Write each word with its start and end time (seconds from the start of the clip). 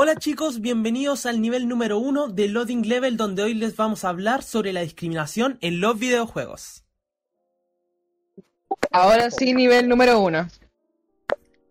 Hola 0.00 0.14
chicos, 0.14 0.60
bienvenidos 0.60 1.26
al 1.26 1.40
nivel 1.40 1.66
número 1.66 1.98
uno 1.98 2.28
de 2.28 2.46
Loading 2.46 2.86
Level 2.86 3.16
donde 3.16 3.42
hoy 3.42 3.54
les 3.54 3.74
vamos 3.74 4.04
a 4.04 4.10
hablar 4.10 4.44
sobre 4.44 4.72
la 4.72 4.82
discriminación 4.82 5.58
en 5.60 5.80
los 5.80 5.98
videojuegos. 5.98 6.84
Ahora 8.92 9.28
sí, 9.32 9.52
nivel 9.54 9.88
número 9.88 10.20
uno. 10.20 10.46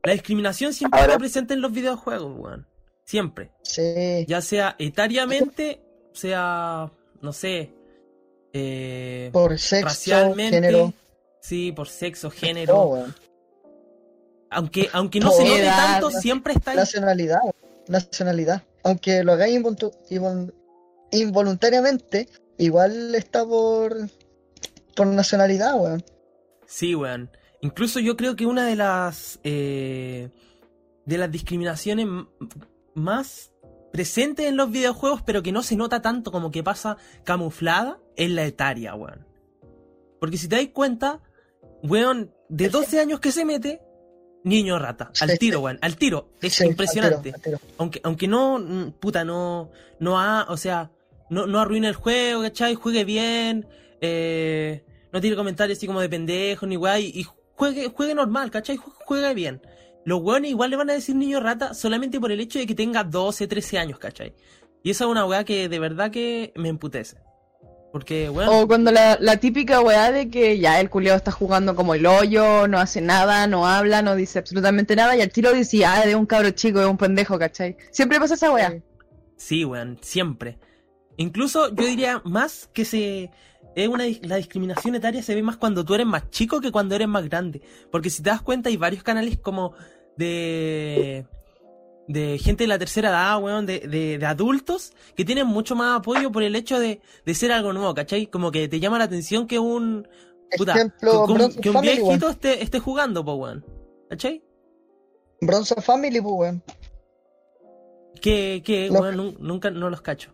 La 0.04 0.12
discriminación 0.12 0.74
siempre 0.74 1.00
Ahora- 1.00 1.14
está 1.14 1.20
presente 1.20 1.54
en 1.54 1.62
los 1.62 1.72
videojuegos, 1.72 2.38
weón. 2.38 2.68
Siempre. 3.06 3.52
Sí. 3.62 4.26
Ya 4.28 4.42
sea 4.42 4.76
etariamente, 4.78 5.80
sea, 6.12 6.92
no 7.22 7.32
sé, 7.32 7.72
eh, 8.52 9.30
Por 9.32 9.58
sexo, 9.58 9.86
racialmente. 9.88 10.58
género. 10.58 10.94
Sí, 11.40 11.72
por 11.72 11.88
sexo, 11.88 12.30
género. 12.30 12.88
weón. 12.88 13.16
Aunque, 14.50 14.90
aunque 14.92 15.22
no 15.22 15.32
se 15.32 15.46
note 15.46 15.64
tanto, 15.64 16.12
siempre 16.12 16.52
está 16.56 16.72
ahí. 16.72 16.80
Nacionalidad. 17.90 18.64
Aunque 18.84 19.24
lo 19.24 19.34
hagáis 19.34 19.60
involu- 19.60 19.96
invol- 20.10 20.54
involuntariamente, 21.12 22.28
igual 22.58 23.16
está 23.16 23.46
por, 23.46 23.96
por 24.96 25.08
nacionalidad, 25.08 25.76
weón. 25.80 26.04
Sí, 26.66 26.96
weón. 26.96 27.30
Incluso 27.62 28.00
yo 28.00 28.16
creo 28.18 28.36
que 28.36 28.46
una 28.46 28.66
de 28.68 28.76
las 28.76 29.40
eh, 29.44 30.30
de 31.06 31.18
las 31.18 31.32
discriminaciones 31.32 32.08
más 32.94 33.52
presentes 33.92 34.46
en 34.46 34.58
los 34.58 34.70
videojuegos, 34.70 35.22
pero 35.24 35.42
que 35.42 35.52
no 35.52 35.64
se 35.64 35.76
nota 35.76 36.02
tanto 36.02 36.32
como 36.32 36.52
que 36.52 36.64
pasa 36.64 36.98
camuflada, 37.24 38.00
es 38.16 38.30
la 38.30 38.46
etaria, 38.46 38.94
weón. 38.96 39.26
Porque 40.20 40.38
si 40.38 40.48
te 40.48 40.56
das 40.58 40.68
cuenta, 40.74 41.22
weón, 41.84 42.34
de 42.50 42.70
12 42.70 43.00
años 43.00 43.20
que 43.20 43.32
se 43.32 43.46
mete, 43.46 43.82
niño 44.48 44.80
rata. 44.80 45.12
Al 45.22 45.38
tiro, 45.38 45.60
weón, 45.62 45.78
al 45.82 45.96
tiro. 45.98 46.30
Es 46.42 46.54
Sí, 46.54 46.66
impresionante. 46.66 47.16
al 47.34 47.42
tiro, 47.42 47.58
al 47.58 47.60
tiro. 47.62 47.74
Aunque, 47.78 48.02
aunque 48.04 48.28
no, 48.28 48.94
puta, 49.00 49.24
no, 49.24 49.72
no 50.00 50.20
ha, 50.20 50.46
o 50.50 50.58
sea, 50.58 50.92
no, 51.30 51.46
no 51.48 51.60
arruine 51.60 51.88
el 51.90 51.96
juego, 51.96 52.42
¿cachai? 52.42 52.76
Juegue 52.76 53.04
bien, 53.06 53.68
eh, 54.02 54.84
no 55.12 55.22
tiene 55.22 55.36
comentarios 55.36 55.78
así 55.78 55.88
como 55.88 56.02
de 56.02 56.10
pendejo 56.10 56.66
ni 56.66 56.76
guay, 56.76 57.12
y 57.14 57.26
juegue, 57.56 57.90
juegue 57.90 58.16
normal, 58.16 58.52
¿cachai? 58.52 58.78
Jue- 58.78 58.94
Juegue 59.06 59.34
bien. 59.34 59.62
Los 60.06 60.22
weones 60.22 60.52
igual 60.52 60.70
le 60.70 60.78
van 60.78 60.90
a 60.90 60.94
decir 60.94 61.16
niño 61.16 61.40
rata 61.40 61.74
solamente 61.74 62.20
por 62.20 62.32
el 62.32 62.40
hecho 62.40 62.60
de 62.60 62.66
que 62.68 62.76
tenga 62.76 63.04
12, 63.04 63.48
13 63.48 63.78
años, 63.78 64.00
¿cachai? 64.00 64.34
Y 64.84 64.92
esa 64.92 65.04
es 65.06 65.10
una 65.10 65.26
weá 65.26 65.44
que 65.44 65.68
de 65.68 65.80
verdad 65.80 66.12
que 66.12 66.54
me 66.56 66.70
emputece. 66.70 67.18
Porque, 67.98 68.30
O 68.30 68.68
cuando 68.68 68.92
la, 68.92 69.18
la 69.20 69.38
típica 69.38 69.82
weá 69.82 70.12
de 70.12 70.30
que 70.30 70.60
ya 70.60 70.80
el 70.80 70.92
culiado 70.92 71.18
está 71.18 71.32
jugando 71.32 71.76
como 71.76 71.96
el 71.96 72.06
hoyo, 72.06 72.68
no 72.68 72.78
hace 72.78 73.02
nada, 73.02 73.48
no 73.48 73.66
habla, 73.66 74.04
no 74.04 74.16
dice 74.16 74.38
absolutamente 74.38 74.96
nada, 74.96 75.16
y 75.16 75.22
al 75.22 75.32
tiro 75.32 75.52
dice, 75.52 75.84
ah, 75.84 76.06
de 76.06 76.16
un 76.16 76.28
cabro 76.28 76.52
chico, 76.52 76.80
de 76.80 76.86
un 76.86 76.98
pendejo, 76.98 77.40
¿cachai? 77.40 77.76
Siempre 77.90 78.20
pasa 78.20 78.36
esa 78.36 78.52
weá. 78.52 78.78
Sí, 79.36 79.66
weón, 79.66 79.98
siempre. 80.02 80.60
Incluso 81.16 81.74
yo 81.74 81.88
diría 81.88 82.22
más 82.24 82.70
que 82.72 82.86
se. 82.86 83.32
Es 83.76 83.88
una, 83.88 84.06
la 84.22 84.36
discriminación 84.36 84.94
etaria 84.94 85.24
se 85.24 85.34
ve 85.34 85.42
más 85.42 85.58
cuando 85.58 85.84
tú 85.84 85.96
eres 85.96 86.06
más 86.06 86.30
chico 86.30 86.62
que 86.62 86.72
cuando 86.72 86.94
eres 86.94 87.08
más 87.08 87.28
grande. 87.28 87.64
Porque 87.92 88.12
si 88.12 88.22
te 88.22 88.30
das 88.30 88.44
cuenta, 88.44 88.70
hay 88.70 88.78
varios 88.78 89.02
canales 89.02 89.40
como 89.40 89.74
de. 90.18 91.26
De 92.08 92.38
gente 92.38 92.64
de 92.64 92.68
la 92.68 92.80
tercera 92.80 93.10
edad, 93.10 93.42
weón, 93.42 93.66
de, 93.66 93.80
de, 93.80 94.18
de 94.18 94.26
adultos, 94.26 94.94
que 95.16 95.26
tienen 95.26 95.46
mucho 95.48 95.76
más 95.76 96.00
apoyo 96.00 96.32
por 96.32 96.42
el 96.44 96.56
hecho 96.56 96.80
de, 96.80 97.02
de 97.26 97.36
ser 97.36 97.52
algo 97.52 97.74
nuevo, 97.74 97.94
¿cachai? 97.94 98.28
Como 98.28 98.52
que 98.52 98.68
te 98.68 98.80
llama 98.80 98.98
la 98.98 99.04
atención 99.06 99.46
que 99.48 99.60
un. 99.60 100.08
Puta, 100.58 100.72
Ejemplo, 100.74 101.26
que, 101.26 101.32
un- 101.34 101.38
Bronze 101.38 101.60
que 101.62 101.70
un 101.70 101.74
Family, 101.76 101.96
viejito 102.02 102.26
weón. 102.28 102.32
esté, 102.36 102.64
esté 102.64 102.80
jugando, 102.80 103.26
po, 103.26 103.34
weón. 103.36 103.66
¿Cachai? 104.10 104.42
Bronze 105.42 105.76
Family, 105.82 106.22
pues, 106.22 106.34
weón. 106.38 106.64
Que, 108.22 108.62
que 108.66 108.90
weón, 108.90 109.16
nun- 109.18 109.38
nunca 109.40 109.70
no 109.70 109.90
los 109.90 110.02
cacho. 110.02 110.34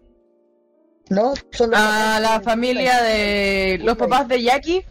No, 1.10 1.34
solo. 1.52 1.76
A 1.76 2.20
la 2.22 2.40
familia 2.42 3.02
de 3.02 3.80
los 3.84 3.98
papás 3.98 4.28
de 4.28 4.42
Jackie. 4.42 4.86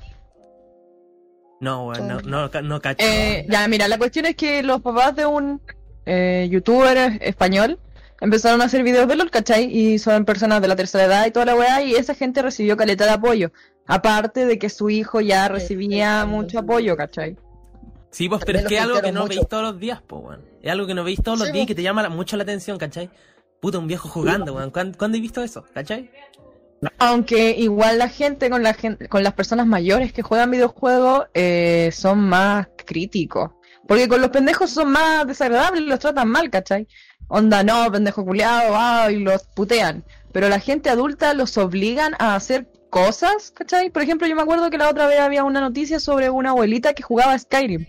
No, 1.61 1.87
weón, 1.87 2.09
no, 2.09 2.21
no, 2.23 2.49
no 2.63 2.81
cacho. 2.81 3.07
Eh, 3.07 3.47
ya, 3.49 3.67
mira, 3.69 3.87
la 3.89 3.97
cuestión 3.99 4.27
es 4.27 4.35
que 4.35 4.63
los 4.65 4.81
papás 4.83 5.15
de 5.15 5.25
un 5.27 5.63
eh, 6.07 6.49
youtuber 6.51 7.19
español 7.23 7.79
empezaron 8.21 8.61
a 8.63 8.67
hacer 8.67 8.83
videos 8.85 9.09
de 9.09 9.17
LOL, 9.17 9.31
¿cachai? 9.31 9.65
Y 9.65 9.99
son 9.99 10.25
personas 10.25 10.61
de 10.63 10.69
la 10.69 10.77
tercera 10.77 11.05
edad 11.05 11.27
y 11.27 11.31
toda 11.33 11.47
la 11.47 11.57
weá, 11.57 11.83
y 11.83 11.95
esa 11.95 12.15
gente 12.15 12.41
recibió 12.43 12.77
caleta 12.77 13.05
de 13.05 13.11
apoyo. 13.11 13.51
Aparte 13.87 14.47
de 14.47 14.59
que 14.61 14.69
su 14.71 14.91
hijo 14.91 15.21
ya 15.21 15.49
recibía 15.49 16.23
sí, 16.23 16.29
mucho 16.29 16.51
sí. 16.51 16.57
apoyo, 16.59 16.97
¿cachai? 16.97 17.37
Sí, 18.11 18.29
pues, 18.29 18.43
pero 18.45 18.61
es 18.61 18.67
que 18.67 18.77
es 18.77 18.81
algo 18.83 19.01
que 19.01 19.11
no 19.11 19.23
mucho. 19.23 19.35
veis 19.37 19.49
todos 19.49 19.63
los 19.65 19.81
días, 19.81 20.01
pues, 20.07 20.23
weón. 20.23 20.41
Es 20.63 20.71
algo 20.71 20.87
que 20.87 20.95
no 20.95 21.03
veis 21.03 21.21
todos 21.23 21.39
los 21.39 21.49
Sí, 21.49 21.53
días 21.53 21.63
y 21.65 21.67
pues. 21.67 21.69
que 21.69 21.75
te 21.77 21.83
llama 21.83 22.03
la- 22.03 22.11
mucho 22.11 22.37
la 22.37 22.45
atención, 22.45 22.79
¿cachai? 22.79 23.11
Puta, 23.61 23.79
un 23.79 23.89
viejo 23.89 24.09
jugando, 24.09 24.55
weón. 24.55 24.71
¿Cuándo, 24.71 24.97
cuándo 24.97 25.19
he 25.19 25.21
visto 25.21 25.43
eso? 25.43 25.65
¿Cachai? 25.75 26.11
Aunque 26.99 27.51
igual 27.59 27.99
la 27.99 28.09
gente 28.09 28.51
con 28.51 28.63
la 28.63 28.75
gente, 28.75 29.09
con 29.09 29.23
las 29.23 29.35
personas 29.35 29.67
mayores 29.67 30.13
que 30.13 30.23
juegan 30.23 30.51
videojuegos 30.51 31.27
eh, 31.33 31.91
son 31.93 32.21
más 32.21 32.69
críticos. 32.85 33.51
Porque 33.87 34.09
con 34.09 34.21
los 34.21 34.31
pendejos 34.31 34.71
son 34.71 34.93
más 34.93 35.27
desagradables, 35.27 35.83
los 35.83 35.99
tratan 35.99 36.29
mal, 36.29 36.51
¿cachai? 36.51 36.87
Onda, 37.29 37.63
no, 37.63 37.91
pendejo 37.91 38.25
culiado, 38.25 38.75
ah, 38.77 39.11
y 39.11 39.17
los 39.17 39.43
putean. 39.55 40.05
Pero 40.33 40.49
la 40.49 40.61
gente 40.61 40.91
adulta 40.91 41.35
los 41.35 41.57
obligan 41.59 42.15
a 42.19 42.35
hacer 42.35 42.67
cosas, 42.91 43.51
¿cachai? 43.53 43.91
Por 43.91 44.03
ejemplo, 44.03 44.27
yo 44.27 44.37
me 44.37 44.43
acuerdo 44.43 44.71
que 44.71 44.79
la 44.79 44.91
otra 44.91 45.07
vez 45.07 45.19
había 45.21 45.45
una 45.45 45.61
noticia 45.61 45.99
sobre 45.99 46.31
una 46.31 46.51
abuelita 46.51 46.93
que 46.95 47.03
jugaba 47.03 47.39
Skyrim. 47.39 47.87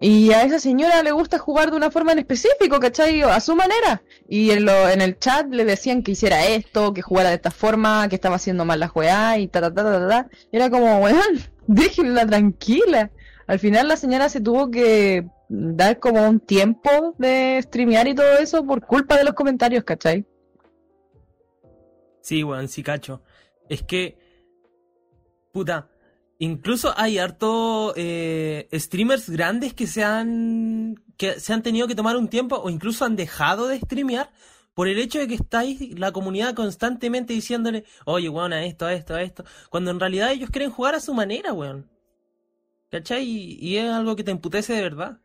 Y 0.00 0.32
a 0.32 0.42
esa 0.42 0.60
señora 0.60 1.02
le 1.02 1.10
gusta 1.10 1.38
jugar 1.38 1.70
de 1.70 1.76
una 1.76 1.90
forma 1.90 2.12
en 2.12 2.20
específico, 2.20 2.78
¿cachai? 2.78 3.22
A 3.22 3.40
su 3.40 3.56
manera. 3.56 4.02
Y 4.28 4.50
en, 4.50 4.64
lo, 4.64 4.88
en 4.88 5.00
el 5.00 5.18
chat 5.18 5.48
le 5.50 5.64
decían 5.64 6.02
que 6.02 6.12
hiciera 6.12 6.46
esto, 6.46 6.94
que 6.94 7.02
jugara 7.02 7.30
de 7.30 7.36
esta 7.36 7.50
forma, 7.50 8.08
que 8.08 8.14
estaba 8.14 8.36
haciendo 8.36 8.64
mal 8.64 8.78
la 8.78 8.92
weá 8.94 9.38
y 9.38 9.48
ta 9.48 9.60
ta 9.60 9.74
ta 9.74 9.82
ta, 9.82 10.08
ta. 10.08 10.28
Era 10.52 10.70
como, 10.70 10.98
weón, 10.98 11.40
déjenla 11.66 12.26
tranquila. 12.26 13.10
Al 13.48 13.58
final 13.58 13.88
la 13.88 13.96
señora 13.96 14.28
se 14.28 14.42
tuvo 14.42 14.70
que 14.70 15.26
dar 15.48 15.98
como 15.98 16.28
un 16.28 16.38
tiempo 16.38 17.14
de 17.16 17.58
streamear 17.62 18.06
y 18.06 18.14
todo 18.14 18.38
eso 18.38 18.64
por 18.64 18.84
culpa 18.84 19.16
de 19.16 19.24
los 19.24 19.32
comentarios, 19.32 19.84
¿cachai? 19.84 20.26
Sí, 22.20 22.44
weón, 22.44 22.68
sí, 22.68 22.82
cacho. 22.82 23.22
Es 23.70 23.82
que. 23.82 24.18
Puta. 25.50 25.88
Incluso 26.38 26.92
hay 26.94 27.18
harto 27.18 27.94
eh, 27.96 28.68
streamers 28.74 29.30
grandes 29.30 29.72
que 29.72 29.86
se 29.86 30.04
han. 30.04 31.02
que 31.16 31.40
se 31.40 31.54
han 31.54 31.62
tenido 31.62 31.88
que 31.88 31.94
tomar 31.94 32.18
un 32.18 32.28
tiempo 32.28 32.56
o 32.56 32.68
incluso 32.68 33.06
han 33.06 33.16
dejado 33.16 33.66
de 33.66 33.78
streamear 33.80 34.30
por 34.74 34.88
el 34.88 34.98
hecho 34.98 35.20
de 35.20 35.26
que 35.26 35.34
estáis 35.34 35.98
la 35.98 36.12
comunidad 36.12 36.54
constantemente 36.54 37.32
diciéndole, 37.32 37.84
oye, 38.04 38.28
weón, 38.28 38.52
a 38.52 38.62
esto, 38.66 38.84
a 38.84 38.92
esto, 38.92 39.14
a 39.14 39.22
esto. 39.22 39.44
Cuando 39.70 39.90
en 39.90 39.98
realidad 39.98 40.32
ellos 40.32 40.50
quieren 40.50 40.70
jugar 40.70 40.94
a 40.94 41.00
su 41.00 41.14
manera, 41.14 41.54
weón. 41.54 41.88
¿Cachai? 42.90 43.24
Y, 43.24 43.58
y 43.60 43.76
es 43.78 43.90
algo 43.90 44.16
que 44.16 44.24
te 44.24 44.30
emputece 44.30 44.72
de 44.72 44.82
verdad. 44.82 45.18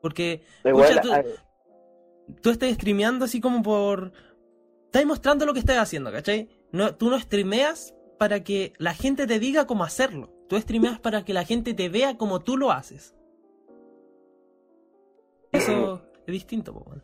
Porque 0.00 0.42
Igual, 0.64 1.00
Pucha, 1.00 1.22
tú- 1.22 2.34
tú 2.42 2.50
estás 2.50 2.72
streameando 2.74 3.24
así 3.24 3.40
como 3.40 3.62
por. 3.62 4.12
Estás 4.86 5.06
mostrando 5.06 5.46
lo 5.46 5.54
que 5.54 5.60
estás 5.60 5.78
haciendo, 5.78 6.12
¿cachai? 6.12 6.48
No, 6.70 6.94
tú 6.94 7.08
no 7.10 7.18
streameas 7.18 7.94
para 8.18 8.44
que 8.44 8.72
la 8.78 8.94
gente 8.94 9.26
te 9.26 9.38
diga 9.38 9.66
cómo 9.66 9.84
hacerlo. 9.84 10.30
Tú 10.48 10.58
streameas 10.58 11.00
para 11.00 11.24
que 11.24 11.32
la 11.32 11.44
gente 11.44 11.72
te 11.72 11.88
vea 11.88 12.18
como 12.18 12.40
tú 12.40 12.56
lo 12.58 12.70
haces. 12.72 13.14
Eso 15.52 16.02
es 16.26 16.32
distinto, 16.32 16.72
po. 16.74 16.94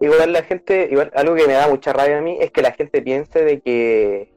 Igual 0.00 0.32
la 0.32 0.42
gente, 0.42 0.88
igual 0.90 1.10
algo 1.14 1.34
que 1.34 1.46
me 1.46 1.52
da 1.52 1.68
mucha 1.68 1.92
rabia 1.92 2.18
a 2.18 2.22
mí 2.22 2.36
es 2.40 2.50
que 2.50 2.62
la 2.62 2.72
gente 2.72 3.02
piense 3.02 3.44
de 3.44 3.60
que, 3.60 4.31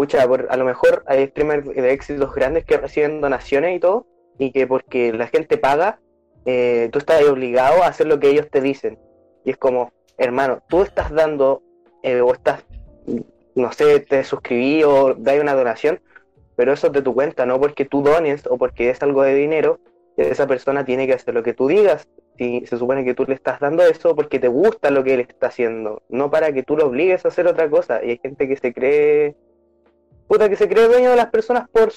pucha, 0.00 0.26
por, 0.26 0.46
a 0.48 0.56
lo 0.56 0.64
mejor 0.64 1.04
hay 1.06 1.26
streamers 1.26 1.66
de 1.66 1.92
éxitos 1.92 2.34
grandes 2.34 2.64
que 2.64 2.78
reciben 2.78 3.20
donaciones 3.20 3.76
y 3.76 3.80
todo, 3.80 4.06
y 4.38 4.50
que 4.50 4.66
porque 4.66 5.12
la 5.12 5.26
gente 5.26 5.58
paga, 5.58 6.00
eh, 6.46 6.88
tú 6.90 7.00
estás 7.00 7.22
obligado 7.24 7.82
a 7.82 7.88
hacer 7.88 8.06
lo 8.06 8.18
que 8.18 8.30
ellos 8.30 8.48
te 8.50 8.62
dicen. 8.62 8.98
Y 9.44 9.50
es 9.50 9.58
como, 9.58 9.92
hermano, 10.16 10.62
tú 10.70 10.80
estás 10.80 11.12
dando, 11.12 11.62
eh, 12.02 12.22
o 12.22 12.32
estás, 12.32 12.64
no 13.54 13.72
sé, 13.72 14.00
te 14.00 14.24
suscribí 14.24 14.82
o 14.84 15.12
das 15.12 15.38
una 15.38 15.52
donación, 15.54 16.00
pero 16.56 16.72
eso 16.72 16.86
es 16.86 16.94
de 16.94 17.02
tu 17.02 17.12
cuenta, 17.12 17.44
no 17.44 17.60
porque 17.60 17.84
tú 17.84 18.02
dones 18.02 18.46
o 18.46 18.56
porque 18.56 18.88
es 18.88 19.02
algo 19.02 19.22
de 19.22 19.34
dinero, 19.34 19.80
esa 20.16 20.46
persona 20.46 20.82
tiene 20.82 21.06
que 21.06 21.12
hacer 21.12 21.34
lo 21.34 21.42
que 21.42 21.52
tú 21.52 21.68
digas. 21.68 22.08
Si 22.38 22.64
se 22.64 22.78
supone 22.78 23.04
que 23.04 23.12
tú 23.12 23.26
le 23.28 23.34
estás 23.34 23.60
dando 23.60 23.82
eso 23.82 24.16
porque 24.16 24.38
te 24.38 24.48
gusta 24.48 24.90
lo 24.90 25.04
que 25.04 25.12
él 25.12 25.20
está 25.20 25.48
haciendo, 25.48 26.02
no 26.08 26.30
para 26.30 26.54
que 26.54 26.62
tú 26.62 26.74
lo 26.74 26.86
obligues 26.86 27.26
a 27.26 27.28
hacer 27.28 27.46
otra 27.46 27.68
cosa. 27.68 28.02
Y 28.02 28.12
hay 28.12 28.18
gente 28.18 28.48
que 28.48 28.56
se 28.56 28.72
cree, 28.72 29.36
puta, 30.30 30.48
que 30.48 30.54
se 30.54 30.68
cree 30.68 30.86
dueño 30.86 31.10
de 31.10 31.16
las 31.16 31.26
personas 31.26 31.68
por, 31.70 31.92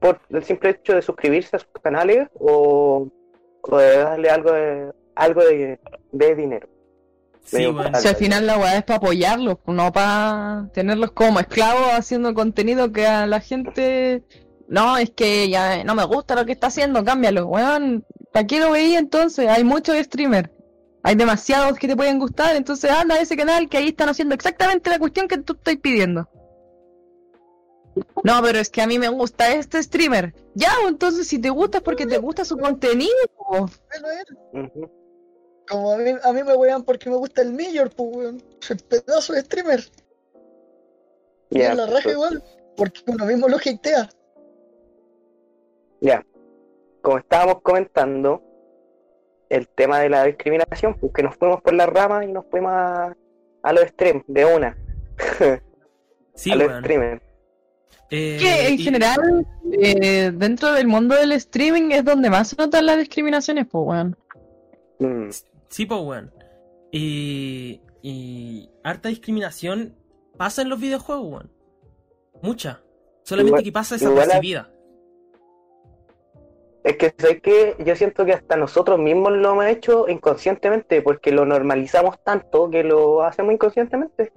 por 0.00 0.20
el 0.30 0.42
simple 0.42 0.70
hecho 0.70 0.96
de 0.96 1.02
suscribirse 1.02 1.54
a 1.54 1.60
sus 1.60 1.68
canales 1.80 2.26
o, 2.34 3.06
o 3.60 3.78
de 3.78 3.98
darle 3.98 4.30
algo 4.30 4.50
de, 4.50 4.92
algo 5.14 5.44
de, 5.44 5.78
de 6.10 6.34
dinero. 6.34 6.68
Sí, 7.44 7.64
al 7.64 8.16
final 8.16 8.48
la 8.48 8.58
weá 8.58 8.78
es 8.78 8.82
para 8.82 8.96
apoyarlos, 8.96 9.58
no 9.66 9.92
para 9.92 10.68
tenerlos 10.74 11.12
como 11.12 11.38
esclavos 11.38 11.92
haciendo 11.92 12.34
contenido 12.34 12.90
que 12.90 13.06
a 13.06 13.28
la 13.28 13.38
gente. 13.38 14.24
No, 14.66 14.98
es 14.98 15.10
que 15.10 15.48
ya 15.48 15.84
no 15.84 15.94
me 15.94 16.04
gusta 16.04 16.34
lo 16.34 16.44
que 16.44 16.52
está 16.52 16.66
haciendo, 16.66 17.04
cámbialo, 17.04 17.46
weón. 17.46 18.04
¿Para 18.32 18.46
qué 18.48 18.58
lo 18.58 18.72
veía 18.72 18.98
entonces? 18.98 19.48
Hay 19.48 19.62
muchos 19.62 19.96
streamers. 19.96 20.50
Hay 21.04 21.14
demasiados 21.14 21.78
que 21.78 21.86
te 21.86 21.96
pueden 21.96 22.18
gustar, 22.18 22.56
entonces 22.56 22.90
anda 22.90 23.14
a 23.14 23.20
ese 23.20 23.36
canal 23.36 23.68
que 23.68 23.78
ahí 23.78 23.88
están 23.90 24.08
haciendo 24.08 24.34
exactamente 24.34 24.90
la 24.90 24.98
cuestión 24.98 25.28
que 25.28 25.38
tú 25.38 25.52
estás 25.52 25.76
pidiendo. 25.76 26.28
No, 28.22 28.42
pero 28.42 28.58
es 28.58 28.70
que 28.70 28.82
a 28.82 28.86
mí 28.86 28.98
me 28.98 29.08
gusta 29.08 29.52
este 29.54 29.82
streamer. 29.82 30.34
Ya, 30.54 30.70
pues, 30.80 30.88
entonces 30.92 31.26
si 31.28 31.38
te 31.40 31.50
gusta 31.50 31.78
es 31.78 31.84
porque 31.84 32.06
te 32.06 32.18
gusta 32.18 32.44
su 32.44 32.56
contenido. 32.56 33.12
po. 33.36 33.68
Bueno. 34.52 34.70
Como 35.68 35.92
a 35.92 35.96
mí, 35.98 36.10
a 36.22 36.32
mí 36.32 36.42
me 36.42 36.54
wean 36.56 36.82
porque 36.82 37.10
me 37.10 37.16
gusta 37.16 37.42
el 37.42 37.52
Major, 37.52 37.90
pues 37.90 38.16
weón. 38.16 38.42
Pedazo 38.88 39.34
de 39.34 39.40
streamer. 39.42 39.80
Y 41.50 41.58
Ya, 41.58 41.70
es 41.72 41.76
la 41.76 41.86
raja 41.86 42.00
pues, 42.02 42.14
igual. 42.14 42.42
Porque 42.76 43.00
uno 43.06 43.26
mismo 43.26 43.48
lo 43.48 43.56
hatea. 43.56 44.08
Ya. 46.00 46.24
Como 47.02 47.18
estábamos 47.18 47.60
comentando, 47.62 48.42
el 49.48 49.68
tema 49.68 50.00
de 50.00 50.08
la 50.10 50.24
discriminación, 50.24 50.94
pues 50.98 51.12
que 51.12 51.22
nos 51.22 51.36
fuimos 51.36 51.60
por 51.62 51.74
la 51.74 51.86
rama 51.86 52.24
y 52.24 52.32
nos 52.32 52.46
fuimos 52.50 52.72
a, 52.72 53.16
a 53.62 53.72
los 53.72 53.84
streams 53.84 54.24
de 54.26 54.44
una. 54.44 54.76
Sí, 56.34 56.52
a 56.52 56.54
los 56.54 56.68
weón. 56.68 56.84
streamers. 56.84 57.22
Eh, 58.10 58.38
que 58.40 58.68
en 58.68 58.74
y- 58.74 58.78
general, 58.78 59.46
eh, 59.82 60.30
dentro 60.34 60.72
del 60.72 60.86
mundo 60.86 61.14
del 61.14 61.32
streaming 61.32 61.90
es 61.90 62.04
donde 62.04 62.30
más 62.30 62.48
se 62.48 62.56
notan 62.56 62.86
las 62.86 62.96
discriminaciones, 62.98 63.66
pues, 63.70 63.84
weón. 63.86 64.16
Mm, 64.98 65.28
Sí, 65.68 65.84
pues, 65.84 66.00
weón. 66.00 66.32
Y, 66.90 67.82
y 68.02 68.70
harta 68.82 69.10
discriminación 69.10 69.94
pasa 70.38 70.62
en 70.62 70.70
los 70.70 70.80
videojuegos, 70.80 71.26
weón. 71.30 71.50
Mucha. 72.42 72.80
Solamente 73.24 73.48
Igual- 73.50 73.64
que 73.64 73.72
pasa 73.72 73.96
desapercibida. 73.96 74.70
Es 76.84 76.96
que 76.96 77.12
sé 77.18 77.40
que 77.42 77.76
yo 77.84 77.94
siento 77.96 78.24
que 78.24 78.32
hasta 78.32 78.56
nosotros 78.56 78.98
mismos 78.98 79.32
lo 79.32 79.50
hemos 79.52 79.66
hecho 79.66 80.08
inconscientemente, 80.08 81.02
porque 81.02 81.32
lo 81.32 81.44
normalizamos 81.44 82.22
tanto 82.24 82.70
que 82.70 82.82
lo 82.84 83.22
hacemos 83.24 83.52
inconscientemente. 83.52 84.32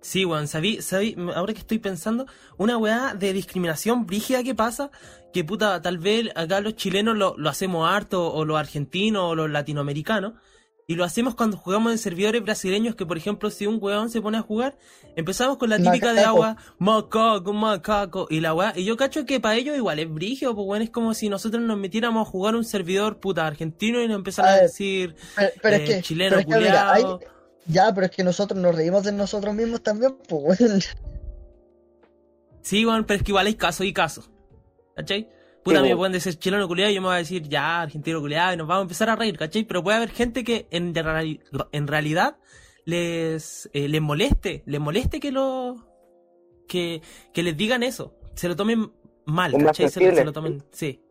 Sí, 0.00 0.24
weón, 0.24 0.46
sabí, 0.46 0.82
sabí, 0.82 1.16
ahora 1.34 1.52
que 1.52 1.60
estoy 1.60 1.78
pensando, 1.80 2.26
una 2.58 2.76
weá 2.78 3.14
de 3.14 3.32
discriminación 3.32 4.06
brígida 4.06 4.44
que 4.44 4.54
pasa, 4.54 4.90
que 5.32 5.42
puta, 5.42 5.82
tal 5.82 5.98
vez 5.98 6.28
acá 6.36 6.60
los 6.60 6.76
chilenos 6.76 7.16
lo, 7.16 7.34
lo 7.36 7.48
hacemos 7.50 7.88
harto, 7.90 8.32
o 8.32 8.44
los 8.44 8.56
argentinos, 8.56 9.24
o 9.24 9.34
los 9.34 9.50
latinoamericanos, 9.50 10.34
y 10.86 10.94
lo 10.94 11.02
hacemos 11.02 11.34
cuando 11.34 11.56
jugamos 11.56 11.90
en 11.90 11.98
servidores 11.98 12.40
brasileños, 12.44 12.94
que 12.94 13.04
por 13.04 13.16
ejemplo, 13.16 13.50
si 13.50 13.66
un 13.66 13.78
weón 13.80 14.08
se 14.08 14.20
pone 14.20 14.38
a 14.38 14.42
jugar, 14.42 14.78
empezamos 15.16 15.56
con 15.58 15.70
la 15.70 15.78
típica 15.78 16.12
de 16.12 16.20
agua, 16.28 16.56
macaco, 16.78 17.52
macaco, 17.52 18.28
y 18.30 18.38
la 18.38 18.54
weá, 18.54 18.72
y 18.76 18.84
yo 18.84 18.96
cacho 18.96 19.26
que 19.26 19.40
para 19.40 19.56
ellos 19.56 19.76
igual 19.76 19.98
es 19.98 20.08
brígido, 20.08 20.54
pues 20.54 20.64
weón, 20.68 20.82
es 20.82 20.90
como 20.90 21.14
si 21.14 21.28
nosotros 21.28 21.60
nos 21.64 21.76
metiéramos 21.78 22.28
a 22.28 22.30
jugar 22.30 22.54
un 22.54 22.64
servidor 22.64 23.18
puta 23.18 23.44
argentino 23.44 24.00
y 24.00 24.06
nos 24.06 24.14
empezaran 24.18 24.54
A 24.54 24.56
decir, 24.62 25.16
Pero, 25.34 25.50
pero 25.60 25.76
eh, 25.76 25.82
es 25.82 25.90
que, 25.96 26.02
chileno 26.02 26.36
pero 26.36 26.40
es 26.42 26.46
que 26.46 26.56
mira, 26.62 26.92
hay- 26.92 27.02
culiao. 27.02 27.35
Ya, 27.66 27.92
pero 27.94 28.06
es 28.06 28.12
que 28.12 28.24
nosotros 28.24 28.60
nos 28.60 28.74
reímos 28.74 29.04
de 29.04 29.12
nosotros 29.12 29.54
mismos 29.54 29.82
también, 29.82 30.16
pues 30.28 30.60
weón. 30.60 30.80
Sí, 32.62 32.84
weón, 32.84 33.04
pero 33.04 33.18
es 33.18 33.22
que 33.22 33.30
igual 33.30 33.46
hay 33.46 33.54
casos 33.54 33.86
y 33.86 33.92
casos. 33.92 34.30
¿Cachai? 34.94 35.28
Puta, 35.62 35.82
Sí, 35.82 35.88
me 35.88 35.96
pueden 35.96 36.12
decir 36.12 36.36
chileno 36.38 36.66
culiado 36.68 36.90
y 36.90 36.94
yo 36.94 37.00
me 37.00 37.08
voy 37.08 37.16
a 37.16 37.18
decir 37.18 37.48
ya, 37.48 37.82
argentino 37.82 38.20
culiado 38.20 38.54
y 38.54 38.56
nos 38.56 38.66
vamos 38.66 38.80
a 38.80 38.82
empezar 38.82 39.10
a 39.10 39.16
reír, 39.16 39.36
¿cachai? 39.36 39.64
Pero 39.64 39.82
puede 39.82 39.96
haber 39.96 40.10
gente 40.10 40.44
que 40.44 40.68
en, 40.70 40.94
en 41.72 41.86
realidad 41.86 42.36
les, 42.84 43.68
eh, 43.72 43.88
les 43.88 44.00
moleste, 44.00 44.62
les 44.66 44.80
moleste 44.80 45.20
que 45.20 45.32
lo. 45.32 45.86
Que, 46.68 47.02
que 47.32 47.42
les 47.42 47.56
digan 47.56 47.82
eso. 47.82 48.14
Se 48.34 48.48
lo 48.48 48.56
tomen 48.56 48.92
mal, 49.24 49.52
¿cachai? 49.52 49.88
Se, 49.88 50.14
se 50.14 50.24
lo 50.24 50.32
tomen. 50.32 50.64
Sí. 50.72 51.02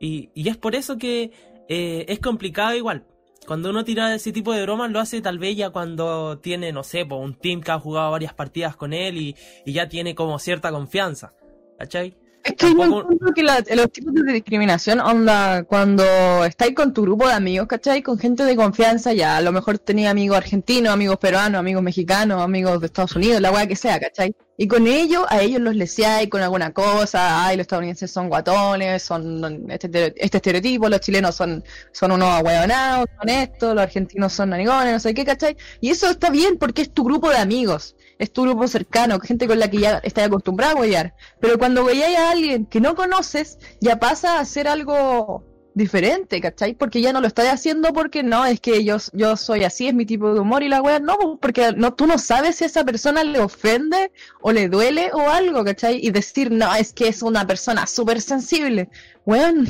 Y, 0.00 0.30
y 0.34 0.48
es 0.48 0.56
por 0.56 0.74
eso 0.74 0.98
que 0.98 1.30
eh, 1.68 2.04
es 2.08 2.18
complicado 2.18 2.74
igual. 2.74 3.06
Cuando 3.46 3.70
uno 3.70 3.84
tira 3.84 4.14
ese 4.14 4.32
tipo 4.32 4.52
de 4.52 4.62
bromas, 4.62 4.90
lo 4.90 5.00
hace 5.00 5.20
tal 5.20 5.38
vez 5.38 5.56
ya 5.56 5.70
cuando 5.70 6.38
tiene, 6.38 6.72
no 6.72 6.84
sé, 6.84 7.02
un 7.02 7.34
team 7.34 7.60
que 7.60 7.72
ha 7.72 7.78
jugado 7.78 8.10
varias 8.10 8.34
partidas 8.34 8.76
con 8.76 8.92
él 8.92 9.16
y, 9.16 9.36
y 9.64 9.72
ya 9.72 9.88
tiene 9.88 10.14
como 10.14 10.38
cierta 10.38 10.70
confianza. 10.70 11.34
¿Cachai? 11.78 12.14
Es 12.44 12.54
que 12.56 12.66
yo 12.70 12.76
Tampoco- 12.76 13.00
encuentro 13.02 13.32
que 13.34 13.42
la- 13.44 13.64
los 13.76 13.92
tipos 13.92 14.12
de 14.14 14.32
discriminación, 14.32 14.98
onda, 15.00 15.62
cuando 15.62 16.04
estáis 16.44 16.74
con 16.74 16.92
tu 16.92 17.02
grupo 17.02 17.28
de 17.28 17.34
amigos, 17.34 17.68
¿cachai? 17.68 18.02
Con 18.02 18.18
gente 18.18 18.44
de 18.44 18.56
confianza, 18.56 19.12
ya 19.12 19.36
a 19.36 19.40
lo 19.40 19.52
mejor 19.52 19.78
tenía 19.78 20.10
amigos 20.10 20.38
argentinos, 20.38 20.92
amigos 20.92 21.18
peruanos, 21.18 21.60
amigos 21.60 21.82
mexicanos, 21.84 22.42
amigos 22.42 22.80
de 22.80 22.86
Estados 22.86 23.14
Unidos, 23.14 23.40
la 23.40 23.52
weá 23.52 23.66
que 23.68 23.76
sea, 23.76 24.00
¿cachai? 24.00 24.34
Y 24.56 24.66
con 24.66 24.86
ellos, 24.86 25.24
a 25.28 25.40
ellos 25.40 25.60
los 25.60 25.74
leseáis 25.76 26.28
con 26.28 26.42
alguna 26.42 26.72
cosa, 26.72 27.46
ay, 27.46 27.56
los 27.56 27.62
estadounidenses 27.62 28.10
son 28.10 28.28
guatones, 28.28 29.02
son 29.02 29.70
este, 29.70 30.12
este 30.16 30.36
estereotipo, 30.38 30.88
los 30.88 31.00
chilenos 31.00 31.34
son, 31.36 31.64
son 31.92 32.12
unos 32.12 32.28
ahueonados, 32.28 33.06
son 33.20 33.28
esto, 33.28 33.74
los 33.74 33.82
argentinos 33.82 34.32
son 34.32 34.50
narigones, 34.50 34.92
no 34.92 35.00
sé 35.00 35.14
qué, 35.14 35.24
¿cachai? 35.24 35.56
Y 35.80 35.90
eso 35.90 36.10
está 36.10 36.28
bien 36.30 36.58
porque 36.58 36.82
es 36.82 36.92
tu 36.92 37.04
grupo 37.04 37.30
de 37.30 37.38
amigos, 37.38 37.94
es 38.22 38.32
tu 38.32 38.42
grupo 38.42 38.68
cercano, 38.68 39.18
gente 39.18 39.48
con 39.48 39.58
la 39.58 39.68
que 39.68 39.78
ya 39.78 39.98
estás 40.04 40.26
acostumbrado 40.26 40.76
a 40.76 40.80
huellar. 40.80 41.14
Pero 41.40 41.58
cuando 41.58 41.84
veáis 41.84 42.16
a 42.16 42.30
alguien 42.30 42.66
que 42.66 42.80
no 42.80 42.94
conoces, 42.94 43.58
ya 43.80 43.98
pasa 43.98 44.38
a 44.38 44.44
ser 44.44 44.68
algo 44.68 45.44
diferente, 45.74 46.40
¿cachai? 46.40 46.74
Porque 46.74 47.00
ya 47.00 47.12
no 47.12 47.20
lo 47.20 47.26
estás 47.26 47.48
haciendo 47.48 47.92
porque 47.92 48.22
no, 48.22 48.46
es 48.46 48.60
que 48.60 48.84
yo, 48.84 48.98
yo 49.12 49.36
soy 49.36 49.64
así, 49.64 49.88
es 49.88 49.94
mi 49.94 50.06
tipo 50.06 50.32
de 50.32 50.38
humor 50.38 50.62
y 50.62 50.68
la 50.68 50.80
wea, 50.80 51.00
no, 51.00 51.38
porque 51.40 51.72
no, 51.76 51.94
tú 51.94 52.06
no 52.06 52.16
sabes 52.16 52.56
si 52.56 52.64
a 52.64 52.68
esa 52.68 52.84
persona 52.84 53.24
le 53.24 53.40
ofende 53.40 54.12
o 54.40 54.52
le 54.52 54.68
duele 54.68 55.10
o 55.12 55.28
algo, 55.28 55.64
¿cachai? 55.64 55.98
Y 56.00 56.12
decir, 56.12 56.52
no, 56.52 56.72
es 56.76 56.92
que 56.92 57.08
es 57.08 57.22
una 57.22 57.44
persona 57.44 57.88
súper 57.88 58.20
sensible. 58.20 58.88
Weón, 59.26 59.68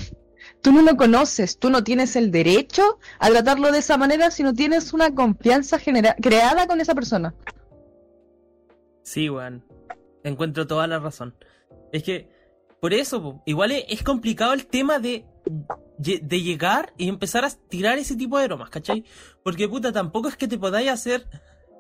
tú 0.61 0.73
no 0.73 0.83
lo 0.83 0.95
conoces, 0.99 1.59
tú 1.59 1.71
no 1.71 1.83
tienes 1.85 2.17
el 2.17 2.31
derecho 2.31 2.99
a 3.19 3.31
tratarlo 3.31 3.73
de 3.73 3.79
esa 3.79 3.97
manera 3.97 4.31
si 4.31 4.43
no 4.43 4.53
tienes 4.53 4.93
una 4.93 5.15
confianza 5.15 5.79
creada 6.21 6.67
con 6.67 6.83
esa 6.83 6.95
persona. 6.95 7.35
Sí, 9.03 9.29
weón. 9.29 9.65
Encuentro 10.25 10.67
toda 10.67 10.87
la 10.87 10.99
razón. 10.99 11.35
Es 11.93 12.03
que, 12.03 12.29
por 12.81 12.95
eso, 12.95 13.43
igual 13.47 13.73
es, 13.73 14.03
complicado 14.03 14.53
el 14.53 14.67
tema 14.67 14.99
de, 14.99 15.27
de 15.99 16.43
llegar 16.43 16.93
y 16.97 17.09
empezar 17.09 17.45
a 17.45 17.51
tirar 17.51 17.99
ese 17.99 18.17
tipo 18.17 18.39
de 18.39 18.47
bromas, 18.47 18.71
¿cachai? 18.71 19.05
Porque, 19.43 19.69
puta, 19.69 19.93
tampoco 19.93 20.29
es 20.29 20.37
que 20.37 20.49
te 20.49 20.59
podáis 20.59 20.91
hacer 20.91 21.27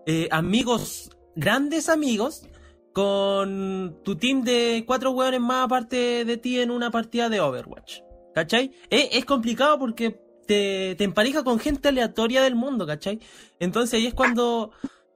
eh, 0.06 0.28
amigos, 0.30 1.10
grandes 1.36 1.88
amigos, 1.88 2.44
con 2.92 3.98
tu 4.02 4.16
team 4.16 4.42
de 4.42 4.84
cuatro 4.86 5.12
weones 5.12 5.40
más 5.40 5.64
aparte 5.64 6.24
de 6.24 6.36
ti 6.36 6.60
en 6.60 6.70
una 6.70 6.90
partida 6.90 7.28
de 7.28 7.40
Overwatch. 7.40 8.00
¿Cachai? 8.34 8.72
Es, 8.90 9.08
es 9.12 9.24
complicado 9.24 9.78
porque 9.78 10.20
te, 10.46 10.94
te 10.96 11.04
empareja 11.04 11.44
con 11.44 11.58
gente 11.58 11.88
aleatoria 11.88 12.42
del 12.42 12.54
mundo, 12.54 12.86
¿cachai? 12.86 13.20
Entonces 13.60 13.94
ahí 13.94 14.06
es 14.06 14.14
cuando, 14.14 14.72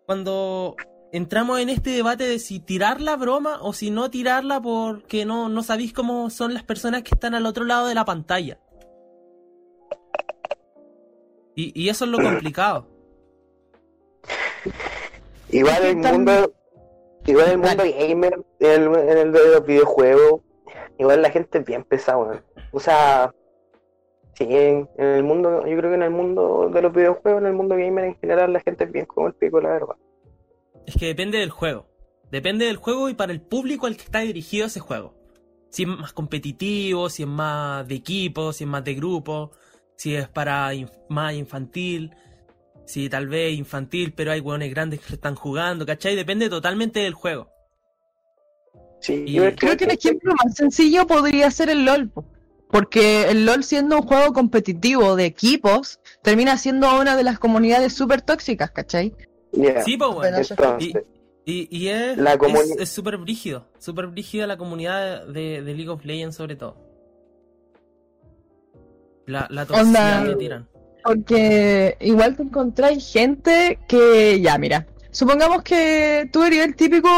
cuando 0.06 0.76
entramos 1.12 1.60
en 1.60 1.68
este 1.68 1.90
debate 1.90 2.24
de 2.24 2.38
si 2.38 2.60
tirar 2.60 3.00
la 3.00 3.16
broma 3.16 3.58
o 3.62 3.72
si 3.72 3.90
no 3.90 4.10
tirarla 4.10 4.60
porque 4.60 5.24
no, 5.24 5.48
no 5.48 5.62
sabéis 5.62 5.92
cómo 5.92 6.30
son 6.30 6.54
las 6.54 6.62
personas 6.62 7.02
que 7.02 7.14
están 7.14 7.34
al 7.34 7.46
otro 7.46 7.64
lado 7.64 7.86
de 7.86 7.94
la 7.94 8.04
pantalla. 8.04 8.58
Y, 11.54 11.72
y 11.80 11.88
eso 11.88 12.04
es 12.04 12.10
lo 12.10 12.18
complicado. 12.22 12.86
Igual 15.50 15.84
el 15.84 15.96
mundo, 15.96 16.52
igual 17.24 17.50
el 17.50 17.58
mundo 17.58 17.84
gamer, 17.84 18.44
en 18.60 18.70
el, 18.70 18.98
en 18.98 19.18
el 19.18 19.32
de 19.32 19.48
los 19.54 19.64
videojuegos, 19.64 20.40
igual 20.98 21.22
la 21.22 21.30
gente 21.30 21.58
es 21.58 21.64
bien 21.64 21.84
pesada. 21.84 22.42
O 22.72 22.80
sea, 22.80 23.32
sí, 24.34 24.44
en, 24.48 24.88
en 24.98 25.06
el 25.06 25.22
mundo, 25.22 25.64
yo 25.66 25.76
creo 25.78 25.90
que 25.90 25.96
en 25.96 26.02
el 26.02 26.10
mundo 26.10 26.68
de 26.72 26.82
los 26.82 26.92
videojuegos, 26.92 27.40
en 27.40 27.46
el 27.46 27.54
mundo 27.54 27.76
gamer 27.76 28.04
en 28.04 28.16
general, 28.16 28.52
la 28.52 28.60
gente 28.60 28.84
es 28.84 28.92
bien 28.92 29.06
como 29.06 29.28
el 29.28 29.34
pico, 29.34 29.60
la 29.60 29.70
verdad. 29.70 29.96
Es 30.86 30.94
que 30.96 31.06
depende 31.06 31.38
del 31.38 31.50
juego. 31.50 31.88
Depende 32.30 32.66
del 32.66 32.76
juego 32.76 33.08
y 33.08 33.14
para 33.14 33.32
el 33.32 33.40
público 33.40 33.86
al 33.86 33.96
que 33.96 34.04
está 34.04 34.20
dirigido 34.20 34.66
ese 34.66 34.80
juego. 34.80 35.14
Si 35.70 35.82
es 35.82 35.88
más 35.88 36.12
competitivo, 36.12 37.08
si 37.10 37.22
es 37.24 37.28
más 37.28 37.86
de 37.86 37.96
equipo, 37.96 38.52
si 38.52 38.64
es 38.64 38.70
más 38.70 38.84
de 38.84 38.94
grupo, 38.94 39.50
si 39.96 40.14
es 40.14 40.28
para 40.28 40.72
inf- 40.74 40.92
más 41.08 41.34
infantil, 41.34 42.12
si 42.86 43.08
tal 43.08 43.26
vez 43.28 43.56
infantil, 43.56 44.12
pero 44.14 44.30
hay 44.32 44.40
hueones 44.40 44.70
grandes 44.70 45.00
que 45.00 45.14
están 45.14 45.34
jugando, 45.34 45.84
¿cachai? 45.86 46.14
Depende 46.16 46.48
totalmente 46.48 47.00
del 47.00 47.14
juego. 47.14 47.50
Sí, 49.00 49.24
Y- 49.26 49.38
Creo 49.52 49.76
que 49.76 49.84
el 49.84 49.90
ejemplo 49.90 50.32
más 50.44 50.54
sencillo 50.56 51.06
podría 51.06 51.50
ser 51.50 51.68
el 51.70 51.84
LOL. 51.84 52.08
po. 52.10 52.24
Porque 52.70 53.28
el 53.30 53.46
LOL 53.46 53.62
siendo 53.62 53.96
un 53.98 54.02
juego 54.06 54.32
competitivo 54.32 55.14
de 55.14 55.24
equipos, 55.26 56.00
termina 56.22 56.58
siendo 56.58 56.98
una 57.00 57.16
de 57.16 57.22
las 57.22 57.38
comunidades 57.38 57.92
súper 57.92 58.22
tóxicas, 58.22 58.70
¿cachai? 58.72 59.14
Sí, 59.84 59.96
pues, 59.96 60.10
bueno. 60.14 60.38
Entonces, 60.38 60.92
Y, 61.48 61.68
y 61.70 61.88
es 61.88 62.88
súper 62.88 63.16
brígido, 63.18 63.66
súper 63.78 64.08
brígida 64.08 64.46
la 64.48 64.56
comunidad 64.56 65.26
de, 65.26 65.62
de 65.62 65.74
League 65.74 65.88
of 65.88 66.04
Legends 66.04 66.34
sobre 66.36 66.56
todo. 66.56 66.76
La, 69.26 69.46
la 69.50 69.64
toxicidad 69.66 70.20
Onda- 70.22 70.30
que 70.30 70.36
tiran. 70.36 70.68
Porque 71.04 71.96
igual 72.00 72.34
te 72.36 72.42
encontráis 72.42 73.12
gente 73.12 73.78
que, 73.86 74.40
ya, 74.40 74.58
mira, 74.58 74.88
supongamos 75.12 75.62
que 75.62 76.28
tú 76.32 76.42
eres 76.42 76.64
el 76.64 76.74
típico, 76.74 77.08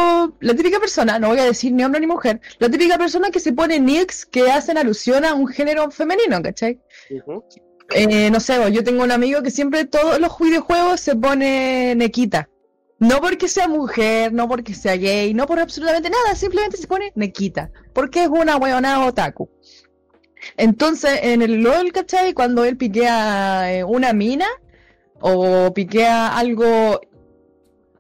la 0.41 0.55
típica 0.55 0.79
persona, 0.79 1.19
no 1.19 1.29
voy 1.29 1.39
a 1.39 1.45
decir 1.45 1.73
ni 1.73 1.85
hombre 1.85 2.01
ni 2.01 2.07
mujer, 2.07 2.39
la 2.59 2.69
típica 2.69 2.99
persona 2.99 3.31
que 3.31 3.41
se 3.41 3.55
pone 3.55 3.81
nicks 3.81 4.27
que 4.27 4.51
hacen 4.51 4.77
alusión 4.77 5.25
a 5.25 5.33
un 5.33 5.47
género 5.49 5.91
femenino, 5.91 6.43
¿cachai? 6.43 6.79
ujú, 7.11 7.43
Eh, 7.91 8.31
no 8.31 8.39
sé, 8.41 8.55
yo 8.71 8.85
tengo 8.85 9.03
un 9.03 9.11
amigo 9.11 9.43
que 9.43 9.51
siempre 9.51 9.85
todos 9.87 10.21
los 10.21 10.39
videojuegos 10.39 11.01
se 11.01 11.17
pone 11.17 11.95
Nequita. 11.97 12.49
No 12.99 13.21
porque 13.21 13.49
sea 13.49 13.69
mujer, 13.69 14.33
no 14.33 14.49
porque 14.49 14.75
sea 14.75 14.97
gay, 14.97 15.33
no 15.33 15.47
por 15.47 15.61
absolutamente 15.61 16.11
nada, 16.11 16.35
simplemente 16.35 16.77
se 16.77 16.87
pone 16.87 17.13
Nequita. 17.15 17.71
Porque 17.93 18.25
es 18.25 18.29
una 18.29 18.57
weonada 18.57 19.07
otaku. 19.07 19.49
Entonces, 20.57 21.21
en 21.23 21.43
el 21.43 21.63
LOL, 21.63 21.93
¿cachai? 21.93 22.35
Cuando 22.35 22.65
él 22.65 22.77
piquea 22.77 23.73
eh, 23.73 23.85
una 23.85 24.13
mina 24.13 24.47
o 25.21 25.73
piquea 25.73 26.37
algo, 26.37 27.01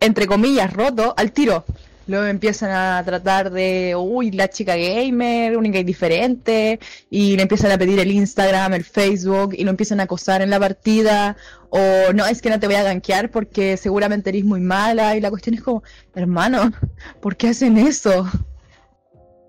entre 0.01 0.27
comillas, 0.27 0.73
roto, 0.73 1.15
al 1.17 1.33
tiro. 1.33 1.65
Luego 2.09 2.25
empiezan 2.25 2.71
a 2.71 3.03
tratar 3.05 3.51
de, 3.51 3.95
uy, 3.95 4.31
la 4.31 4.49
chica 4.49 4.75
gamer, 4.77 5.59
única 5.59 5.79
y 5.79 5.85
diferente, 5.85 6.81
y 7.11 7.37
le 7.37 7.43
empiezan 7.43 7.71
a 7.71 7.77
pedir 7.77 8.01
el 8.01 8.11
Instagram, 8.11 8.73
el 8.73 8.83
Facebook, 8.83 9.55
y 9.55 9.63
lo 9.63 9.71
empiezan 9.71 10.01
a 10.01 10.05
acosar 10.05 10.41
en 10.41 10.49
la 10.49 10.59
partida, 10.59 11.37
o 11.69 11.79
no, 12.15 12.25
es 12.25 12.41
que 12.41 12.49
no 12.49 12.59
te 12.59 12.67
voy 12.67 12.77
a 12.77 12.83
gankear 12.83 13.31
porque 13.31 13.77
seguramente 13.77 14.31
eres 14.31 14.45
muy 14.45 14.61
mala, 14.61 15.17
y 15.17 15.21
la 15.21 15.29
cuestión 15.29 15.55
es 15.55 15.63
como, 15.63 15.83
hermano, 16.15 16.73
¿por 17.21 17.37
qué 17.37 17.49
hacen 17.49 17.77
eso? 17.77 18.27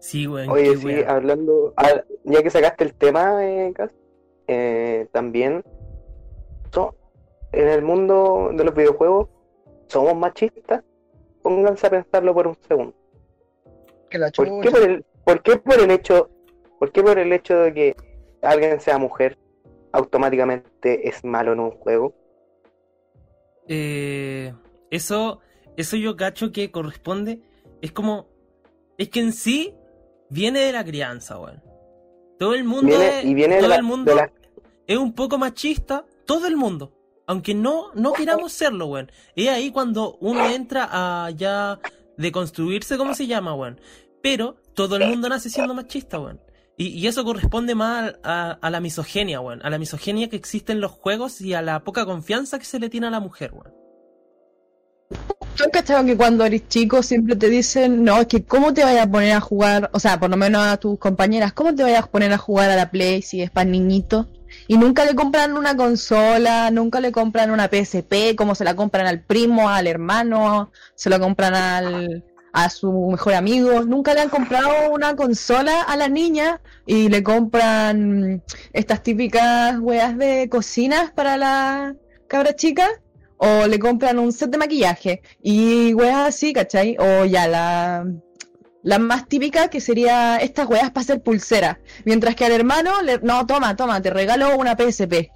Sí, 0.01 0.27
weón. 0.27 0.49
Oye, 0.49 0.75
sí, 0.75 0.85
wea. 0.85 1.09
hablando, 1.09 1.73
ah, 1.77 2.03
ya 2.25 2.43
que 2.43 2.49
sacaste 2.49 2.83
el 2.83 2.93
tema, 2.93 3.45
eh, 3.45 3.73
eh, 4.47 5.07
también, 5.13 5.63
so- 6.73 6.93
en 7.53 7.69
el 7.69 7.83
mundo 7.83 8.51
de 8.53 8.63
los 8.65 8.75
videojuegos, 8.75 9.29
¿somos 9.87 10.13
machistas? 10.17 10.83
Pónganse 11.49 11.87
a 11.87 11.89
pensarlo 11.89 12.31
por 12.35 12.45
un 12.45 12.55
segundo. 12.67 12.93
Que 14.07 14.19
la 14.19 14.29
¿Por 14.29 14.61
qué 14.61 14.69
por 14.69 14.81
el, 14.83 15.03
por 15.25 15.41
qué 15.41 15.57
por 15.57 15.79
el 15.79 15.89
hecho, 15.89 16.29
por 16.77 16.91
qué 16.91 17.01
por 17.01 17.17
el 17.17 17.33
hecho 17.33 17.57
de 17.57 17.73
que 17.73 17.95
alguien 18.43 18.79
sea 18.79 18.99
mujer, 18.99 19.35
automáticamente 19.91 21.09
es 21.09 21.25
malo 21.25 21.53
en 21.53 21.59
un 21.61 21.71
juego? 21.71 22.13
Eh, 23.67 24.53
eso, 24.91 25.39
eso 25.75 25.97
yo 25.97 26.15
cacho 26.15 26.51
que 26.51 26.69
corresponde. 26.69 27.41
Es 27.81 27.93
como. 27.93 28.27
Es 28.99 29.09
que 29.09 29.19
en 29.21 29.33
sí 29.33 29.73
viene 30.29 30.59
de 30.59 30.71
la 30.71 30.85
crianza, 30.85 31.39
weón. 31.39 31.63
Todo 32.37 32.53
el 32.53 32.63
mundo, 32.63 32.89
Viene, 32.95 33.19
es, 33.21 33.25
y 33.25 33.33
viene 33.33 33.55
de 33.55 33.61
todo 33.61 33.69
la, 33.69 33.75
el 33.77 33.83
mundo 33.83 34.11
de 34.11 34.17
la- 34.17 34.31
es 34.85 34.97
un 34.99 35.15
poco 35.15 35.39
machista. 35.39 36.05
Todo 36.25 36.45
el 36.45 36.55
mundo. 36.57 36.93
Aunque 37.29 37.53
no, 37.53 37.91
no 37.93 38.13
queramos 38.13 38.53
serlo, 38.53 38.87
weón. 38.87 39.11
Es 39.35 39.49
ahí 39.49 39.69
cuando 39.69 40.17
uno 40.19 40.49
entra 40.49 40.89
a 40.91 41.29
ya 41.29 41.79
deconstruirse, 42.17 42.97
¿cómo 42.97 43.13
se 43.13 43.27
llama, 43.27 43.53
weón? 43.53 43.79
Pero 44.23 44.55
todo 44.73 44.95
el 44.95 45.07
mundo 45.07 45.29
nace 45.29 45.51
siendo 45.51 45.75
machista, 45.75 46.19
weón. 46.19 46.41
Y, 46.75 46.87
y 46.87 47.05
eso 47.05 47.23
corresponde 47.23 47.75
más 47.75 48.15
a, 48.23 48.57
la 48.71 48.79
misoginia, 48.79 49.41
weón. 49.41 49.63
A 49.63 49.69
la 49.69 49.77
misoginia 49.77 50.27
que 50.27 50.37
existe 50.37 50.71
en 50.71 50.81
los 50.81 50.91
juegos 50.91 51.39
y 51.39 51.53
a 51.53 51.61
la 51.61 51.83
poca 51.83 52.03
confianza 52.03 52.57
que 52.57 52.65
se 52.65 52.79
le 52.79 52.89
tiene 52.89 53.05
a 53.05 53.11
la 53.11 53.19
mujer, 53.19 53.51
weón. 53.53 53.75
¿Tú 55.55 55.65
has 55.65 55.69
cachado 55.71 56.03
que 56.05 56.17
cuando 56.17 56.43
eres 56.45 56.67
chico 56.67 57.03
siempre 57.03 57.35
te 57.35 57.47
dicen, 57.51 58.03
no, 58.03 58.21
es 58.21 58.25
que 58.25 58.43
cómo 58.43 58.73
te 58.73 58.83
vayas 58.83 59.05
a 59.05 59.11
poner 59.11 59.33
a 59.33 59.39
jugar, 59.39 59.91
o 59.93 59.99
sea, 59.99 60.19
por 60.19 60.31
lo 60.31 60.37
menos 60.37 60.63
a 60.63 60.77
tus 60.77 60.97
compañeras, 60.97 61.53
cómo 61.53 61.75
te 61.75 61.83
vayas 61.83 62.05
a 62.05 62.07
poner 62.07 62.33
a 62.33 62.39
jugar 62.39 62.71
a 62.71 62.75
la 62.75 62.89
Play 62.89 63.21
si 63.21 63.43
es 63.43 63.51
para 63.51 63.69
niñito? 63.69 64.27
Y 64.69 64.77
nunca 64.77 65.03
le 65.03 65.15
compran 65.15 65.57
una 65.57 65.75
consola, 65.75 66.69
nunca 66.69 66.99
le 66.99 67.11
compran 67.11 67.49
una 67.49 67.67
PSP, 67.69 68.35
como 68.37 68.53
se 68.53 68.63
la 68.63 68.75
compran 68.75 69.07
al 69.07 69.19
primo, 69.19 69.67
al 69.67 69.87
hermano, 69.87 70.71
se 70.93 71.09
la 71.09 71.19
compran 71.19 71.55
al, 71.55 72.23
a 72.53 72.69
su 72.69 72.91
mejor 73.09 73.33
amigo. 73.33 73.83
Nunca 73.83 74.13
le 74.13 74.21
han 74.21 74.29
comprado 74.29 74.91
una 74.91 75.15
consola 75.15 75.81
a 75.81 75.97
la 75.97 76.07
niña 76.07 76.61
y 76.85 77.09
le 77.09 77.23
compran 77.23 78.43
estas 78.71 79.01
típicas 79.01 79.79
weas 79.79 80.15
de 80.19 80.47
cocinas 80.49 81.09
para 81.13 81.35
la 81.35 81.95
cabra 82.27 82.55
chica 82.55 82.87
o 83.37 83.65
le 83.65 83.79
compran 83.79 84.19
un 84.19 84.31
set 84.31 84.51
de 84.51 84.59
maquillaje 84.59 85.23
y 85.41 85.95
weas 85.95 86.27
así, 86.27 86.53
¿cachai? 86.53 86.95
O 86.99 87.25
ya 87.25 87.47
la, 87.47 88.05
la 88.83 88.99
más 88.99 89.27
típica 89.27 89.69
que 89.69 89.81
sería 89.81 90.37
estas 90.37 90.67
weas 90.69 90.91
para 90.91 91.01
hacer 91.01 91.21
pulsera. 91.21 91.79
Mientras 92.05 92.35
que 92.35 92.45
al 92.45 92.51
hermano, 92.53 93.01
le, 93.01 93.19
no, 93.19 93.45
toma, 93.45 93.75
toma, 93.75 94.01
te 94.01 94.09
regalo 94.09 94.55
una 94.57 94.75
PSP. 94.77 95.29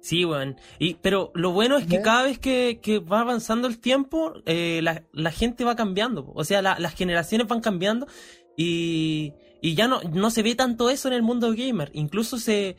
Sí, 0.00 0.24
weón. 0.24 0.56
Y, 0.80 0.94
pero 0.94 1.30
lo 1.34 1.52
bueno 1.52 1.76
es 1.78 1.86
que 1.86 2.02
cada 2.02 2.24
vez 2.24 2.38
que, 2.38 2.80
que 2.82 2.98
va 2.98 3.20
avanzando 3.20 3.68
el 3.68 3.78
tiempo, 3.78 4.32
eh, 4.46 4.80
la, 4.82 5.04
la 5.12 5.30
gente 5.30 5.62
va 5.64 5.76
cambiando. 5.76 6.32
O 6.34 6.42
sea, 6.42 6.60
la- 6.60 6.78
las 6.80 6.94
generaciones 6.94 7.46
van 7.46 7.60
cambiando 7.60 8.08
y, 8.56 9.32
y 9.60 9.74
ya 9.76 9.86
no, 9.86 10.00
no 10.02 10.30
se 10.30 10.42
ve 10.42 10.56
tanto 10.56 10.90
eso 10.90 11.06
en 11.06 11.14
el 11.14 11.22
mundo 11.22 11.52
gamer. 11.56 11.90
Incluso 11.94 12.38
se... 12.38 12.76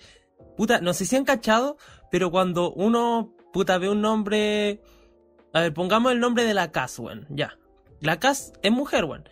Puta, 0.57 0.81
no 0.81 0.93
sé 0.93 1.05
si 1.05 1.15
han 1.15 1.23
cachado, 1.23 1.77
pero 2.11 2.29
cuando 2.29 2.73
uno, 2.73 3.33
puta, 3.53 3.77
ve 3.77 3.89
un 3.89 4.01
nombre... 4.01 4.81
A 5.53 5.61
ver, 5.61 5.73
pongamos 5.73 6.11
el 6.11 6.19
nombre 6.19 6.43
de 6.43 6.53
la 6.53 6.71
Cas, 6.71 6.99
weón. 6.99 7.25
Ya. 7.29 7.57
La 8.03 8.19
Cas 8.19 8.53
es 8.61 8.71
mujer, 8.71 9.05
weón. 9.05 9.27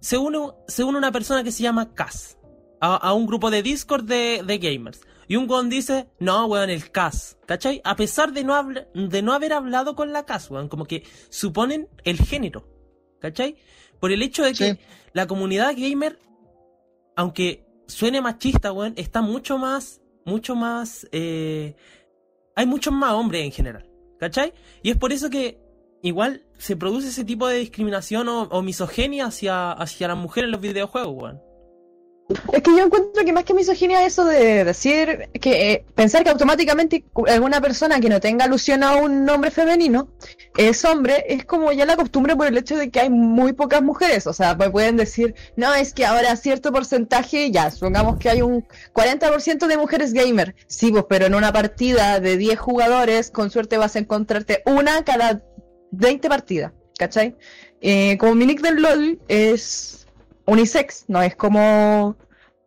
Se 0.00 0.16
une, 0.16 0.38
se 0.68 0.84
une 0.84 0.96
una 0.98 1.10
persona 1.12 1.42
que 1.42 1.50
se 1.52 1.62
llama 1.62 1.92
Cas 1.94 2.38
a, 2.80 2.96
a 2.96 3.12
un 3.12 3.26
grupo 3.26 3.50
de 3.50 3.62
Discord 3.62 4.04
de, 4.04 4.42
de 4.46 4.58
gamers. 4.58 5.00
Y 5.28 5.34
un 5.36 5.50
weón 5.50 5.68
dice, 5.68 6.08
no, 6.20 6.46
weón, 6.46 6.70
el 6.70 6.90
Cas, 6.92 7.36
¿cachai? 7.46 7.80
A 7.84 7.96
pesar 7.96 8.32
de 8.32 8.44
no, 8.44 8.54
habl- 8.54 8.86
de 8.94 9.22
no 9.22 9.32
haber 9.32 9.52
hablado 9.52 9.96
con 9.96 10.12
la 10.12 10.24
Cas, 10.24 10.50
weón, 10.50 10.68
como 10.68 10.84
que 10.84 11.02
suponen 11.30 11.88
el 12.04 12.18
género, 12.18 12.68
¿cachai? 13.20 13.56
Por 13.98 14.12
el 14.12 14.22
hecho 14.22 14.44
de 14.44 14.52
que 14.52 14.74
Sí. 14.74 14.78
la 15.12 15.26
comunidad 15.26 15.74
gamer, 15.76 16.18
aunque 17.16 17.66
suene 17.88 18.20
machista, 18.20 18.72
weón, 18.72 18.94
está 18.96 19.20
mucho 19.20 19.58
más, 19.58 20.00
mucho 20.24 20.54
más, 20.54 21.08
eh, 21.10 21.74
hay 22.54 22.66
muchos 22.66 22.92
más 22.92 23.12
hombres 23.14 23.44
en 23.44 23.50
general, 23.52 23.90
¿cachai? 24.20 24.52
Y 24.82 24.90
es 24.90 24.96
por 24.96 25.12
eso 25.12 25.28
que 25.28 25.58
igual 26.06 26.42
se 26.58 26.76
produce 26.76 27.08
ese 27.08 27.24
tipo 27.24 27.48
de 27.48 27.58
discriminación 27.58 28.28
o, 28.28 28.42
o 28.44 28.62
misoginia 28.62 29.26
hacia, 29.26 29.72
hacia 29.72 30.08
las 30.08 30.16
mujeres 30.16 30.48
en 30.48 30.52
los 30.52 30.60
videojuegos, 30.60 31.14
weón. 31.14 31.46
Es 32.52 32.60
que 32.60 32.72
yo 32.72 32.84
encuentro 32.84 33.24
que 33.24 33.32
más 33.32 33.44
que 33.44 33.54
misoginia 33.54 34.04
eso 34.04 34.24
de 34.24 34.64
decir 34.64 35.28
que 35.40 35.72
eh, 35.72 35.84
pensar 35.94 36.24
que 36.24 36.30
automáticamente 36.30 37.04
alguna 37.28 37.60
persona 37.60 38.00
que 38.00 38.08
no 38.08 38.18
tenga 38.18 38.46
alusión 38.46 38.82
a 38.82 38.96
un 38.96 39.24
nombre 39.24 39.52
femenino 39.52 40.08
es 40.56 40.84
hombre, 40.84 41.24
es 41.28 41.44
como 41.44 41.70
ya 41.70 41.86
la 41.86 41.94
costumbre 41.94 42.34
por 42.34 42.48
el 42.48 42.58
hecho 42.58 42.76
de 42.76 42.90
que 42.90 42.98
hay 42.98 43.10
muy 43.10 43.52
pocas 43.52 43.80
mujeres. 43.80 44.26
O 44.26 44.32
sea, 44.32 44.56
pues 44.56 44.70
pueden 44.70 44.96
decir, 44.96 45.36
no, 45.56 45.72
es 45.74 45.94
que 45.94 46.04
ahora 46.04 46.34
cierto 46.34 46.72
porcentaje, 46.72 47.52
ya, 47.52 47.70
supongamos 47.70 48.18
que 48.18 48.28
hay 48.28 48.42
un 48.42 48.66
40% 48.92 49.68
de 49.68 49.76
mujeres 49.76 50.12
gamer. 50.12 50.56
Sí, 50.66 50.90
pues, 50.90 51.04
pero 51.08 51.26
en 51.26 51.34
una 51.36 51.52
partida 51.52 52.18
de 52.18 52.36
10 52.36 52.58
jugadores, 52.58 53.30
con 53.30 53.50
suerte 53.50 53.78
vas 53.78 53.94
a 53.94 54.00
encontrarte 54.00 54.62
una 54.66 55.04
cada 55.04 55.42
20 55.90 56.28
partidas, 56.28 56.72
¿cachai? 56.98 57.36
Eh, 57.80 58.16
como 58.18 58.34
mi 58.34 58.46
nick 58.46 58.60
del 58.60 58.82
LOL 58.82 59.20
es 59.28 60.06
unisex, 60.46 61.04
no 61.08 61.22
es 61.22 61.36
como, 61.36 62.16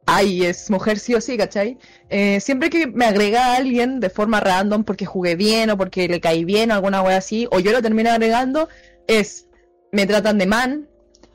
ay, 0.05 0.45
es 0.45 0.69
mujer 0.69 0.99
sí 0.99 1.15
o 1.15 1.21
sí, 1.21 1.37
¿cachai? 1.37 1.77
Eh, 2.09 2.39
siempre 2.39 2.69
que 2.69 2.87
me 2.87 3.05
agrega 3.05 3.47
a 3.47 3.55
alguien 3.57 3.99
de 3.99 4.09
forma 4.09 4.39
random 4.39 4.83
porque 4.83 5.05
jugué 5.05 5.35
bien 5.35 5.69
o 5.69 5.77
porque 5.77 6.07
le 6.07 6.19
caí 6.19 6.45
bien 6.45 6.71
o 6.71 6.75
alguna 6.75 7.01
wea 7.01 7.17
así, 7.17 7.47
o 7.51 7.59
yo 7.59 7.71
lo 7.71 7.81
termino 7.81 8.11
agregando, 8.11 8.69
es, 9.07 9.47
me 9.91 10.05
tratan 10.05 10.37
de 10.37 10.45
man, 10.45 10.87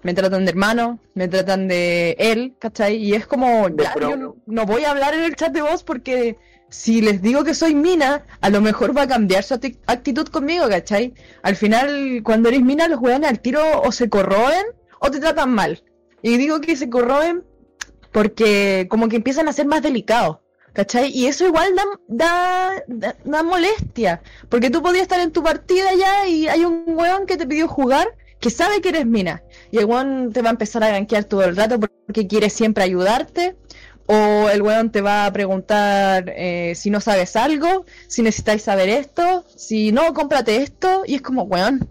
me 0.03 0.12
tratan 0.12 0.45
de 0.45 0.50
hermano, 0.50 1.00
me 1.14 1.29
tratan 1.29 1.67
de 1.67 2.14
él, 2.19 2.55
¿cachai? 2.59 2.97
Y 2.97 3.14
es 3.14 3.26
como, 3.26 3.69
ya, 3.71 3.95
yo 3.99 4.17
no, 4.17 4.37
no 4.47 4.67
voy 4.67 4.85
a 4.85 4.91
hablar 4.91 5.14
en 5.14 5.25
el 5.25 5.35
chat 5.35 5.53
de 5.53 5.62
voz 5.62 5.83
porque 5.83 6.37
si 6.75 7.00
les 7.00 7.23
digo 7.23 7.45
que 7.45 7.54
soy 7.54 7.75
mina, 7.75 8.25
a 8.40 8.50
lo 8.50 8.61
mejor 8.61 8.97
va 8.97 9.02
a 9.02 9.09
cambiar 9.09 9.43
su 9.45 9.54
acti- 9.54 9.78
actitud 9.87 10.26
conmigo, 10.28 10.69
¿cachai? 10.69 11.14
Al 11.43 11.57
final, 11.57 12.21
cuando 12.25 12.49
eres 12.49 12.62
mina, 12.62 12.88
los 12.88 13.00
weones 13.00 13.31
al 13.31 13.40
tiro 13.40 13.62
o 13.83 13.93
se 13.93 14.09
corroen 14.09 14.66
o 15.00 15.11
te 15.11 15.21
tratan 15.21 15.50
mal. 15.54 15.83
Y 16.23 16.37
digo 16.37 16.61
que 16.61 16.76
se 16.76 16.90
corroen 16.90 17.45
porque 18.12 18.87
como 18.90 19.09
que 19.09 19.16
empiezan 19.16 19.49
a 19.49 19.52
ser 19.52 19.66
más 19.66 19.83
delicados. 19.83 20.38
¿Cachai? 20.73 21.11
Y 21.16 21.26
eso 21.26 21.47
igual 21.47 21.69
da, 21.76 21.85
da, 22.88 23.12
da, 23.25 23.43
molestia. 23.45 24.23
Porque 24.49 24.71
tú 24.71 24.83
podías 24.83 25.02
estar 25.02 25.21
en 25.21 25.31
tu 25.31 25.40
partida 25.40 25.95
ya 25.95 26.26
y 26.26 26.49
hay 26.49 26.64
un 26.64 26.83
weón 26.88 27.26
que 27.26 27.37
te 27.37 27.47
pidió 27.47 27.69
jugar 27.69 28.09
que 28.40 28.50
sabe 28.50 28.81
que 28.81 28.88
eres 28.88 29.07
mina. 29.07 29.45
Y 29.71 29.78
el 29.78 29.85
weón 29.85 30.33
te 30.33 30.43
va 30.43 30.49
a 30.49 30.50
empezar 30.50 30.83
a 30.83 30.88
gankear 30.90 31.25
todo 31.25 31.45
el 31.45 31.54
rato 31.54 31.78
porque 31.78 32.26
quiere 32.26 32.50
siempre 32.50 32.83
ayudarte. 32.83 33.57
O 34.06 34.49
el 34.50 34.61
weón 34.62 34.90
te 34.90 35.00
va 35.00 35.25
a 35.25 35.32
preguntar 35.32 36.32
eh, 36.37 36.75
si 36.75 36.90
no 36.90 37.00
sabes 37.00 37.37
algo, 37.37 37.87
si 38.06 38.23
necesitáis 38.23 38.62
saber 38.62 38.88
esto, 38.88 39.44
si 39.56 39.92
no, 39.92 40.12
cómprate 40.12 40.56
esto. 40.56 41.02
Y 41.06 41.14
es 41.16 41.23
como, 41.23 41.44
weón, 41.44 41.88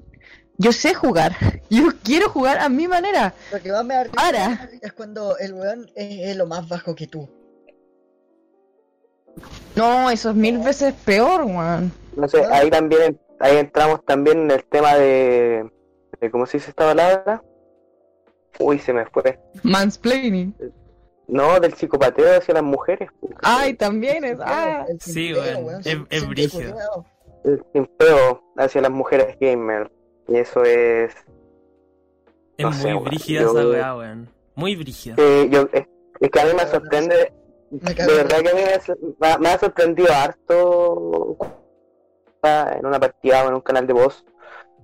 yo 0.58 0.72
sé 0.72 0.94
jugar. 0.94 1.36
Yo 1.70 1.88
quiero 2.04 2.30
jugar 2.30 2.60
a 2.60 2.70
mi 2.70 2.88
manera. 2.88 3.34
Lo 3.52 3.60
que 3.60 3.72
más 3.72 3.84
me 3.84 4.06
Para. 4.10 4.70
es 4.80 4.94
cuando 4.94 5.38
el 5.40 5.54
weón 5.54 5.90
es, 5.96 6.30
es 6.30 6.38
lo 6.38 6.46
más 6.46 6.70
bajo 6.70 6.94
que 6.94 7.08
tú. 7.08 7.28
No, 9.76 10.12
eso 10.12 10.30
es 10.30 10.36
mil 10.36 10.60
veces 10.60 10.94
peor, 11.04 11.46
weón. 11.46 11.92
No 12.16 12.28
sé, 12.28 12.46
ahí 12.46 12.70
también 12.70 13.20
ahí 13.44 13.58
entramos 13.58 14.04
también 14.06 14.44
en 14.44 14.52
el 14.52 14.64
tema 14.64 14.96
de, 14.96 15.70
de 16.20 16.32
¿cómo 16.32 16.46
se 16.46 16.58
dice 16.58 16.70
esta 16.70 16.86
palabra? 16.86 17.44
Uy, 18.60 18.80
se 18.80 18.94
me 18.94 19.06
fue. 19.06 19.40
Mansplaining. 19.64 20.56
No, 21.28 21.60
del 21.60 21.74
psicopateo 21.74 22.38
hacia 22.38 22.54
las 22.56 22.64
mujeres. 22.64 23.10
pues, 23.20 23.34
Ay, 23.44 23.74
también 23.76 24.24
es. 24.26 24.38
Ah. 24.42 24.86
El 24.90 25.00
Sí, 25.00 25.34
weón, 25.34 25.70
es- 25.80 25.86
sin- 25.86 26.08
es 26.10 26.28
brígido. 26.28 26.76
El 27.44 27.64
simpeo 27.74 28.44
hacia 28.58 28.82
las 28.82 28.92
mujeres 28.92 29.38
gamer. 29.40 29.92
Y 30.28 30.38
eso 30.38 30.64
es. 30.64 31.14
Es 32.58 32.66
No 32.66 32.72
muy 32.72 32.78
sé, 32.80 32.94
brígida 32.94 33.42
yo- 33.42 33.52
esa 33.58 33.68
weá, 33.70 33.96
weón. 33.96 34.30
Muy 34.56 34.76
brígida. 34.76 35.16
yo, 35.18 35.68
es, 35.74 35.88
es 36.20 36.30
que 36.30 36.40
a 36.40 36.46
mí 36.46 36.52
me 36.54 36.68
sorprende. 36.68 37.34
Me 37.72 37.94
De 37.94 38.14
verdad 38.14 38.42
que 38.42 38.50
a 38.50 38.54
mí 38.54 38.62
me, 39.20 39.28
ha- 39.28 39.38
me 39.40 39.50
ha 39.50 39.58
sorprendido 39.58 40.14
harto 40.14 41.38
en 42.44 42.86
una 42.86 43.00
partida 43.00 43.44
o 43.44 43.48
en 43.48 43.54
un 43.56 43.62
canal 43.62 43.88
de 43.88 43.94
voz, 43.94 44.24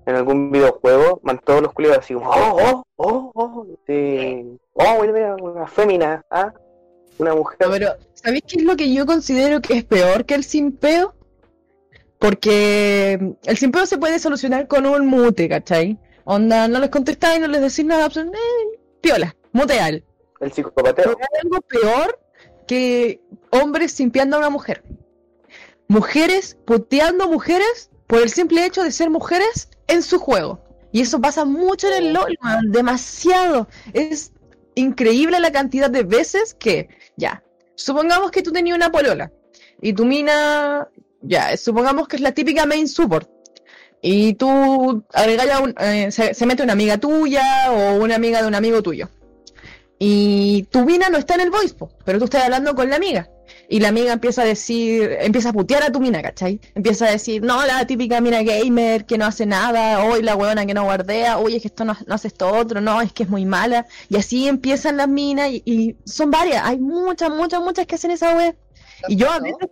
en 0.10 0.16
algún 0.16 0.52
videojuego, 0.52 1.20
man 1.24 1.40
todos 1.46 1.62
los 1.62 1.74
culiados 1.74 2.00
así 2.00 2.16
como, 2.16 2.30
oh, 2.30 2.58
oh, 2.62 2.84
oh, 2.98 3.32
oh, 3.36 3.68
sí. 3.86 4.58
oh, 4.74 5.04
mira, 5.04 5.36
una 5.36 5.68
fémina, 5.68 6.26
ah, 6.32 6.52
una 7.20 7.36
mujer. 7.36 7.58
No, 7.62 7.72
pero, 7.72 7.96
¿sabéis 8.16 8.44
qué 8.48 8.58
es 8.58 8.64
lo 8.64 8.76
que 8.76 8.92
yo 8.92 9.06
considero 9.06 9.62
que 9.62 9.78
es 9.78 9.84
peor 9.84 10.26
que 10.26 10.36
el 10.36 10.44
simpeo? 10.44 11.14
Porque 12.18 13.36
el 13.46 13.58
simpeo 13.58 13.86
se 13.86 13.98
puede 13.98 14.20
solucionar 14.20 14.68
con 14.68 14.86
un 14.86 15.06
mute, 15.06 15.48
¿cachai? 15.48 15.98
Onda, 16.26 16.68
no 16.68 16.80
les 16.80 16.90
contestáis, 16.90 17.40
no 17.40 17.48
les 17.48 17.62
decís 17.62 17.86
nada, 17.86 18.10
pues, 18.10 18.26
eh, 18.26 18.80
piola, 19.02 19.36
muteal. 19.52 20.04
El 20.42 20.52
psicopateo. 20.52 21.10
Hay 21.20 21.40
algo 21.44 21.62
peor 21.62 22.20
que 22.68 23.22
hombres 23.52 23.92
simpiando 23.92 24.36
a 24.36 24.40
una 24.40 24.50
mujer. 24.50 24.84
Mujeres 25.88 26.58
puteando 26.66 27.30
mujeres 27.30 27.90
por 28.08 28.22
el 28.22 28.30
simple 28.30 28.66
hecho 28.66 28.84
de 28.84 28.92
ser 28.92 29.10
mujeres 29.10 29.70
en 29.90 30.02
su 30.04 30.20
juego. 30.20 30.62
Y 30.92 31.02
eso 31.02 31.20
pasa 31.20 31.46
mucho 31.46 31.88
en 31.88 32.06
el 32.06 32.14
LOL, 32.14 32.38
man, 32.42 32.72
demasiado. 32.72 33.68
Es 33.94 34.32
increíble 34.76 35.40
la 35.40 35.52
cantidad 35.52 35.90
de 35.90 36.04
veces 36.04 36.54
que, 36.54 36.90
ya, 37.18 37.44
supongamos 37.76 38.32
que 38.32 38.42
tú 38.42 38.52
tenías 38.52 38.76
una 38.76 38.92
polola 38.92 39.32
y 39.82 39.94
tu 39.94 40.06
mina, 40.06 40.88
ya, 41.22 41.56
supongamos 41.58 42.08
que 42.08 42.16
es 42.16 42.22
la 42.22 42.32
típica 42.32 42.66
main 42.66 42.88
support. 42.88 43.30
Y 44.02 44.36
tú 44.36 45.04
agregas 45.14 45.60
un, 45.60 45.76
eh, 45.80 46.10
se, 46.12 46.34
se 46.34 46.46
mete 46.46 46.64
una 46.64 46.74
amiga 46.74 46.98
tuya 46.98 47.72
o 47.72 47.96
una 48.02 48.16
amiga 48.16 48.42
de 48.42 48.48
un 48.48 48.56
amigo 48.56 48.82
tuyo. 48.82 49.10
Y 50.02 50.64
tu 50.72 50.86
mina 50.86 51.10
no 51.10 51.18
está 51.18 51.36
en 51.36 51.42
el 51.42 51.52
voice, 51.52 51.76
po, 51.76 51.92
pero 52.06 52.20
tú 52.20 52.26
estás 52.26 52.46
hablando 52.46 52.74
con 52.74 52.90
la 52.90 52.96
amiga. 52.96 53.30
Y 53.68 53.82
la 53.82 53.90
amiga 53.90 54.14
empieza 54.14 54.44
a 54.44 54.46
decir, 54.46 55.18
empieza 55.20 55.50
a 55.50 55.54
putear 55.54 55.84
a 55.84 55.92
tu 55.92 56.00
mina, 56.00 56.22
¿cachai? 56.22 56.60
Empieza 56.74 57.06
a 57.06 57.12
decir, 57.12 57.42
no, 57.44 57.66
la 57.66 57.86
típica 57.86 58.22
mina 58.22 58.42
gamer 58.42 59.06
que 59.06 59.18
no 59.18 59.26
hace 59.26 59.46
nada, 59.46 60.04
hoy 60.06 60.24
la 60.24 60.36
weona 60.36 60.66
que 60.66 60.74
no 60.74 60.86
guardea, 60.86 61.38
oye, 61.38 61.58
es 61.58 61.62
que 61.62 61.68
esto 61.68 61.84
no, 61.84 61.98
no 62.08 62.16
hace 62.16 62.30
esto 62.30 62.52
otro, 62.52 62.80
no, 62.80 63.02
es 63.02 63.12
que 63.12 63.24
es 63.24 63.30
muy 63.30 63.46
mala. 63.46 63.86
Y 64.08 64.16
así 64.18 64.48
empiezan 64.48 64.98
las 64.98 65.10
minas 65.10 65.50
y, 65.52 65.62
y 65.66 65.98
son 66.06 66.32
varias, 66.32 66.64
hay 66.66 66.80
muchas, 66.80 67.30
muchas, 67.30 67.62
muchas 67.62 67.86
que 67.86 67.96
hacen 67.96 68.12
esa 68.12 68.36
web. 68.36 68.56
Y 69.08 69.18
yo 69.18 69.30
a 69.30 69.40
veces, 69.40 69.68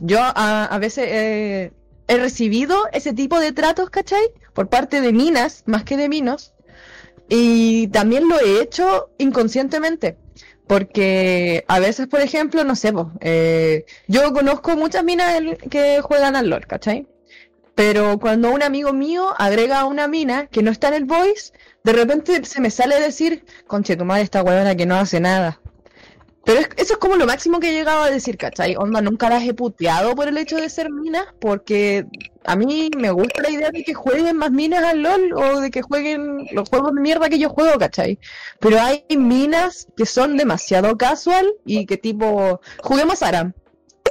yo 0.00 0.20
a, 0.20 0.64
a 0.64 0.78
veces 0.78 1.04
eh, 1.08 1.72
he 2.08 2.16
recibido 2.18 2.76
ese 2.92 3.12
tipo 3.12 3.38
de 3.40 3.52
tratos, 3.52 3.90
¿cachai? 3.90 4.24
Por 4.54 4.68
parte 4.68 5.00
de 5.00 5.12
minas, 5.12 5.62
más 5.66 5.84
que 5.84 5.96
de 5.96 6.08
minos. 6.08 6.54
Y 7.28 7.88
también 7.88 8.28
lo 8.28 8.38
he 8.40 8.60
hecho 8.60 9.10
inconscientemente. 9.18 10.16
Porque 10.66 11.64
a 11.68 11.78
veces, 11.78 12.06
por 12.06 12.20
ejemplo, 12.20 12.64
no 12.64 12.74
sé, 12.74 12.92
eh, 13.20 13.84
yo 14.08 14.32
conozco 14.32 14.76
muchas 14.76 15.04
minas 15.04 15.42
que 15.70 16.00
juegan 16.00 16.36
al 16.36 16.48
LOL, 16.48 16.66
¿cachai? 16.66 17.06
Pero 17.74 18.18
cuando 18.18 18.50
un 18.50 18.62
amigo 18.62 18.92
mío 18.92 19.34
agrega 19.36 19.80
a 19.80 19.86
una 19.86 20.08
mina 20.08 20.46
que 20.46 20.62
no 20.62 20.70
está 20.70 20.88
en 20.88 20.94
el 20.94 21.04
voice, 21.04 21.52
de 21.82 21.92
repente 21.92 22.44
se 22.44 22.60
me 22.60 22.70
sale 22.70 23.00
decir, 23.00 23.44
conche, 23.66 23.96
tu 23.96 24.04
madre 24.04 24.22
esta 24.22 24.42
huevona 24.42 24.76
que 24.76 24.86
no 24.86 24.96
hace 24.96 25.20
nada. 25.20 25.60
Pero 26.46 26.60
es- 26.60 26.68
eso 26.76 26.92
es 26.94 26.98
como 26.98 27.16
lo 27.16 27.26
máximo 27.26 27.58
que 27.60 27.70
he 27.70 27.72
llegado 27.72 28.02
a 28.02 28.10
decir, 28.10 28.36
¿cachai? 28.36 28.76
Onda, 28.76 29.00
nunca 29.00 29.28
las 29.30 29.42
he 29.44 29.54
puteado 29.54 30.14
por 30.14 30.28
el 30.28 30.36
hecho 30.38 30.56
de 30.56 30.68
ser 30.68 30.90
minas, 30.90 31.26
porque 31.40 32.06
a 32.44 32.54
mí 32.56 32.90
me 32.96 33.10
gusta 33.10 33.42
la 33.42 33.50
idea 33.50 33.70
de 33.70 33.82
que 33.82 33.94
jueguen 33.94 34.36
más 34.36 34.50
minas 34.50 34.84
al 34.84 35.00
LOL 35.02 35.32
o 35.32 35.60
de 35.60 35.70
que 35.70 35.80
jueguen 35.82 36.46
los 36.52 36.68
juegos 36.68 36.94
de 36.94 37.00
mierda 37.00 37.30
que 37.30 37.38
yo 37.38 37.48
juego, 37.48 37.78
¿cachai? 37.78 38.18
Pero 38.60 38.78
hay 38.80 39.04
minas 39.16 39.86
que 39.96 40.04
son 40.04 40.36
demasiado 40.36 40.96
casual 40.98 41.46
y 41.64 41.86
que 41.86 41.96
tipo, 41.96 42.60
juguemos 42.82 43.22
Aram. 43.22 43.54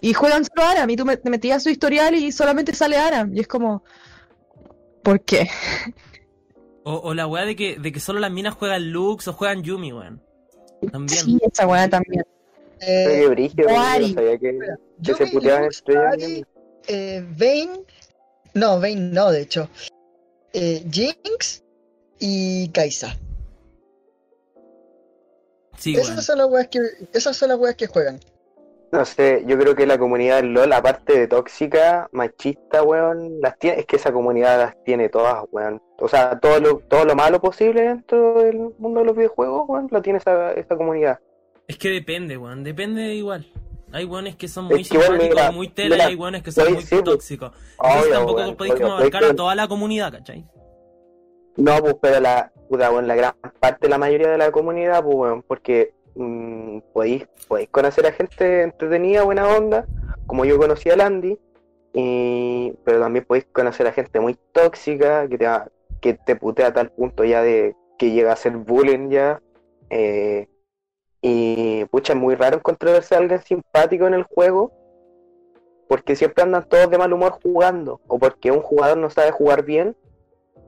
Y 0.01 0.13
juegan 0.13 0.43
solo 0.43 0.67
Aram 0.67 0.89
y 0.89 0.95
tú 0.95 1.05
me- 1.05 1.17
te 1.17 1.29
metías 1.29 1.61
su 1.63 1.69
historial 1.69 2.15
y 2.15 2.31
solamente 2.31 2.73
sale 2.73 2.97
Aram. 2.97 3.31
Y 3.35 3.41
es 3.41 3.47
como, 3.47 3.83
¿por 5.03 5.21
qué? 5.21 5.49
O, 6.83 6.95
o 6.95 7.13
la 7.13 7.27
weá 7.27 7.45
de 7.45 7.55
que, 7.55 7.77
de 7.77 7.91
que 7.91 7.99
solo 7.99 8.19
las 8.19 8.31
minas 8.31 8.55
juegan 8.55 8.89
Lux 8.91 9.27
o 9.27 9.33
juegan 9.33 9.61
Yumi, 9.63 9.93
weón. 9.93 10.21
También. 10.91 11.17
Sí, 11.23 11.39
esa 11.49 11.65
weá 11.65 11.89
también. 11.89 12.25
Eh, 12.85 13.51
Qué 13.55 13.63
no 13.63 13.81
Ari. 13.81 14.13
sabía 14.13 14.37
que, 14.37 14.59
que 14.59 15.13
se 15.13 15.25
Yumi, 15.25 15.31
puteaban 15.31 15.65
Lux, 15.65 15.79
entre 15.79 15.93
ellas. 15.93 16.13
Ari, 16.13 16.45
eh, 16.87 17.25
Vayne, 17.37 17.79
no, 18.53 18.79
Vayne 18.79 19.13
no, 19.13 19.31
de 19.31 19.41
hecho. 19.41 19.69
Eh, 20.53 20.83
Jinx 20.89 21.63
y 22.19 22.69
Kaisa. 22.69 23.17
Sí. 25.77 25.95
Esas 25.95 26.25
son 26.25 26.37
las 26.37 26.47
weas 26.47 26.67
que, 26.67 26.79
esas 27.13 27.35
son 27.35 27.49
las 27.49 27.57
weas 27.57 27.75
que 27.75 27.87
juegan. 27.87 28.19
No 28.91 29.03
sé, 29.05 29.43
yo 29.47 29.57
creo 29.57 29.75
que 29.75 29.87
la 29.87 29.97
comunidad 29.97 30.35
del 30.35 30.53
LOL, 30.53 30.71
aparte 30.71 31.17
de 31.17 31.27
tóxica, 31.27 32.07
machista, 32.11 32.83
weón, 32.83 33.41
las 33.41 33.57
tiene, 33.57 33.79
es 33.79 33.85
que 33.87 33.95
esa 33.95 34.13
comunidad 34.13 34.59
las 34.59 34.83
tiene 34.83 35.09
todas, 35.09 35.43
weón. 35.51 35.81
O 35.97 36.07
sea, 36.07 36.39
todo 36.39 36.59
lo, 36.59 36.77
todo 36.77 37.03
lo 37.03 37.15
malo 37.15 37.41
posible 37.41 37.81
dentro 37.81 38.43
del 38.43 38.71
mundo 38.77 38.99
de 38.99 39.05
los 39.07 39.15
videojuegos, 39.15 39.67
weón, 39.67 39.87
lo 39.89 40.01
tiene 40.03 40.19
esa, 40.19 40.53
esa 40.53 40.77
comunidad. 40.77 41.19
Es 41.73 41.79
que 41.79 41.89
depende, 41.89 42.37
weón. 42.37 42.63
Depende 42.63 43.13
igual. 43.15 43.45
Hay 43.91 44.05
weones 44.05 44.35
que 44.35 44.47
son 44.47 44.65
Es 44.65 44.71
muy 44.71 44.83
que 44.83 44.95
igual, 44.95 45.07
simpáticos 45.07 45.35
mira, 45.35 45.51
muy 45.51 45.71
mira, 45.77 45.97
y 45.97 46.01
hay 46.01 46.15
weones 46.15 46.43
que 46.43 46.51
son 46.51 46.73
muy 46.73 46.81
sí, 46.83 46.87
pues. 46.95 47.03
tóxicos. 47.03 47.51
Entonces 47.73 48.01
Obvio, 48.03 48.13
tampoco 48.13 48.37
weón, 48.41 48.55
podéis 48.55 48.75
como 48.75 48.91
abarcar 48.93 49.21
es 49.23 49.27
a 49.27 49.31
que- 49.31 49.37
toda 49.37 49.55
la 49.55 49.67
comunidad, 49.67 50.11
¿cachai? 50.13 50.45
No, 51.57 51.77
pues, 51.79 51.95
pero 52.01 52.19
la, 52.19 52.51
puta, 52.69 52.91
weón, 52.91 53.07
la 53.07 53.15
gran 53.15 53.33
parte, 53.59 53.87
la 53.89 53.97
mayoría 53.99 54.29
de 54.29 54.37
la 54.39 54.51
comunidad, 54.51 55.03
pues, 55.03 55.15
weón, 55.15 55.43
porque 55.43 55.93
mm, 56.15 56.79
podéis, 56.93 57.27
podéis 57.47 57.69
conocer 57.69 58.05
a 58.07 58.11
gente 58.13 58.63
entretenida, 58.63 59.23
buena 59.23 59.47
onda, 59.47 59.85
como 60.25 60.45
yo 60.45 60.57
conocí 60.57 60.89
a 60.89 60.95
Landy, 60.95 61.37
y, 61.93 62.73
pero 62.83 62.99
también 62.99 63.25
podéis 63.25 63.45
conocer 63.51 63.85
a 63.85 63.93
gente 63.93 64.19
muy 64.19 64.35
tóxica, 64.53 65.27
que 65.27 65.37
te, 65.37 65.47
que 66.01 66.13
te 66.15 66.35
putea 66.35 66.67
a 66.67 66.73
tal 66.73 66.89
punto 66.91 67.23
ya 67.23 67.43
de 67.43 67.75
que 67.99 68.09
llega 68.11 68.33
a 68.33 68.35
ser 68.37 68.57
bullying 68.57 69.09
ya, 69.11 69.39
eh, 69.91 70.47
y, 71.25 71.85
pucha, 71.85 72.11
es 72.11 72.19
muy 72.19 72.35
raro 72.35 72.57
encontrarse 72.57 73.15
a 73.15 73.19
alguien 73.19 73.41
simpático 73.41 74.05
en 74.05 74.13
el 74.13 74.23
juego, 74.23 74.73
porque 75.87 76.17
siempre 76.17 76.43
andan 76.43 76.67
todos 76.67 76.89
de 76.89 76.97
mal 76.97 77.13
humor 77.13 77.39
jugando, 77.41 78.01
o 78.07 78.19
porque 78.19 78.51
un 78.51 78.59
jugador 78.59 78.97
no 78.97 79.09
sabe 79.09 79.31
jugar 79.31 79.63
bien, 79.63 79.95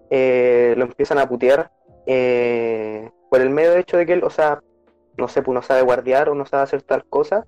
eh, 0.09 0.73
lo 0.77 0.85
empiezan 0.85 1.17
a 1.17 1.27
putear 1.27 1.71
eh, 2.05 3.11
por 3.29 3.41
el 3.41 3.49
medio 3.49 3.75
hecho 3.75 3.97
de 3.97 4.05
que 4.05 4.13
él, 4.13 4.23
o 4.23 4.29
sea, 4.29 4.61
no 5.17 5.27
sé, 5.27 5.41
pues 5.41 5.53
no 5.53 5.61
sabe 5.61 5.81
guardiar 5.81 6.29
o 6.29 6.35
no 6.35 6.45
sabe 6.45 6.63
hacer 6.63 6.83
tal 6.83 7.03
cosa. 7.03 7.45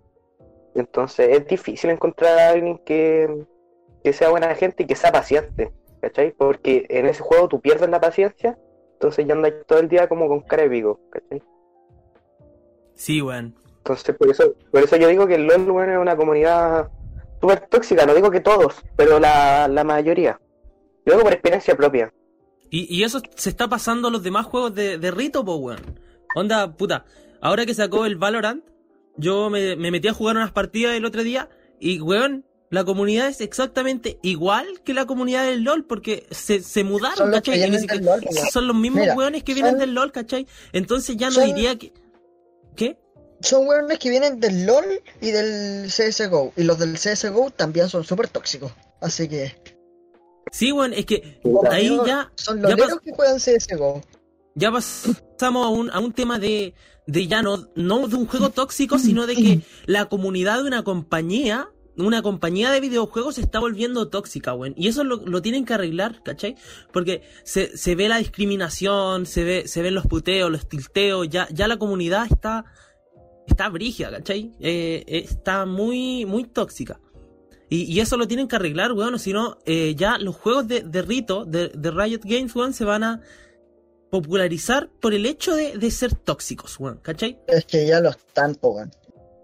Entonces 0.76 1.30
es 1.30 1.48
difícil 1.48 1.90
encontrar 1.90 2.38
a 2.38 2.50
alguien 2.50 2.78
que, 2.80 3.46
que 4.04 4.12
sea 4.12 4.30
buena 4.30 4.54
gente 4.56 4.84
y 4.84 4.86
que 4.86 4.96
sea 4.96 5.14
paciente, 5.14 5.72
¿cachai? 6.02 6.32
Porque 6.32 6.86
en 6.90 7.06
ese 7.06 7.24
juego 7.24 7.48
tú 7.48 7.62
pierdes 7.62 7.90
la 7.90 8.02
paciencia, 8.02 8.58
entonces 8.94 9.26
ya 9.26 9.34
andas 9.34 9.54
todo 9.66 9.80
el 9.80 9.88
día 9.88 10.10
como 10.10 10.28
con 10.28 10.42
cara 10.42 10.64
¿cachai? 11.10 11.42
Sí, 12.98 13.22
weón. 13.22 13.56
Entonces 13.78 14.16
por 14.18 14.30
eso, 14.30 14.54
por 14.72 14.84
eso 14.84 14.98
yo 14.98 15.08
digo 15.08 15.26
que 15.28 15.36
el 15.36 15.46
LoL 15.48 15.72
weón, 15.72 15.90
es 15.92 15.98
una 15.98 16.18
comunidad 16.18 16.90
súper 17.40 17.62
tóxica, 17.70 18.06
no 18.06 18.14
digo 18.14 18.30
que 18.30 18.42
todos, 18.42 18.76
pero 18.98 19.20
la, 19.20 19.70
la 19.70 19.84
mayoría. 19.86 20.40
Yo 21.06 21.14
digo 21.14 21.24
por 21.24 21.32
experiencia 21.32 21.76
propia. 21.78 22.12
Y, 22.70 22.94
y 22.94 23.04
eso 23.04 23.22
se 23.36 23.50
está 23.50 23.70
pasando 23.70 24.10
a 24.10 24.12
los 24.12 24.24
demás 24.24 24.46
juegos 24.46 24.76
de, 24.76 24.98
de 24.98 25.12
Rito, 25.12 25.46
po, 25.46 25.56
weón. 25.56 25.80
Onda, 26.36 26.76
puta. 26.76 27.06
Ahora 27.40 27.66
que 27.66 27.74
sacó 27.74 28.06
el 28.06 28.18
Valorant, 28.18 28.66
yo 29.16 29.50
me, 29.50 29.78
me 29.78 29.90
metí 29.90 30.10
a 30.10 30.14
jugar 30.14 30.36
unas 30.36 30.52
partidas 30.52 30.96
el 30.96 31.06
otro 31.06 31.24
día 31.24 31.48
y, 31.80 32.02
weón, 32.02 32.44
la 32.70 32.84
comunidad 32.84 33.28
es 33.30 33.40
exactamente 33.40 34.20
igual 34.22 34.82
que 34.84 34.94
la 34.94 35.06
comunidad 35.06 35.46
del 35.46 35.64
LOL 35.64 35.86
porque 35.86 36.28
se, 36.32 36.60
se 36.62 36.84
mudaron, 36.84 37.16
Son 37.18 37.32
los 37.32 37.42
que 37.42 37.52
¿cachai? 37.52 37.60
Y 37.60 37.64
ni 37.64 37.70
vienen 37.78 37.88
del 37.88 38.00
siquiera- 38.00 38.16
LOL, 38.18 38.50
son 38.52 38.68
los 38.68 38.76
mismos 38.76 39.02
Mira, 39.04 39.16
weones 39.16 39.44
que 39.46 39.54
vienen 39.54 39.78
del 39.78 39.94
LOL, 39.94 40.12
¿cachai? 40.12 40.46
Entonces 40.74 41.16
ya 41.16 41.28
no 41.28 41.36
son- 41.36 41.46
diría 41.46 41.78
que... 41.78 41.94
¿Qué? 42.78 42.98
Son 43.42 43.68
weones 43.68 44.00
que 44.00 44.10
vienen 44.10 44.40
del 44.40 44.66
LOL 44.66 44.86
y 45.20 45.32
del 45.32 45.88
CSGO. 45.88 46.54
Y 46.56 46.64
los 46.64 46.80
del 46.80 46.94
CSGO 46.94 47.52
también 47.52 47.90
son 47.90 48.04
súper 48.04 48.30
tóxicos. 48.30 48.72
Así 49.02 49.28
que. 49.28 49.56
Sí, 50.52 50.72
weón, 50.72 50.94
es 50.94 51.06
que 51.06 51.42
ahí 51.70 52.00
ya... 52.06 52.32
Son 52.36 52.62
ya 52.62 52.76
los 52.76 53.02
que 53.02 53.12
juegan 53.12 53.38
CSGO. 53.38 54.02
ya 54.56 54.72
pasamos 54.72 55.66
a 55.66 55.70
un, 55.70 55.92
a 55.92 56.00
un 56.00 56.14
tema 56.14 56.40
de, 56.40 56.74
de 57.06 57.28
ya 57.28 57.42
no, 57.42 57.68
no 57.76 58.08
de 58.08 58.16
un 58.16 58.28
juego 58.28 58.50
tóxico, 58.50 58.98
sino 58.98 59.28
de 59.28 59.36
que 59.36 59.62
la 59.86 60.06
comunidad 60.06 60.62
de 60.62 60.68
una 60.68 60.84
compañía, 60.84 61.70
una 61.98 62.22
compañía 62.22 62.72
de 62.72 62.80
videojuegos 62.80 63.36
se 63.36 63.42
está 63.42 63.60
volviendo 63.60 64.10
tóxica, 64.10 64.54
weón. 64.54 64.74
Y 64.78 64.88
eso 64.88 65.04
lo, 65.04 65.18
lo 65.18 65.42
tienen 65.42 65.66
que 65.66 65.74
arreglar, 65.74 66.22
¿cachai? 66.24 66.56
Porque 66.92 67.22
se, 67.44 67.78
se 67.78 67.96
ve 67.96 68.08
la 68.10 68.18
discriminación, 68.18 69.26
se 69.26 69.44
ve, 69.44 69.68
se 69.68 69.82
ven 69.82 69.96
los 69.96 70.06
puteos, 70.06 70.52
los 70.52 70.68
tilteos, 70.68 71.28
ya, 71.30 71.48
ya 71.52 71.68
la 71.68 71.78
comunidad 71.78 72.26
está 72.30 72.66
está 73.48 73.70
brígida, 73.70 74.12
¿cachai? 74.12 74.52
Eh, 74.60 75.04
está 75.08 75.66
muy, 75.66 76.26
muy 76.26 76.44
tóxica. 76.44 77.00
Y, 77.70 77.84
y 77.84 78.00
eso 78.00 78.18
lo 78.18 78.28
tienen 78.28 78.48
que 78.48 78.56
arreglar, 78.56 78.94
weón, 78.94 79.14
o 79.14 79.18
si 79.20 79.34
no, 79.34 79.58
eh, 79.66 79.96
ya 79.96 80.18
los 80.18 80.36
juegos 80.36 80.68
de, 80.68 80.82
de 80.82 81.02
Rito, 81.02 81.46
de, 81.46 81.70
de 81.70 81.92
Riot 81.92 82.22
Games, 82.24 82.56
weón, 82.56 82.74
se 82.74 82.86
van 82.86 83.04
a 83.04 83.22
popularizar 84.10 84.90
por 85.02 85.14
el 85.14 85.26
hecho 85.26 85.54
de, 85.56 85.78
de 85.78 85.92
ser 85.92 86.14
tóxicos, 86.16 86.80
weón, 86.80 87.00
¿cachai? 87.02 87.40
Es 87.48 87.66
que 87.66 87.86
ya 87.86 88.00
lo 88.00 88.10
están, 88.10 88.56
weón. 88.62 88.92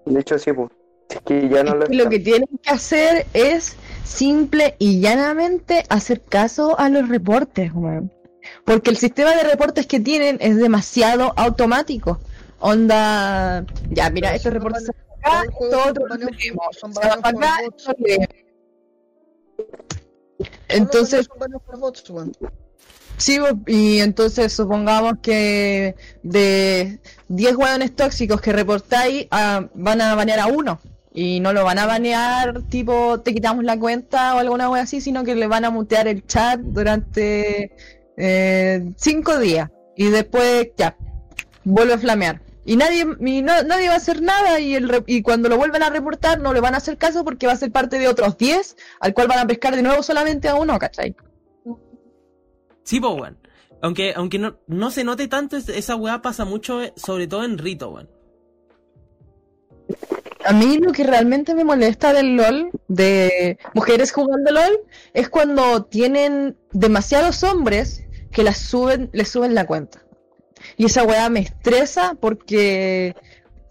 De 0.06 0.20
hecho, 0.20 0.38
sí, 0.38 0.52
pues. 0.54 0.70
Es 1.14 1.22
que 1.22 1.50
ya 1.50 1.64
no 1.64 1.76
lo 1.76 1.86
que 1.86 1.96
lo 1.96 2.04
están. 2.04 2.10
que 2.10 2.20
tienen 2.20 2.48
que 2.62 2.70
hacer 2.70 3.28
es 3.34 3.76
simple 4.04 4.76
y 4.80 5.00
llanamente 5.00 5.84
hacer 5.90 6.22
caso 6.22 6.78
a 6.80 6.90
los 6.90 7.08
reportes. 7.08 7.72
Porque 8.66 8.90
el 8.90 8.98
sistema 8.98 9.36
de 9.36 9.44
reportes 9.44 9.88
que 9.88 10.00
tienen 10.00 10.38
es 10.42 10.58
demasiado 10.58 11.34
automático. 11.36 12.20
Onda, 12.60 13.66
ya, 13.92 14.10
mira, 14.10 14.30
Pero 14.30 14.38
estos 14.38 14.54
reportes 14.54 14.90
acá, 14.90 15.44
todo 15.60 15.72
son 15.72 15.90
otro 15.90 16.06
para 16.94 17.14
acá. 17.14 17.58
Todos 17.78 17.96
Entonces. 20.70 21.30
Sí, 23.18 23.38
y 23.68 24.00
entonces 24.00 24.52
supongamos 24.52 25.16
que 25.22 25.96
de 26.24 27.00
10 27.28 27.56
hueones 27.56 27.96
tóxicos 27.96 28.42
que 28.42 28.52
reportáis, 28.52 29.28
ah, 29.30 29.68
van 29.76 30.02
a 30.02 30.16
banear 30.16 30.40
a 30.40 30.48
uno. 30.48 30.80
Y 31.14 31.40
no 31.42 31.54
lo 31.54 31.64
van 31.64 31.78
a 31.78 31.86
banear 31.86 32.64
tipo 32.70 33.20
te 33.22 33.34
quitamos 33.36 33.64
la 33.64 33.78
cuenta 33.80 34.36
o 34.36 34.40
alguna 34.40 34.70
wea 34.70 34.82
así, 34.84 35.00
sino 35.00 35.24
que 35.24 35.36
le 35.36 35.46
van 35.48 35.64
a 35.64 35.70
mutear 35.70 36.08
el 36.08 36.26
chat 36.26 36.60
durante 36.60 37.72
5 38.98 39.40
días. 39.40 39.70
Y 39.96 40.08
después 40.10 40.70
ya, 40.76 40.96
vuelve 41.64 41.94
a 41.94 41.98
flamear. 42.00 42.42
Y 42.66 42.78
nadie, 42.78 43.06
y 43.20 43.42
no- 43.42 43.62
nadie 43.64 43.90
va 43.90 43.96
a 43.96 43.98
hacer 43.98 44.22
nada 44.22 44.60
y, 44.60 44.74
el, 44.76 45.04
y 45.06 45.22
cuando 45.22 45.50
lo 45.50 45.58
vuelvan 45.58 45.84
a 45.84 45.90
reportar 45.90 46.40
no 46.40 46.54
le 46.54 46.62
van 46.62 46.74
a 46.74 46.78
hacer 46.78 46.98
caso 46.98 47.24
porque 47.26 47.46
va 47.46 47.54
a 47.54 47.58
ser 47.58 47.72
parte 47.72 48.00
de 48.00 48.08
otros 48.08 48.38
10 48.38 48.78
al 49.02 49.14
cual 49.14 49.28
van 49.28 49.40
a 49.40 49.46
pescar 49.48 49.76
de 49.76 49.82
nuevo 49.84 50.02
solamente 50.02 50.48
a 50.48 50.56
uno, 50.56 50.80
¿cachai? 50.80 51.14
Sí, 52.84 53.00
po, 53.00 53.10
weón. 53.16 53.38
Aunque, 53.82 54.14
aunque 54.16 54.40
no, 54.40 54.58
no 54.68 54.92
se 54.92 55.04
note 55.04 55.28
tanto, 55.28 55.58
es- 55.58 55.68
esa 55.70 55.96
weá 55.98 56.22
pasa 56.22 56.46
mucho, 56.46 56.82
eh, 56.82 56.94
sobre 56.96 57.28
todo 57.28 57.44
en 57.44 57.58
Rito, 57.58 57.90
weón. 57.92 58.10
A 60.46 60.54
mí 60.54 60.78
lo 60.78 60.92
que 60.92 61.04
realmente 61.04 61.56
me 61.56 61.64
molesta 61.64 62.12
del 62.14 62.36
LOL, 62.36 62.72
de 62.88 63.58
mujeres 63.74 64.12
jugando 64.12 64.52
LOL, 64.52 64.80
es 65.14 65.30
cuando 65.30 65.86
tienen 65.86 66.58
demasiados 66.72 67.44
hombres 67.44 68.04
que 68.32 68.44
las 68.44 68.58
suben, 68.58 69.10
les 69.14 69.30
suben 69.30 69.56
la 69.56 69.66
cuenta. 69.66 70.04
Y 70.76 70.86
esa 70.86 71.04
weá 71.04 71.30
me 71.30 71.42
estresa 71.42 72.16
porque, 72.20 73.16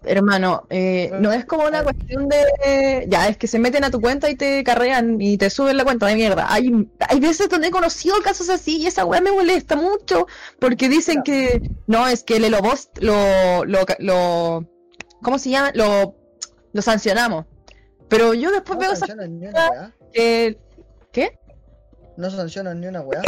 hermano, 0.03 0.65
eh, 0.69 1.11
no 1.19 1.31
es 1.31 1.45
como 1.45 1.65
una 1.67 1.83
cuestión 1.83 2.27
de, 2.29 3.05
ya, 3.07 3.27
es 3.27 3.37
que 3.37 3.47
se 3.47 3.59
meten 3.59 3.83
a 3.83 3.91
tu 3.91 4.01
cuenta 4.01 4.29
y 4.29 4.35
te 4.35 4.63
carrean 4.63 5.21
y 5.21 5.37
te 5.37 5.49
suben 5.49 5.77
la 5.77 5.83
cuenta 5.83 6.07
de 6.07 6.15
mierda. 6.15 6.51
Hay, 6.51 6.71
hay 7.07 7.19
veces 7.19 7.49
donde 7.49 7.67
he 7.67 7.71
conocido 7.71 8.15
casos 8.23 8.49
así 8.49 8.77
y 8.77 8.87
esa 8.87 9.05
weá 9.05 9.21
me 9.21 9.31
molesta 9.31 9.75
mucho 9.75 10.27
porque 10.59 10.89
dicen 10.89 11.21
que, 11.23 11.61
no, 11.87 12.07
es 12.07 12.23
que 12.23 12.37
el 12.37 12.45
Elobost 12.45 12.97
lo, 12.99 13.65
lo, 13.65 13.79
lo, 13.99 14.67
¿cómo 15.23 15.39
se 15.39 15.49
llama? 15.49 15.71
Lo, 15.73 16.15
lo 16.73 16.81
sancionamos. 16.81 17.45
Pero 18.09 18.33
yo 18.33 18.51
después 18.51 18.77
No 18.77 18.81
veo 18.81 18.95
sancionan 18.95 19.39
ni 19.39 19.47
una 19.47 19.69
weá. 19.69 19.91
que, 20.11 20.57
¿qué? 21.11 21.39
No 22.17 22.29
sancionan 22.29 22.79
ni 22.81 22.87
una 22.87 23.01
weá. 23.01 23.21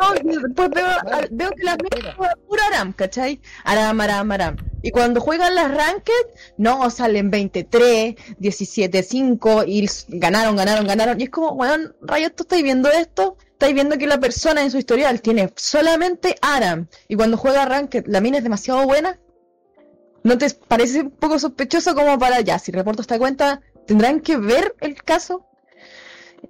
No, 0.00 0.14
después 0.14 0.70
veo, 0.70 0.86
a- 0.86 1.26
veo 1.30 1.50
que 1.50 1.62
las 1.64 1.76
puro 1.76 2.62
Aram, 2.72 2.92
¿cachai? 2.94 3.40
Aram, 3.64 4.00
Aram, 4.00 4.30
Aram. 4.32 4.56
Y 4.82 4.92
cuando 4.92 5.20
juegan 5.20 5.54
las 5.54 5.70
Ranked, 5.74 6.12
no, 6.56 6.88
salen 6.90 7.30
23, 7.30 8.14
17, 8.38 9.02
5 9.02 9.64
y 9.66 9.86
ganaron, 10.08 10.56
ganaron, 10.56 10.86
ganaron. 10.86 11.20
Y 11.20 11.24
es 11.24 11.30
como, 11.30 11.50
weón, 11.52 11.94
Riot, 12.00 12.30
¿tú 12.34 12.44
estáis 12.44 12.62
viendo 12.62 12.88
esto? 12.90 13.36
Estáis 13.52 13.74
viendo 13.74 13.98
que 13.98 14.06
la 14.06 14.18
persona 14.18 14.62
en 14.62 14.70
su 14.70 14.78
historial 14.78 15.20
tiene 15.20 15.52
solamente 15.56 16.34
Aram. 16.40 16.86
Y 17.08 17.16
cuando 17.16 17.36
juega 17.36 17.66
Ranked, 17.66 18.04
la 18.06 18.20
mina 18.22 18.38
es 18.38 18.42
demasiado 18.44 18.84
buena. 18.86 19.18
¿No 20.22 20.36
te 20.38 20.50
parece 20.50 21.00
un 21.00 21.10
poco 21.10 21.38
sospechoso 21.38 21.94
como 21.94 22.18
para, 22.18 22.40
ya, 22.40 22.58
si 22.58 22.72
reporto 22.72 23.02
esta 23.02 23.18
cuenta, 23.18 23.62
tendrán 23.86 24.20
que 24.20 24.36
ver 24.36 24.74
el 24.80 25.02
caso? 25.02 25.46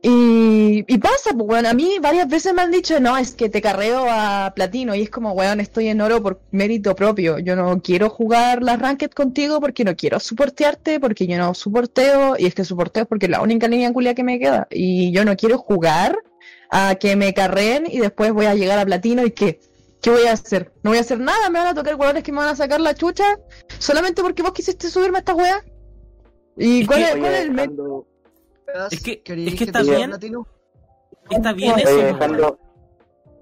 Y, 0.02 0.84
y 0.86 0.98
pasa, 0.98 1.32
pues, 1.36 1.48
weón, 1.48 1.66
a 1.66 1.74
mí 1.74 1.98
varias 2.00 2.28
veces 2.28 2.54
me 2.54 2.62
han 2.62 2.70
dicho, 2.70 3.00
no, 3.00 3.16
es 3.18 3.32
que 3.32 3.48
te 3.48 3.60
carreo 3.60 4.06
a 4.08 4.52
platino 4.54 4.94
y 4.94 5.02
es 5.02 5.10
como, 5.10 5.32
weón, 5.32 5.60
estoy 5.60 5.88
en 5.88 6.00
oro 6.00 6.22
por 6.22 6.40
mérito 6.52 6.94
propio. 6.94 7.38
Yo 7.38 7.56
no 7.56 7.80
quiero 7.82 8.08
jugar 8.08 8.62
las 8.62 8.78
ranked 8.78 9.10
contigo 9.10 9.60
porque 9.60 9.84
no 9.84 9.96
quiero 9.96 10.20
soportearte, 10.20 11.00
porque 11.00 11.26
yo 11.26 11.38
no 11.38 11.54
soporteo, 11.54 12.36
y 12.38 12.46
es 12.46 12.54
que 12.54 12.64
soporteo 12.64 13.06
porque 13.06 13.26
es 13.26 13.30
la 13.30 13.42
única 13.42 13.68
línea 13.68 13.92
culia 13.92 14.14
que 14.14 14.24
me 14.24 14.38
queda. 14.38 14.68
Y 14.70 15.12
yo 15.12 15.24
no 15.24 15.36
quiero 15.36 15.58
jugar 15.58 16.18
a 16.70 16.94
que 16.94 17.16
me 17.16 17.34
carreen 17.34 17.84
y 17.90 17.98
después 17.98 18.32
voy 18.32 18.46
a 18.46 18.54
llegar 18.54 18.78
a 18.78 18.84
platino 18.84 19.24
y 19.26 19.32
¿qué? 19.32 19.60
¿Qué 20.02 20.10
voy 20.10 20.26
a 20.26 20.32
hacer? 20.32 20.72
No 20.82 20.90
voy 20.90 20.98
a 20.98 21.02
hacer 21.02 21.18
nada, 21.20 21.50
me 21.50 21.58
van 21.58 21.68
a 21.68 21.74
tocar 21.74 21.94
hueones 21.96 22.22
que 22.22 22.32
me 22.32 22.38
van 22.38 22.48
a 22.48 22.56
sacar 22.56 22.80
la 22.80 22.94
chucha 22.94 23.38
solamente 23.78 24.22
porque 24.22 24.42
vos 24.42 24.52
quisiste 24.52 24.88
subirme 24.88 25.18
a 25.18 25.20
esta 25.20 25.34
wea. 25.34 25.62
¿Y 26.56 26.82
Es 26.82 26.86
cuál, 26.86 26.98
que- 26.98 27.04
es, 27.10 27.16
cuál 27.16 27.32
es 27.34 27.40
el 27.40 27.56
dejando, 27.56 28.06
Es 28.90 29.02
que- 29.02 29.22
¿Queréis 29.22 29.48
es 29.52 29.58
que 29.58 29.64
está 29.64 29.82
bien. 29.82 30.12
Está 31.30 31.52
bien 31.52 31.78
eso, 31.78 31.90
po, 31.90 31.96
weón. 31.96 32.12
dejando, 32.18 32.58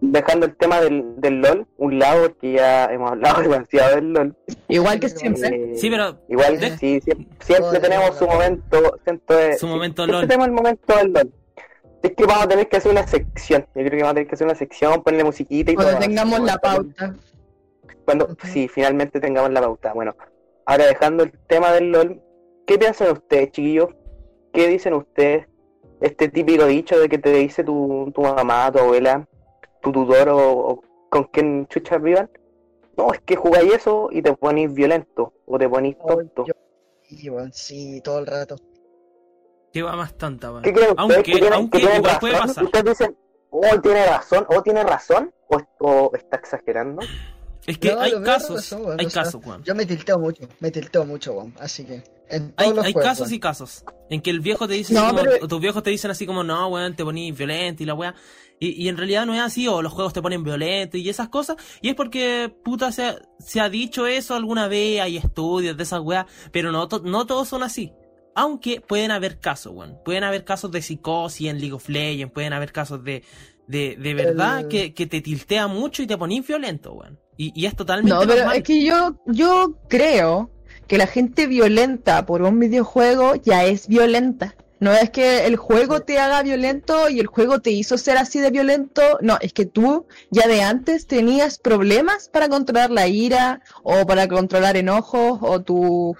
dejando 0.01 0.47
el 0.47 0.57
tema 0.57 0.81
del, 0.81 1.05
del 1.21 1.41
LOL, 1.41 1.67
un 1.79 1.99
lado, 1.99 2.23
porque 2.29 2.53
ya 2.55 2.85
hemos 2.87 3.13
hablado 3.13 3.43
demasiado 3.43 3.95
del 3.97 4.13
LOL. 4.13 4.37
Igual 4.69 5.01
que 5.01 5.09
siempre. 5.09 5.49
Eh, 5.49 5.73
Sí, 5.77 5.89
pero 5.91 6.19
Igual, 6.29 6.59
de- 6.61 6.77
sí, 6.77 7.01
siempre, 7.01 7.27
siempre 7.41 7.81
tenemos 7.81 8.17
su 8.19 8.27
momento. 8.27 8.99
Siempre, 9.05 9.57
Su 9.59 9.67
momento 9.69 10.03
siempre 10.05 10.21
LOL. 10.21 10.29
tenemos 10.29 10.47
el 10.49 10.53
momento 10.55 10.97
del 10.97 11.13
LOL. 11.13 11.33
Es 12.03 12.13
que 12.15 12.27
vamos 12.27 12.45
a 12.45 12.49
tener 12.49 12.69
que 12.69 12.77
hacer 12.77 12.93
una 12.93 13.07
sección. 13.07 13.63
Yo 13.75 13.83
creo 13.83 13.91
que 13.91 13.97
vamos 13.97 14.11
a 14.11 14.15
tener 14.15 14.29
que 14.29 14.35
hacer 14.35 14.47
una 14.47 14.55
sección, 14.55 15.03
ponerle 15.03 15.25
musiquita 15.25 15.73
y 15.73 15.75
Cuando 15.75 15.93
todo. 15.93 16.01
tengamos 16.01 16.41
la 16.41 16.59
pauta. 16.59 17.15
Cuando, 18.05 18.25
Ujú. 18.27 18.37
sí, 18.45 18.69
finalmente 18.69 19.21
tengamos 19.21 19.51
la 19.51 19.61
pauta. 19.61 19.93
Bueno, 19.93 20.17
ahora 20.65 20.87
dejando 20.87 21.25
el 21.25 21.33
tema 21.49 21.73
del 21.73 21.91
LOL, 21.91 22.23
¿qué 22.67 22.79
piensan 22.79 23.13
ustedes, 23.13 23.51
chiquillos? 23.53 23.89
¿Qué 24.53 24.69
dicen 24.69 24.95
ustedes? 24.95 25.47
Este 26.01 26.29
típico 26.29 26.65
dicho 26.67 26.99
de 26.99 27.09
que 27.09 27.19
te 27.19 27.33
dice 27.33 27.65
tu, 27.65 28.11
tu 28.15 28.23
mamá, 28.23 28.71
tu 28.73 28.79
abuela, 28.79 29.27
tu 29.83 29.91
tutor 29.91 30.29
o, 30.29 30.39
o 30.39 30.83
con 31.11 31.25
quien 31.25 31.67
chuchas 31.67 32.01
vivan. 32.01 32.31
No, 32.97 33.13
es 33.13 33.21
que 33.21 33.37
jugáis 33.37 33.75
eso 33.75 34.09
y 34.13 34.23
te 34.23 34.33
ponís 34.35 34.73
violento 34.73 35.33
o 35.47 35.59
te 35.59 35.67
Ay, 35.67 35.97
tonto. 36.07 36.45
yo- 36.47 36.55
Sí, 37.03 37.31
sí, 37.53 38.01
todo 38.03 38.19
el 38.19 38.27
rato. 38.27 38.57
Qué 39.73 39.83
va 39.83 39.97
más 39.97 40.15
weón. 40.21 40.63
¿Qué 40.63 40.73
creen 40.73 40.91
ustedes? 40.91 40.95
Aunque- 40.99 41.23
¿Que 41.23 41.33
tienen, 41.33 41.53
aunque 41.53 41.79
igual 41.79 42.19
puede 42.21 42.33
razón? 42.35 42.47
pasar. 42.49 42.65
Ustedes 42.65 42.85
dicen, 42.99 43.17
oh, 43.51 43.81
tiene 43.81 44.07
razón, 44.07 44.47
o 44.49 44.63
tiene 44.63 44.83
razón, 44.85 45.33
o, 45.49 45.59
o 45.81 46.11
está 46.17 46.37
exagerando. 46.37 47.03
Es 47.67 47.77
que 47.77 47.93
No, 47.93 48.01
hay 48.01 48.13
casos, 48.23 48.57
razón, 48.57 48.87
weón, 48.87 49.01
hay 49.01 49.07
o 49.07 49.11
sea, 49.11 49.23
casos, 49.25 49.45
weón. 49.45 49.63
Yo 49.63 49.75
me 49.75 49.85
tilteo 49.85 50.19
mucho, 50.19 50.49
me 50.61 50.71
tilteo 50.71 51.05
mucho, 51.05 51.33
weón. 51.35 51.55
Así 51.61 51.85
que, 51.85 52.03
en 52.31 52.53
todos 52.53 52.71
Hay, 52.71 52.75
los 52.75 52.85
hay 52.87 52.93
juegos, 52.95 53.11
casos 53.11 53.27
weón. 53.27 53.35
y 53.35 53.41
casos. 53.41 53.85
En 54.09 54.23
que 54.23 54.31
el 54.31 54.41
viejo 54.41 54.67
te 54.67 54.73
dice 54.75 54.95
No, 54.95 55.01
así 55.01 55.11
como, 55.17 55.23
pero- 55.31 55.45
o 55.45 55.49
tus 55.49 55.61
viejos 55.61 55.83
te 55.83 55.91
dicen 55.91 56.11
así 56.11 56.25
como, 56.27 56.43
no, 56.45 56.69
weón, 56.69 56.97
te 56.97 57.05
ponís 57.05 57.37
violento 57.37 57.83
y 57.83 57.87
la 57.87 57.93
weá. 57.95 58.15
Y, 58.59 58.71
y 58.83 58.89
en 58.89 58.97
realidad 58.97 59.27
no 59.27 59.35
es 59.35 59.41
así, 59.41 59.69
o 59.69 59.83
los 59.83 59.93
juegos 59.93 60.15
te 60.15 60.23
ponen 60.23 60.43
violento 60.43 60.97
y 60.97 61.09
esas 61.11 61.29
cosas. 61.29 61.57
Y 61.83 61.91
es 61.91 61.95
porque, 61.95 62.51
puta, 62.65 62.91
se 62.91 63.05
ha, 63.05 63.17
se 63.39 63.61
ha 63.61 63.69
dicho 63.69 64.07
eso 64.07 64.35
alguna 64.35 64.67
vez, 64.67 65.01
hay 65.03 65.19
estudios 65.19 65.77
de 65.77 65.83
esas 65.83 66.01
weas, 66.01 66.25
pero 66.51 66.73
no, 66.73 66.89
to- 66.89 67.03
no 67.05 67.27
todos 67.27 67.49
son 67.49 67.63
así. 67.63 67.93
Aunque 68.41 68.81
pueden 68.81 69.11
haber 69.11 69.39
casos, 69.41 69.73
weón. 69.75 69.99
Pueden 70.05 70.25
haber 70.25 70.45
casos 70.45 70.71
de 70.71 70.81
psicosis 70.83 71.49
en 71.49 71.59
League 71.59 71.73
of 71.75 71.89
Legends, 71.89 72.33
pueden 72.33 72.53
haber 72.53 72.71
casos 72.73 73.03
de, 73.03 73.25
de, 73.67 73.97
de 73.97 74.15
verdad 74.15 74.61
El- 74.61 74.69
que, 74.69 74.95
que 74.95 75.07
te 75.07 75.21
tiltea 75.21 75.67
mucho 75.67 76.03
y 76.03 76.07
te 76.07 76.17
ponís 76.17 76.47
violento, 76.47 76.93
weón. 76.93 77.19
Y, 77.37 77.53
y 77.61 77.67
es 77.67 77.75
totalmente 77.77 78.15
No, 78.15 78.21
pero 78.23 78.37
normal. 78.41 78.57
es 78.59 78.63
que 78.63 78.85
yo, 78.85 79.17
yo 79.27 79.77
creo 79.89 80.51
que 80.87 80.99
la 80.99 81.07
gente 81.07 81.47
violenta 81.47 82.27
por 82.27 82.43
un 82.43 82.59
videojuego 82.59 83.35
ya 83.37 83.65
es 83.65 83.89
violenta. 83.89 84.55
No 84.81 84.93
es 84.93 85.11
que 85.11 85.45
el 85.47 85.57
juego 85.57 86.03
te 86.03 86.21
haga 86.21 86.41
violento 86.45 87.09
y 87.09 87.19
el 87.19 87.27
juego 87.27 87.59
te 87.59 87.73
hizo 87.73 87.99
ser 87.99 88.17
así 88.17 88.39
de 88.39 88.53
violento. 88.53 89.03
No, 89.21 89.37
es 89.41 89.53
que 89.53 89.67
tú 89.67 90.07
ya 90.31 90.47
de 90.47 90.63
antes 90.63 91.09
tenías 91.09 91.59
problemas 91.59 92.29
para 92.29 92.49
controlar 92.49 92.91
la 92.93 93.09
ira 93.09 93.61
o 93.83 94.07
para 94.07 94.29
controlar 94.29 94.77
enojos 94.77 95.41
o 95.43 95.61
tu 95.63 96.17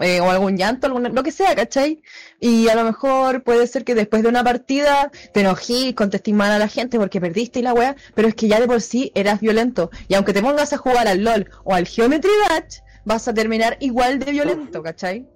eh, 0.00 0.20
o 0.20 0.30
algún 0.30 0.56
llanto, 0.56 0.88
lo 0.88 1.22
que 1.22 1.32
sea, 1.32 1.54
¿cachai? 1.56 2.02
Y 2.40 2.68
a 2.68 2.74
lo 2.74 2.84
mejor 2.84 3.42
puede 3.42 3.66
ser 3.66 3.84
que 3.84 3.94
después 3.94 4.22
de 4.22 4.28
una 4.28 4.44
partida 4.44 5.10
te 5.32 5.40
enojí, 5.40 5.94
contesté 5.94 6.32
mal 6.32 6.52
a 6.52 6.58
la 6.58 6.68
gente 6.68 6.98
porque 6.98 7.20
perdiste 7.20 7.60
y 7.60 7.62
la 7.62 7.74
wea, 7.74 7.96
pero 8.14 8.28
es 8.28 8.34
que 8.34 8.48
ya 8.48 8.60
de 8.60 8.66
por 8.66 8.80
sí 8.80 9.10
eras 9.14 9.40
violento. 9.40 9.90
Y 10.06 10.14
aunque 10.14 10.32
te 10.32 10.42
pongas 10.42 10.72
a 10.72 10.78
jugar 10.78 11.08
al 11.08 11.24
LOL 11.24 11.50
o 11.64 11.74
al 11.74 11.86
Geometry 11.86 12.30
Dash, 12.48 12.80
vas 13.04 13.26
a 13.26 13.34
terminar 13.34 13.76
igual 13.80 14.18
de 14.18 14.30
violento, 14.30 14.82
¿cachai? 14.82 15.26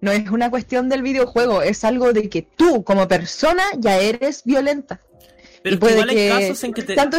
No 0.00 0.12
es 0.12 0.28
una 0.30 0.50
cuestión 0.50 0.88
del 0.88 1.02
videojuego, 1.02 1.62
es 1.62 1.82
algo 1.84 2.12
de 2.12 2.28
que 2.28 2.42
tú 2.42 2.84
como 2.84 3.08
persona 3.08 3.62
ya 3.78 3.96
eres 3.98 4.42
violenta. 4.44 5.00
Pero 5.66 5.76
y 5.76 5.78
puede 5.80 5.92
igual 5.94 6.08
hay 6.10 6.16
que 6.16 6.28
casos 6.28 6.64
en 6.64 6.72
que 6.72 6.82
te... 6.82 6.94
tanto 6.94 7.18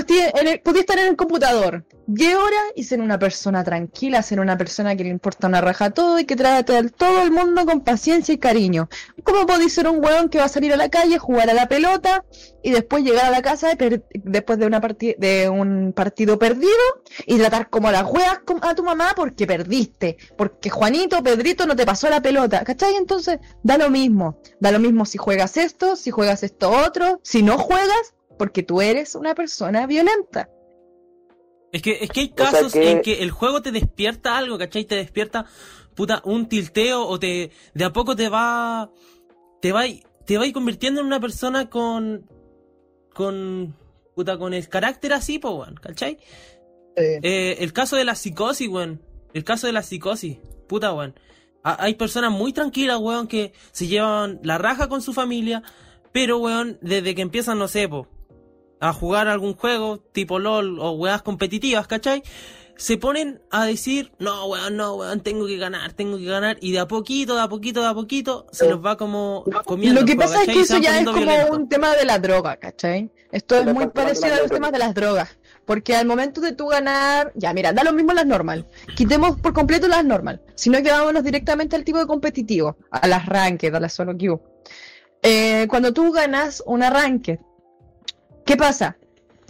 podía 0.64 0.80
estar 0.82 0.98
en 1.00 1.08
el 1.08 1.16
computador 1.18 1.84
10 2.08 2.36
horas 2.36 2.62
y 2.76 2.84
ser 2.86 3.02
una 3.02 3.20
persona 3.20 3.64
tranquila, 3.66 4.22
ser 4.22 4.40
una 4.40 4.58
persona 4.58 4.96
que 4.96 5.04
le 5.04 5.10
importa 5.10 5.48
una 5.48 5.60
raja 5.60 5.90
todo 5.90 6.18
y 6.20 6.24
que 6.26 6.38
trata 6.38 6.78
a 6.78 6.84
todo 6.88 7.24
el 7.24 7.32
mundo 7.32 7.66
con 7.66 7.82
paciencia 7.82 8.34
y 8.34 8.38
cariño. 8.38 8.88
¿Cómo 9.24 9.46
podéis 9.46 9.74
ser 9.74 9.88
un 9.90 10.02
weón 10.04 10.30
que 10.30 10.38
va 10.38 10.46
a 10.46 10.50
salir 10.50 10.72
a 10.72 10.78
la 10.78 10.88
calle, 10.88 11.18
jugar 11.18 11.50
a 11.50 11.54
la 11.54 11.68
pelota 11.68 12.24
y 12.64 12.72
después 12.72 13.04
llegar 13.04 13.26
a 13.26 13.30
la 13.32 13.42
casa 13.42 13.72
después 14.14 14.58
de 14.60 14.66
una 14.66 14.80
parti- 14.82 15.16
de 15.18 15.50
un 15.50 15.92
partido 15.94 16.40
perdido 16.40 16.72
y 17.26 17.38
tratar 17.38 17.70
como 17.70 17.92
las 17.92 18.04
com- 18.46 18.60
a 18.62 18.74
tu 18.74 18.84
mamá 18.84 19.12
porque 19.16 19.46
perdiste, 19.46 20.16
porque 20.38 20.70
Juanito, 20.70 21.22
Pedrito 21.22 21.66
no 21.66 21.76
te 21.76 21.86
pasó 21.86 22.10
la 22.10 22.22
pelota, 22.22 22.64
¿cachai? 22.64 22.96
Entonces 22.96 23.40
da 23.64 23.78
lo 23.78 23.90
mismo, 23.90 24.40
da 24.62 24.72
lo 24.72 24.80
mismo 24.80 25.06
si 25.06 25.18
juegas 25.18 25.58
esto, 25.58 25.96
si 25.98 26.12
juegas 26.12 26.44
esto 26.44 26.72
otro, 26.72 27.20
si 27.24 27.44
no 27.44 27.58
juegas, 27.58 28.14
porque 28.38 28.64
tú 28.64 28.82
eres 28.82 29.16
una 29.16 29.36
persona 29.36 29.86
violenta. 29.88 30.50
Es 31.72 31.82
que, 31.82 31.98
es 32.02 32.10
que 32.10 32.22
hay 32.22 32.34
O 32.34 32.38
sea 32.42 32.52
casos 32.52 32.74
que- 32.74 32.92
en 32.92 33.02
que 33.02 33.22
el 33.24 33.32
juego 33.32 33.62
te 33.62 33.72
despierta 33.72 34.38
algo, 34.38 34.58
¿cachai? 34.58 34.86
Te 34.86 34.96
despierta, 34.96 35.46
puta, 35.96 36.22
un 36.24 36.48
tilteo 36.48 37.06
o 37.06 37.20
te, 37.20 37.52
de 37.74 37.84
a 37.86 37.92
poco 37.92 38.16
te 38.16 38.30
va, 38.30 38.90
te 39.62 39.72
va, 39.74 39.84
te 40.26 40.38
va 40.38 40.44
a 40.44 40.48
ir 40.48 40.54
convirtiendo 40.54 41.02
en 41.02 41.08
una 41.08 41.20
persona 41.20 41.70
con, 41.70 42.26
con, 43.14 43.76
puta, 44.16 44.38
con 44.38 44.54
el 44.54 44.68
carácter 44.70 45.14
así, 45.14 45.40
po, 45.40 45.52
weón, 45.52 45.76
¿cachai? 45.76 46.18
Eh, 46.96 47.20
Eh, 47.22 47.58
el 47.60 47.74
caso 47.74 47.96
de 47.96 48.06
la 48.06 48.16
psicosis, 48.16 48.68
weón. 48.70 49.02
El 49.34 49.44
caso 49.44 49.68
de 49.68 49.74
la 49.74 49.84
psicosis. 49.84 50.38
Puta, 50.68 50.94
weón. 50.94 51.16
Ha- 51.64 51.84
Hay 51.84 51.96
personas 51.96 52.32
muy 52.32 52.54
tranquilas, 52.54 52.98
weón, 53.00 53.28
que 53.28 53.52
se 53.72 53.88
llevan 53.88 54.40
la 54.42 54.58
raja 54.58 54.88
con 54.88 55.02
su 55.02 55.14
familia, 55.14 55.64
pero, 56.14 56.38
weón, 56.38 56.78
desde 56.82 57.14
que 57.14 57.22
empiezan, 57.22 57.60
no 57.60 57.68
sé, 57.68 57.88
po, 57.90 58.08
a 58.80 58.94
jugar 58.94 59.28
algún 59.28 59.54
juego, 59.56 60.00
tipo 60.00 60.40
LOL 60.40 60.80
o 60.80 60.92
weas 60.92 61.22
competitivas, 61.22 61.88
¿cachai? 61.88 62.24
Se 62.76 62.98
ponen 62.98 63.42
a 63.50 63.66
decir, 63.66 64.12
no, 64.20 64.46
weón, 64.46 64.78
no, 64.78 64.94
weón, 64.96 65.22
tengo 65.22 65.48
que 65.48 65.58
ganar, 65.58 65.94
tengo 65.94 66.18
que 66.18 66.26
ganar, 66.26 66.58
y 66.62 66.72
de 66.74 66.80
a 66.80 66.88
poquito, 66.88 67.36
de 67.36 67.42
a 67.42 67.48
poquito, 67.48 67.82
de 67.82 67.88
a 67.88 67.94
poquito, 67.96 68.46
se 68.52 68.70
los 68.70 68.86
va 68.86 68.98
como 68.98 69.44
comiendo. 69.66 70.02
Lo 70.02 70.06
que 70.06 70.16
pasa 70.16 70.44
es 70.44 70.48
que 70.48 70.60
eso 70.60 70.78
ya 70.78 71.00
es 71.00 71.06
como 71.06 71.32
un 71.52 71.68
tema 71.68 71.96
de 71.96 72.06
la 72.06 72.20
droga, 72.20 72.58
¿cachai? 72.58 73.10
Esto 73.32 73.56
es 73.56 73.66
muy 73.74 73.88
parecido 73.88 74.36
a 74.36 74.40
los 74.40 74.52
temas 74.52 74.72
de 74.72 74.80
las 74.80 74.94
drogas. 74.94 75.38
Porque 75.66 75.96
al 75.96 76.08
momento 76.08 76.40
de 76.40 76.54
tú 76.54 76.68
ganar, 76.68 77.34
ya 77.36 77.54
mira, 77.54 77.74
da 77.74 77.84
lo 77.84 77.92
mismo 77.92 78.14
las 78.14 78.26
normal. 78.26 78.66
Quitemos 78.96 79.38
por 79.42 79.52
completo 79.52 79.90
las 79.90 80.06
normal. 80.06 80.42
Sino 80.56 80.82
que 80.82 80.90
vámonos 80.90 81.26
directamente 81.26 81.76
al 81.76 81.84
tipo 81.84 82.00
de 82.00 82.08
competitivo, 82.08 82.78
a 82.90 83.06
las 83.06 83.26
ranked, 83.26 83.76
a 83.76 83.80
las 83.82 83.92
solo 83.92 84.18
queue. 84.18 84.40
Eh, 85.22 85.68
cuando 85.70 85.94
tú 85.94 86.14
ganas 86.14 86.64
una 86.66 86.90
ranked, 86.90 87.40
¿qué 88.48 88.58
pasa? 88.58 88.98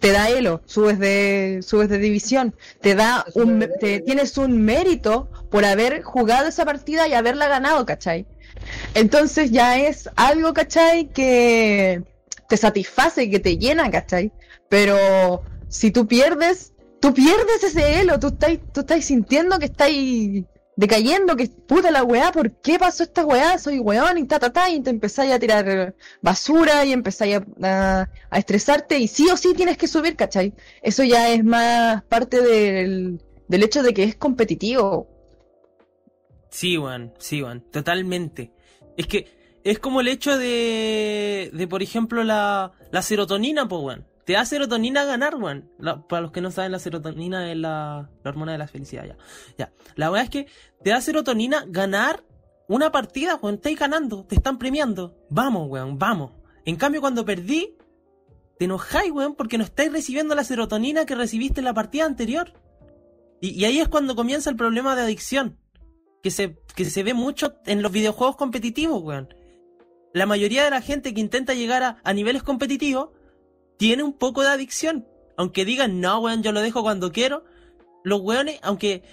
Te 0.01 0.11
da 0.11 0.29
elo, 0.29 0.61
subes 0.65 0.99
de, 0.99 1.61
subes 1.65 1.87
de 1.87 1.97
división, 1.97 2.53
te 2.81 2.93
da 2.93 3.25
un, 3.33 3.67
te, 3.79 4.01
tienes 4.01 4.37
un 4.37 4.61
mérito 4.63 5.29
por 5.49 5.65
haber 5.65 6.03
jugado 6.03 6.49
esa 6.49 6.65
partida 6.65 7.07
y 7.07 7.13
haberla 7.13 7.47
ganado, 7.47 7.85
¿cachai? 7.85 8.27
Entonces 8.93 9.51
ya 9.51 9.79
es 9.79 10.09
algo, 10.15 10.53
¿cachai? 10.53 11.07
Que 11.07 12.03
te 12.49 12.57
satisface, 12.57 13.29
que 13.29 13.39
te 13.39 13.57
llena, 13.57 13.89
¿cachai? 13.89 14.31
Pero 14.69 15.43
si 15.67 15.91
tú 15.91 16.07
pierdes, 16.07 16.73
tú 16.99 17.13
pierdes 17.13 17.63
ese 17.63 18.01
elo, 18.01 18.19
tú 18.19 18.27
estás, 18.27 18.57
tú 18.73 18.81
estás 18.81 19.05
sintiendo 19.05 19.57
que 19.57 19.65
estás 19.65 19.89
decayendo, 20.77 21.35
que 21.35 21.47
puta 21.47 21.91
la 21.91 22.03
weá, 22.03 22.31
¿por 22.31 22.51
qué 22.61 22.79
pasó 22.79 23.03
esta 23.03 23.25
weá? 23.25 23.57
Soy 23.57 23.79
weón 23.79 24.17
y 24.19 24.25
ta 24.25 24.39
ta 24.39 24.53
ta, 24.53 24.69
y 24.69 24.79
te 24.79 24.91
empezáis 24.91 25.33
a 25.33 25.39
tirar 25.39 25.95
basura 26.21 26.85
y 26.85 26.93
empezáis 26.93 27.39
a, 27.63 28.07
a- 28.31 28.37
estresarte 28.39 28.97
y 28.99 29.07
sí 29.09 29.27
o 29.29 29.35
sí 29.35 29.53
tienes 29.55 29.77
que 29.77 29.87
subir, 29.87 30.15
¿cachai? 30.15 30.53
Eso 30.81 31.03
ya 31.03 31.29
es 31.33 31.43
más 31.43 32.03
parte 32.03 32.41
del, 32.41 33.21
del 33.49 33.63
hecho 33.63 33.83
de 33.83 33.93
que 33.93 34.03
es 34.03 34.15
competitivo. 34.15 35.09
Sí, 36.49 36.77
weón, 36.77 37.13
sí, 37.19 37.41
weón, 37.43 37.61
totalmente. 37.71 38.51
Es 38.95 39.07
que 39.07 39.27
es 39.63 39.79
como 39.79 39.99
el 40.01 40.07
hecho 40.07 40.37
de, 40.37 41.49
de 41.53 41.67
por 41.67 41.83
ejemplo, 41.83 42.23
la, 42.23 42.71
la 42.91 43.01
serotonina, 43.01 43.67
pues, 43.67 43.81
weón. 43.83 44.05
Te 44.27 44.33
da 44.33 44.43
serotonina 44.43 45.05
ganar, 45.05 45.35
weón. 45.35 45.71
Para 46.09 46.21
los 46.21 46.33
que 46.33 46.41
no 46.41 46.51
saben, 46.51 46.73
la 46.73 46.79
serotonina 46.79 47.49
es 47.49 47.57
la, 47.57 48.09
hormona 48.25 48.51
de 48.51 48.57
la 48.57 48.67
felicidad, 48.67 49.05
ya. 49.05 49.17
Ya. 49.57 49.71
La 49.95 50.11
weá 50.11 50.23
es 50.23 50.29
que 50.29 50.47
te 50.83 50.89
da 50.89 50.99
serotonina 50.99 51.63
ganar 51.65 52.25
una 52.67 52.91
partida, 52.91 53.39
weón. 53.41 53.55
Estáis 53.55 53.79
ganando, 53.79 54.25
te 54.25 54.35
están 54.35 54.59
premiando. 54.59 55.17
Vamos, 55.29 55.69
weón, 55.69 55.97
vamos. 55.97 56.33
En 56.65 56.75
cambio, 56.75 56.99
cuando 56.99 57.23
perdí, 57.23 57.77
te 58.59 58.65
enojáis, 58.65 59.13
weón, 59.13 59.33
porque 59.33 59.57
no 59.57 59.63
estáis 59.63 59.93
recibiendo 59.93 60.35
la 60.35 60.43
serotonina 60.43 61.05
que 61.05 61.15
recibiste 61.15 61.61
en 61.61 61.65
la 61.65 61.73
partida 61.73 62.03
anterior. 62.03 62.51
Y, 63.39 63.51
y 63.51 63.63
ahí 63.63 63.79
es 63.79 63.87
cuando 63.87 64.13
comienza 64.13 64.49
el 64.49 64.57
problema 64.57 64.97
de 64.97 65.03
adicción 65.03 65.57
que 66.21 66.31
se, 66.31 66.59
que 66.75 66.83
se 66.83 67.01
ve 67.01 67.13
mucho 67.13 67.53
en 67.65 67.81
los 67.81 67.93
videojuegos 67.93 68.35
competitivos, 68.35 69.01
weón. 69.01 69.33
La 70.13 70.25
mayoría 70.25 70.65
de 70.65 70.69
la 70.69 70.81
gente 70.81 71.13
que 71.13 71.21
intenta 71.21 71.53
llegar 71.53 71.83
a, 71.83 72.01
a 72.03 72.11
niveles 72.11 72.43
competitivos 72.43 73.11
tiene 73.77 74.03
un 74.03 74.13
poco 74.13 74.41
de 74.41 74.49
adicción. 74.49 75.07
Aunque 75.37 75.65
digan, 75.65 76.01
no, 76.01 76.19
weón, 76.19 76.43
yo 76.43 76.51
lo 76.51 76.61
dejo 76.61 76.81
cuando 76.81 77.11
quiero. 77.11 77.45
Los 78.03 78.21
weones, 78.21 78.59
aunque, 78.63 79.03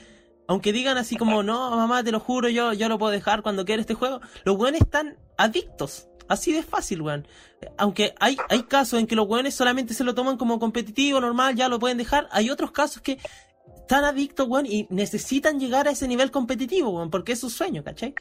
aunque 0.49 0.73
digan 0.73 0.97
así 0.97 1.17
como, 1.17 1.43
no, 1.43 1.71
mamá, 1.71 2.03
te 2.03 2.13
lo 2.13 2.21
juro, 2.21 2.49
yo, 2.49 2.73
yo 2.73 2.89
lo 2.89 2.99
puedo 2.99 3.13
dejar 3.13 3.43
cuando 3.43 3.65
quiera 3.65 3.81
este 3.81 3.95
juego. 3.95 4.21
Los 4.45 4.57
weones 4.57 4.83
están 4.83 5.19
adictos. 5.37 6.09
Así 6.27 6.53
de 6.53 6.63
fácil, 6.63 7.03
weón. 7.03 7.29
Aunque 7.77 8.15
hay, 8.19 8.39
hay 8.49 8.63
casos 8.63 8.99
en 8.99 9.07
que 9.07 9.15
los 9.15 9.29
weones 9.29 9.55
solamente 9.55 9.93
se 9.93 10.05
lo 10.05 10.15
toman 10.15 10.39
como 10.39 10.59
competitivo, 10.59 11.21
normal, 11.21 11.55
ya 11.55 11.69
lo 11.69 11.79
pueden 11.79 11.99
dejar. 11.99 12.29
Hay 12.33 12.49
otros 12.49 12.73
casos 12.73 13.03
que 13.03 13.19
están 13.77 14.05
adictos, 14.05 14.49
weón, 14.49 14.65
y 14.65 14.87
necesitan 14.89 15.61
llegar 15.61 15.87
a 15.89 15.91
ese 15.91 16.09
nivel 16.09 16.31
competitivo, 16.31 16.91
weón, 16.91 17.11
porque 17.11 17.33
es 17.33 17.41
su 17.41 17.51
sueño, 17.51 17.85
¿cachai? 17.85 18.15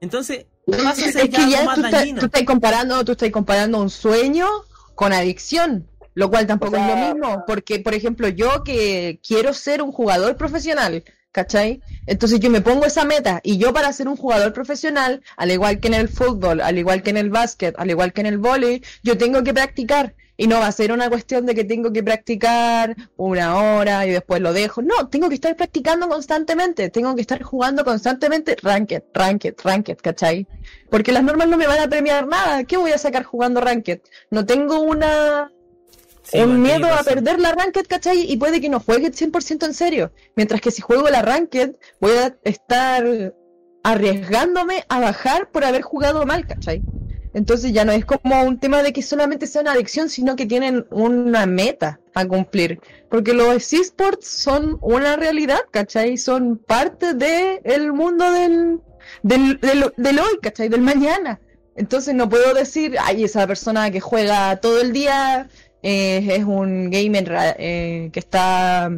Entonces, 0.00 0.46
pasa 0.66 1.04
a 1.04 1.08
Es 1.08 1.14
ya 1.14 1.28
que 1.28 1.50
ya 1.50 1.64
más 1.64 1.76
tú, 1.76 2.20
tú 2.20 2.26
estás 2.26 2.42
comparando, 2.44 3.04
tú 3.04 3.12
estás 3.12 3.30
comparando 3.30 3.80
un 3.80 3.90
sueño 3.90 4.46
con 4.94 5.12
adicción, 5.12 5.88
lo 6.14 6.30
cual 6.30 6.46
tampoco 6.46 6.76
O 6.76 6.76
sea, 6.76 6.88
es 6.88 7.08
lo 7.08 7.14
mismo, 7.14 7.44
porque 7.46 7.80
por 7.80 7.94
ejemplo 7.94 8.28
yo 8.28 8.62
que 8.64 9.20
quiero 9.26 9.52
ser 9.52 9.82
un 9.82 9.92
jugador 9.92 10.36
profesional, 10.36 11.04
¿cachai? 11.34 11.82
Entonces 12.06 12.38
yo 12.38 12.48
me 12.48 12.60
pongo 12.60 12.86
esa 12.86 13.04
meta 13.04 13.40
y 13.42 13.58
yo 13.58 13.72
para 13.72 13.92
ser 13.92 14.06
un 14.06 14.16
jugador 14.16 14.52
profesional, 14.52 15.20
al 15.36 15.50
igual 15.50 15.80
que 15.80 15.88
en 15.88 15.94
el 15.94 16.08
fútbol, 16.08 16.60
al 16.60 16.78
igual 16.78 17.02
que 17.02 17.10
en 17.10 17.16
el 17.16 17.28
básquet, 17.28 17.74
al 17.76 17.90
igual 17.90 18.12
que 18.12 18.20
en 18.20 18.28
el 18.28 18.38
vóley, 18.38 18.82
yo 19.02 19.18
tengo 19.18 19.42
que 19.42 19.52
practicar. 19.52 20.14
Y 20.36 20.48
no 20.48 20.58
va 20.58 20.66
a 20.66 20.72
ser 20.72 20.90
una 20.90 21.08
cuestión 21.08 21.46
de 21.46 21.54
que 21.54 21.62
tengo 21.62 21.92
que 21.92 22.02
practicar 22.02 22.96
una 23.16 23.56
hora 23.56 24.04
y 24.04 24.10
después 24.10 24.40
lo 24.40 24.52
dejo. 24.52 24.82
No, 24.82 25.08
tengo 25.08 25.28
que 25.28 25.36
estar 25.36 25.54
practicando 25.54 26.08
constantemente. 26.08 26.90
Tengo 26.90 27.14
que 27.14 27.20
estar 27.20 27.40
jugando 27.42 27.84
constantemente 27.84 28.56
ranked, 28.60 29.04
ranked, 29.12 29.54
ranked, 29.62 29.98
¿cachai? 30.02 30.48
Porque 30.90 31.12
las 31.12 31.22
normas 31.22 31.48
no 31.48 31.56
me 31.56 31.68
van 31.68 31.78
a 31.78 31.88
premiar 31.88 32.26
nada. 32.26 32.64
¿Qué 32.64 32.76
voy 32.76 32.90
a 32.90 32.98
sacar 32.98 33.22
jugando 33.22 33.60
ranked? 33.60 34.00
No 34.30 34.44
tengo 34.44 34.80
una 34.80 35.52
Sí, 36.24 36.38
un 36.38 36.48
weón, 36.48 36.62
miedo 36.62 36.86
a 36.92 37.02
perder 37.02 37.38
la 37.38 37.52
ranked, 37.52 37.86
¿cachai? 37.86 38.30
Y 38.30 38.36
puede 38.36 38.60
que 38.60 38.68
no 38.68 38.80
juegue 38.80 39.12
100% 39.12 39.66
en 39.66 39.74
serio. 39.74 40.12
Mientras 40.36 40.60
que 40.60 40.70
si 40.70 40.82
juego 40.82 41.08
la 41.08 41.22
ranked, 41.22 41.76
voy 42.00 42.12
a 42.12 42.36
estar 42.44 43.34
arriesgándome 43.82 44.84
a 44.88 45.00
bajar 45.00 45.50
por 45.50 45.64
haber 45.64 45.82
jugado 45.82 46.24
mal, 46.24 46.46
¿cachai? 46.46 46.82
Entonces 47.34 47.72
ya 47.72 47.84
no 47.84 47.92
es 47.92 48.04
como 48.04 48.42
un 48.44 48.58
tema 48.58 48.82
de 48.82 48.92
que 48.92 49.02
solamente 49.02 49.46
sea 49.46 49.62
una 49.62 49.72
adicción, 49.72 50.08
sino 50.08 50.36
que 50.36 50.46
tienen 50.46 50.86
una 50.90 51.46
meta 51.46 52.00
a 52.14 52.26
cumplir. 52.26 52.80
Porque 53.10 53.34
los 53.34 53.72
esports 53.72 54.28
son 54.28 54.78
una 54.80 55.16
realidad, 55.16 55.60
¿cachai? 55.70 56.16
Son 56.16 56.56
parte 56.56 57.12
del 57.12 57.92
mundo 57.92 58.30
del, 58.30 58.80
del, 59.22 59.60
del, 59.60 59.92
del 59.96 60.18
hoy, 60.20 60.38
¿cachai? 60.40 60.68
Del 60.68 60.80
mañana. 60.80 61.40
Entonces 61.76 62.14
no 62.14 62.28
puedo 62.28 62.54
decir, 62.54 62.96
ay, 63.00 63.24
esa 63.24 63.46
persona 63.48 63.90
que 63.90 64.00
juega 64.00 64.60
todo 64.60 64.80
el 64.80 64.92
día 64.92 65.48
eh, 65.84 66.26
es 66.38 66.44
un 66.44 66.90
gamer 66.90 67.54
eh, 67.58 68.08
que 68.12 68.18
está 68.18 68.90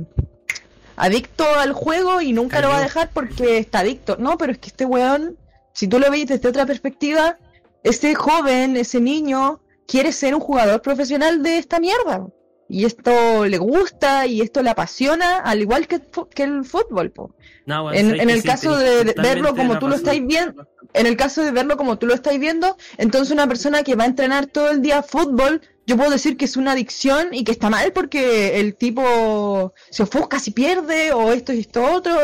adicto 0.96 1.44
al 1.58 1.72
juego 1.72 2.20
y 2.20 2.32
nunca 2.32 2.60
lo 2.60 2.68
va 2.68 2.78
a 2.78 2.82
dejar 2.82 3.10
porque 3.12 3.58
está 3.58 3.80
adicto. 3.80 4.16
No, 4.18 4.38
pero 4.38 4.52
es 4.52 4.58
que 4.58 4.68
este 4.68 4.84
weón, 4.86 5.36
si 5.74 5.88
tú 5.88 5.98
lo 5.98 6.10
veis 6.10 6.26
desde 6.26 6.48
otra 6.48 6.64
perspectiva, 6.64 7.36
ese 7.82 8.14
joven, 8.14 8.76
ese 8.76 9.00
niño, 9.00 9.60
quiere 9.86 10.12
ser 10.12 10.34
un 10.34 10.40
jugador 10.40 10.80
profesional 10.82 11.42
de 11.42 11.58
esta 11.58 11.80
mierda. 11.80 12.26
Y 12.68 12.84
esto 12.84 13.44
le 13.46 13.58
gusta 13.58 14.26
y 14.26 14.40
esto 14.40 14.60
le 14.62 14.70
apasiona, 14.70 15.36
al 15.38 15.60
igual 15.60 15.86
que, 15.86 16.00
que 16.34 16.42
el 16.42 16.64
fútbol. 16.64 17.10
po. 17.12 17.34
No, 17.64 17.92
en- 17.92 18.30
el 18.30 18.42
sí, 18.42 18.48
caso 18.48 18.76
de- 18.76 19.14
verlo 19.22 19.54
como 19.54 19.78
tú 19.78 19.88
lo 19.88 19.94
estáis 19.96 20.24
viendo, 20.26 20.66
En 20.92 21.06
el 21.06 21.16
caso 21.16 21.42
de 21.42 21.50
verlo 21.50 21.76
como 21.76 21.98
tú 21.98 22.06
lo 22.06 22.14
estás 22.14 22.38
viendo, 22.38 22.76
entonces 22.96 23.30
una 23.32 23.46
persona 23.46 23.82
que 23.82 23.96
va 23.96 24.04
a 24.04 24.06
entrenar 24.06 24.46
todo 24.46 24.70
el 24.70 24.80
día 24.82 25.02
fútbol, 25.02 25.60
yo 25.86 25.96
puedo 25.96 26.10
decir 26.10 26.36
que 26.36 26.44
es 26.46 26.56
una 26.56 26.72
adicción 26.72 27.32
y 27.32 27.44
que 27.44 27.52
está 27.52 27.70
mal 27.70 27.92
porque 27.92 28.58
el 28.60 28.74
tipo 28.74 29.72
se 29.90 30.02
ofusca 30.02 30.38
si 30.40 30.50
pierde 30.50 31.12
o 31.12 31.32
esto 31.32 31.52
y 31.52 31.60
esto 31.60 31.84
otro. 31.92 32.14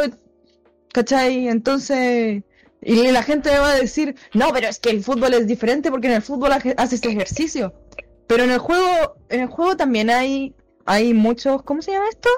¿Cachai? 0.93 1.49
Entonces... 1.49 2.43
Y 2.85 3.13
la 3.13 3.23
gente 3.23 3.49
va 3.51 3.71
a 3.71 3.77
decir, 3.77 4.17
no, 4.35 4.49
pero 4.53 4.67
es 4.67 4.81
que 4.81 4.91
el 4.91 5.05
fútbol 5.05 5.35
es 5.35 5.47
diferente 5.47 5.89
porque 5.93 6.09
en 6.09 6.15
el 6.15 6.23
fútbol 6.23 6.51
hace- 6.53 6.75
haces 6.77 7.01
ejercicio. 7.05 7.73
Pero 8.27 8.43
en 8.43 8.51
el 8.51 8.59
juego, 8.59 9.15
en 9.29 9.43
el 9.43 9.47
juego 9.47 9.77
también 9.77 10.11
hay, 10.11 10.53
hay 10.85 11.15
muchos, 11.15 11.63
¿cómo 11.63 11.81
se 11.81 11.93
llama 11.93 12.07
esto? 12.11 12.29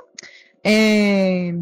Eh, 0.63 1.55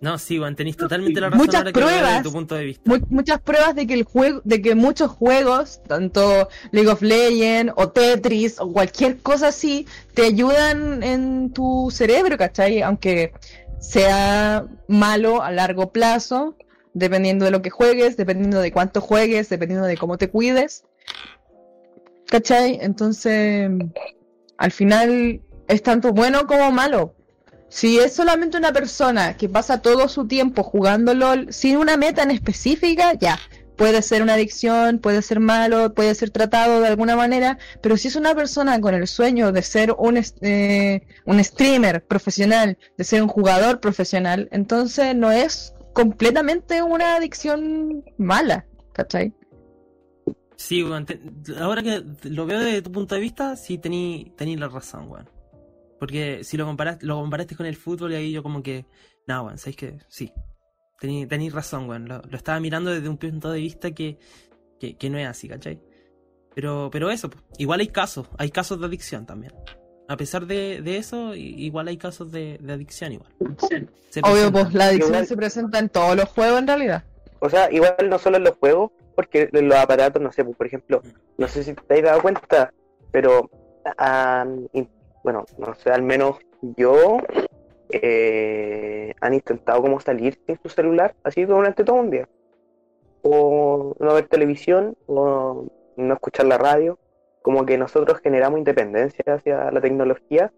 No, 0.00 0.16
sí, 0.18 0.38
weón, 0.38 0.54
tenéis 0.54 0.76
totalmente 0.76 1.20
la 1.20 1.28
razón 1.30 1.44
Muchas 1.46 1.56
ahora 1.62 1.72
que 1.72 1.80
lo 1.80 1.86
veo 1.86 1.94
desde 1.96 2.04
pruebas. 2.06 2.22
tu 2.24 2.32
punto 2.32 2.54
de 2.54 2.64
vista. 2.66 2.82
mu- 2.84 3.06
muchas 3.10 3.40
pruebas 3.40 3.74
de 3.74 3.86
que 3.86 3.94
el 3.94 4.04
juego, 4.04 4.40
de 4.44 4.62
que 4.62 4.74
muchos 4.76 5.10
juegos, 5.10 5.80
tanto 5.88 6.48
League 6.70 6.88
of 6.88 7.02
Legends 7.02 7.72
o 7.76 7.88
Tetris 7.90 8.60
o 8.60 8.72
cualquier 8.72 9.18
cosa 9.18 9.48
así, 9.48 9.86
te 10.14 10.22
ayudan 10.22 11.02
en 11.02 11.52
tu 11.52 11.90
cerebro, 11.90 12.36
¿cachai? 12.38 12.80
Aunque 12.82 13.32
sea 13.80 14.66
malo 14.86 15.42
a 15.42 15.50
largo 15.50 15.90
plazo, 15.90 16.56
dependiendo 16.94 17.44
de 17.44 17.50
lo 17.50 17.60
que 17.62 17.70
juegues, 17.70 18.16
dependiendo 18.16 18.60
de 18.60 18.70
cuánto 18.72 19.00
juegues, 19.00 19.48
dependiendo 19.48 19.86
de 19.86 19.96
cómo 19.96 20.16
te 20.16 20.28
cuides. 20.30 20.84
¿Cachai? 22.26 22.78
Entonces, 22.82 23.70
al 24.58 24.70
final 24.72 25.40
es 25.66 25.82
tanto 25.82 26.12
bueno 26.12 26.46
como 26.46 26.70
malo. 26.70 27.14
Si 27.68 27.98
es 27.98 28.14
solamente 28.14 28.56
una 28.56 28.72
persona 28.72 29.36
que 29.36 29.48
pasa 29.48 29.82
todo 29.82 30.08
su 30.08 30.26
tiempo 30.26 30.62
jugando 30.62 31.12
LOL 31.14 31.52
sin 31.52 31.76
una 31.76 31.96
meta 31.96 32.22
en 32.22 32.30
específica, 32.30 33.12
ya, 33.14 33.38
puede 33.76 34.00
ser 34.02 34.22
una 34.22 34.34
adicción, 34.34 34.98
puede 34.98 35.20
ser 35.22 35.38
malo, 35.38 35.92
puede 35.94 36.14
ser 36.14 36.30
tratado 36.30 36.80
de 36.80 36.88
alguna 36.88 37.14
manera, 37.14 37.58
pero 37.82 37.96
si 37.96 38.08
es 38.08 38.16
una 38.16 38.34
persona 38.34 38.80
con 38.80 38.94
el 38.94 39.06
sueño 39.06 39.52
de 39.52 39.62
ser 39.62 39.94
un, 39.98 40.18
eh, 40.40 41.02
un 41.26 41.44
streamer 41.44 42.04
profesional, 42.04 42.78
de 42.96 43.04
ser 43.04 43.22
un 43.22 43.28
jugador 43.28 43.80
profesional, 43.80 44.48
entonces 44.50 45.14
no 45.14 45.30
es 45.30 45.74
completamente 45.92 46.82
una 46.82 47.16
adicción 47.16 48.02
mala, 48.16 48.64
¿cachai? 48.94 49.32
Sí, 50.56 50.82
weón, 50.82 51.06
te- 51.06 51.20
ahora 51.60 51.82
que 51.82 52.02
lo 52.24 52.46
veo 52.46 52.58
desde 52.58 52.82
tu 52.82 52.90
punto 52.90 53.14
de 53.14 53.20
vista, 53.20 53.54
sí 53.56 53.78
tení 53.78 54.32
la 54.56 54.68
razón, 54.68 55.08
weón. 55.08 55.28
Porque 55.98 56.44
si 56.44 56.56
lo 56.56 56.64
comparaste, 56.66 57.04
lo 57.06 57.16
comparaste 57.16 57.56
con 57.56 57.66
el 57.66 57.76
fútbol 57.76 58.12
y 58.12 58.16
ahí 58.16 58.32
yo 58.32 58.42
como 58.42 58.62
que, 58.62 58.86
no, 59.26 59.42
weón, 59.44 59.58
sabéis 59.58 59.76
que 59.76 59.98
sí, 60.08 60.32
tení, 61.00 61.26
tení 61.26 61.50
razón, 61.50 61.88
weón. 61.88 62.08
Lo, 62.08 62.22
lo 62.22 62.36
estaba 62.36 62.60
mirando 62.60 62.90
desde 62.90 63.08
un 63.08 63.16
punto 63.18 63.50
de 63.50 63.60
vista 63.60 63.90
que, 63.90 64.18
que, 64.78 64.96
que 64.96 65.10
no 65.10 65.18
es 65.18 65.26
así, 65.26 65.48
¿cachai? 65.48 65.80
Pero, 66.54 66.88
pero 66.92 67.10
eso, 67.10 67.30
pues, 67.30 67.42
igual 67.58 67.80
hay 67.80 67.88
casos, 67.88 68.28
hay 68.38 68.50
casos 68.50 68.80
de 68.80 68.86
adicción 68.86 69.26
también. 69.26 69.52
A 70.08 70.16
pesar 70.16 70.46
de, 70.46 70.80
de 70.82 70.96
eso, 70.96 71.34
i- 71.34 71.54
igual 71.64 71.88
hay 71.88 71.96
casos 71.98 72.32
de, 72.32 72.58
de 72.60 72.72
adicción 72.72 73.12
igual. 73.12 73.30
Se 74.10 74.20
Obvio, 74.22 74.50
pues 74.50 74.72
la 74.72 74.86
adicción 74.86 75.10
Igual- 75.10 75.26
se 75.26 75.36
presenta 75.36 75.78
en 75.78 75.88
todos 75.90 76.16
los 76.16 76.28
juegos 76.30 76.58
en 76.60 76.66
realidad. 76.66 77.04
O 77.40 77.50
sea, 77.50 77.70
igual 77.70 77.94
no 78.08 78.18
solo 78.18 78.38
en 78.38 78.44
los 78.44 78.56
juegos, 78.56 78.90
porque 79.14 79.48
en 79.52 79.68
los 79.68 79.76
aparatos, 79.78 80.20
no 80.22 80.32
sé, 80.32 80.44
pues, 80.44 80.56
por 80.56 80.66
ejemplo, 80.66 81.02
no 81.36 81.46
sé 81.48 81.62
si 81.62 81.74
te 81.74 81.94
has 81.98 82.02
dado 82.02 82.22
cuenta, 82.22 82.72
pero 83.12 83.50
han, 83.98 84.68
in- 84.72 84.88
bueno, 85.22 85.44
no 85.58 85.74
sé, 85.74 85.90
al 85.90 86.02
menos 86.02 86.38
yo 86.76 87.18
eh, 87.90 89.14
han 89.20 89.34
intentado 89.34 89.82
como 89.82 90.00
salir 90.00 90.38
sin 90.46 90.58
su 90.62 90.68
celular 90.68 91.14
así 91.22 91.44
durante 91.44 91.84
todo 91.84 91.96
un 91.96 92.10
día. 92.10 92.28
O 93.22 93.96
no 93.98 94.14
ver 94.14 94.28
televisión, 94.28 94.96
o 95.06 95.66
no 95.96 96.14
escuchar 96.14 96.46
la 96.46 96.58
radio. 96.58 96.98
Como 97.42 97.64
que 97.64 97.78
nosotros 97.78 98.20
generamos 98.20 98.58
independencia 98.58 99.24
hacia 99.26 99.70
la 99.70 99.80
tecnología. 99.80 100.52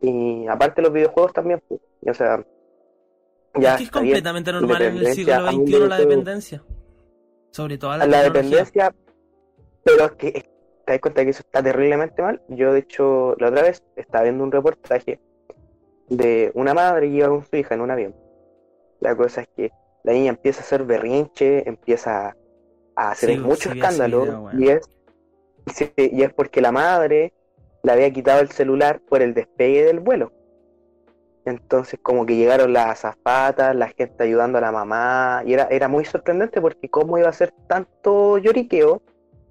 Y 0.00 0.46
aparte 0.46 0.82
los 0.82 0.92
videojuegos 0.92 1.32
también, 1.32 1.62
pues, 1.68 1.80
o 2.06 2.14
sea, 2.14 2.44
ya 3.58 3.72
es 3.72 3.76
que 3.78 3.84
es 3.84 3.90
completamente 3.90 4.52
normal 4.52 4.82
en 4.82 4.96
el 4.98 5.06
siglo 5.14 5.50
XXI 5.50 5.88
la 5.88 5.98
dependencia. 5.98 6.62
Sobre 7.50 7.78
todo 7.78 7.96
la, 7.96 8.06
la 8.06 8.22
dependencia, 8.22 8.94
pero 9.82 10.04
es 10.04 10.12
que 10.12 10.55
te 10.86 10.92
das 10.92 11.00
cuenta 11.00 11.24
que 11.24 11.30
eso 11.30 11.40
está 11.40 11.62
terriblemente 11.62 12.22
mal. 12.22 12.40
Yo, 12.48 12.72
de 12.72 12.78
hecho, 12.78 13.34
la 13.38 13.48
otra 13.48 13.62
vez 13.62 13.82
estaba 13.96 14.22
viendo 14.22 14.44
un 14.44 14.52
reportaje 14.52 15.20
de 16.08 16.52
una 16.54 16.74
madre 16.74 17.08
que 17.08 17.16
iba 17.16 17.28
con 17.28 17.44
su 17.44 17.56
hija 17.56 17.74
en 17.74 17.80
un 17.80 17.90
avión. 17.90 18.14
La 19.00 19.16
cosa 19.16 19.42
es 19.42 19.48
que 19.56 19.72
la 20.04 20.12
niña 20.12 20.30
empieza 20.30 20.60
a 20.60 20.62
hacer 20.62 20.84
berrinche, 20.84 21.68
empieza 21.68 22.36
a 22.94 23.10
hacer 23.10 23.30
Sí, 23.30 23.38
mucho 23.38 23.70
sí 23.72 23.78
escándalo, 23.78 24.48
y, 24.56 24.68
es, 24.68 24.88
y 25.96 26.22
es 26.22 26.32
porque 26.32 26.60
la 26.60 26.70
madre 26.70 27.34
le 27.82 27.92
había 27.92 28.12
quitado 28.12 28.40
el 28.40 28.50
celular 28.50 29.00
por 29.00 29.20
el 29.20 29.34
despegue 29.34 29.84
del 29.84 29.98
vuelo. 29.98 30.32
Entonces 31.44 31.98
como 32.00 32.24
que 32.26 32.36
llegaron 32.36 32.72
las 32.72 33.04
azafatas, 33.04 33.74
la 33.74 33.88
gente 33.88 34.22
ayudando 34.22 34.58
a 34.58 34.60
la 34.60 34.72
mamá, 34.72 35.42
y 35.44 35.54
era, 35.54 35.64
era 35.70 35.88
muy 35.88 36.04
sorprendente 36.04 36.60
porque 36.60 36.88
cómo 36.88 37.18
iba 37.18 37.28
a 37.28 37.32
ser 37.32 37.52
tanto 37.66 38.38
lloriqueo, 38.38 39.02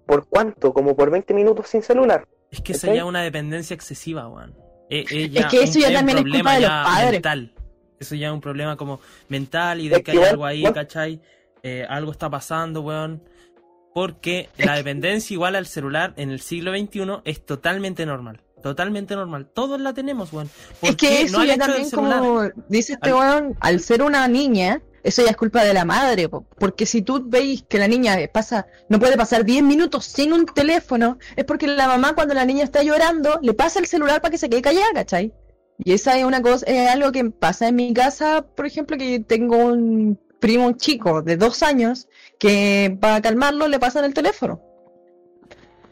por 0.05 0.27
cuánto, 0.27 0.73
como 0.73 0.95
por 0.95 1.09
20 1.11 1.33
minutos 1.33 1.67
sin 1.67 1.81
celular. 1.83 2.27
Es 2.51 2.61
que 2.61 2.73
eso 2.73 2.81
¿Cachai? 2.81 2.95
ya 2.97 3.01
es 3.03 3.07
una 3.07 3.21
dependencia 3.23 3.73
excesiva, 3.73 4.27
weón. 4.27 4.53
Eh, 4.89 5.03
eh, 5.11 5.31
Es 5.33 5.45
que 5.47 5.63
eso 5.63 5.79
ya 5.79 5.91
también 5.91 6.19
es 6.19 6.23
problema 6.23 6.51
culpa 6.51 6.53
de 6.55 6.61
los 6.61 6.69
ya 6.69 6.83
padres. 6.83 7.11
mental. 7.11 7.53
Eso 7.99 8.15
ya 8.15 8.27
es 8.27 8.33
un 8.33 8.41
problema 8.41 8.75
como 8.77 8.99
mental 9.29 9.81
y 9.81 9.89
de 9.89 9.95
Es 9.97 10.03
que 10.03 10.11
que 10.11 10.17
hay 10.19 10.23
algo 10.25 10.45
ahí, 10.45 10.59
igual- 10.59 10.73
¿cachai? 10.73 11.21
Eh, 11.63 11.85
algo 11.89 12.11
está 12.11 12.29
pasando, 12.29 12.81
weón. 12.81 13.21
Porque 13.93 14.49
la 14.57 14.75
dependencia 14.75 15.33
igual 15.33 15.55
al 15.55 15.65
celular 15.65 16.13
en 16.17 16.29
el 16.29 16.41
siglo 16.41 16.71
XXI 16.77 17.21
es 17.23 17.45
totalmente 17.45 18.05
normal. 18.05 18.41
Totalmente 18.61 19.15
normal. 19.15 19.47
Todos 19.53 19.79
la 19.79 19.93
tenemos, 19.93 20.33
weón. 20.33 20.49
¿Por 20.81 20.89
Es 20.91 20.95
que 20.97 21.07
qué 21.07 21.21
eso 21.23 21.37
no 21.39 21.45
ya 21.45 21.57
también, 21.57 21.89
como 21.89 22.43
dice 22.67 22.93
este 22.93 23.09
Al- 23.11 23.15
weón, 23.15 23.55
al 23.61 23.79
ser 23.79 24.01
una 24.01 24.27
niña, 24.27 24.81
eso 25.05 25.23
ya 25.23 25.29
es 25.29 25.37
culpa 25.37 25.63
de 25.63 25.73
la 25.73 25.85
madre, 25.85 26.27
po. 26.27 26.45
porque 26.57 26.87
si 26.87 27.03
tú 27.03 27.23
veis 27.25 27.63
que 27.63 27.77
la 27.77 27.87
niña 27.87 28.17
pasa, 28.33 28.65
no 28.89 28.99
puede 28.99 29.15
pasar 29.15 29.45
10 29.45 29.63
minutos 29.63 30.05
sin 30.05 30.33
un 30.33 30.45
teléfono, 30.47 31.19
es 31.35 31.45
porque 31.45 31.67
la 31.67 31.87
mamá 31.87 32.15
cuando 32.15 32.33
la 32.33 32.43
niña 32.43 32.63
está 32.63 32.81
llorando, 32.81 33.39
le 33.43 33.53
pasa 33.53 33.79
el 33.79 33.85
celular 33.85 34.19
para 34.21 34.31
que 34.31 34.39
se 34.39 34.49
quede 34.49 34.63
callada, 34.63 34.91
¿cachai? 34.93 35.31
Y 35.77 35.93
esa 35.93 36.17
es 36.17 36.25
una 36.25 36.41
cosa, 36.41 36.65
es 36.65 36.89
algo 36.89 37.11
que 37.11 37.23
pasa 37.25 37.67
en 37.67 37.75
mi 37.75 37.93
casa, 37.93 38.45
por 38.55 38.65
ejemplo, 38.65 38.97
que 38.97 39.19
tengo 39.19 39.57
un 39.57 40.19
primo 40.39 40.71
chico 40.71 41.21
de 41.21 41.37
dos 41.37 41.61
años 41.61 42.07
que 42.39 42.97
para 42.99 43.21
calmarlo 43.21 43.67
le 43.67 43.79
pasan 43.79 44.05
el 44.05 44.13
teléfono. 44.13 44.61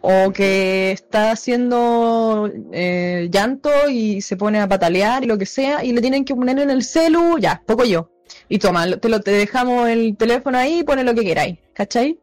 O 0.02 0.34
que 0.34 0.92
está 0.92 1.32
haciendo 1.32 2.50
eh, 2.72 3.30
llanto 3.32 3.70
y 3.90 4.22
se 4.22 4.36
pone 4.38 4.60
a 4.60 4.68
patalear 4.68 5.24
y 5.24 5.28
lo 5.28 5.38
que 5.38 5.46
sea, 5.46 5.84
y 5.84 5.94
le 5.94 6.02
tienen 6.02 6.26
que 6.26 6.36
poner 6.36 6.60
en 6.60 6.70
el 6.72 6.84
celu, 6.84 7.38
ya, 7.38 7.62
poco 7.66 7.86
yo. 7.86 8.13
Y 8.54 8.60
toma, 8.60 8.86
te 8.98 9.10
lo 9.10 9.20
te 9.20 9.32
dejamos 9.32 9.90
el 9.90 10.16
teléfono 10.16 10.60
ahí 10.60 10.80
y 10.80 10.84
pone 10.84 11.04
lo 11.04 11.16
que 11.16 11.24
queráis, 11.24 11.58
¿cachai? 11.74 12.20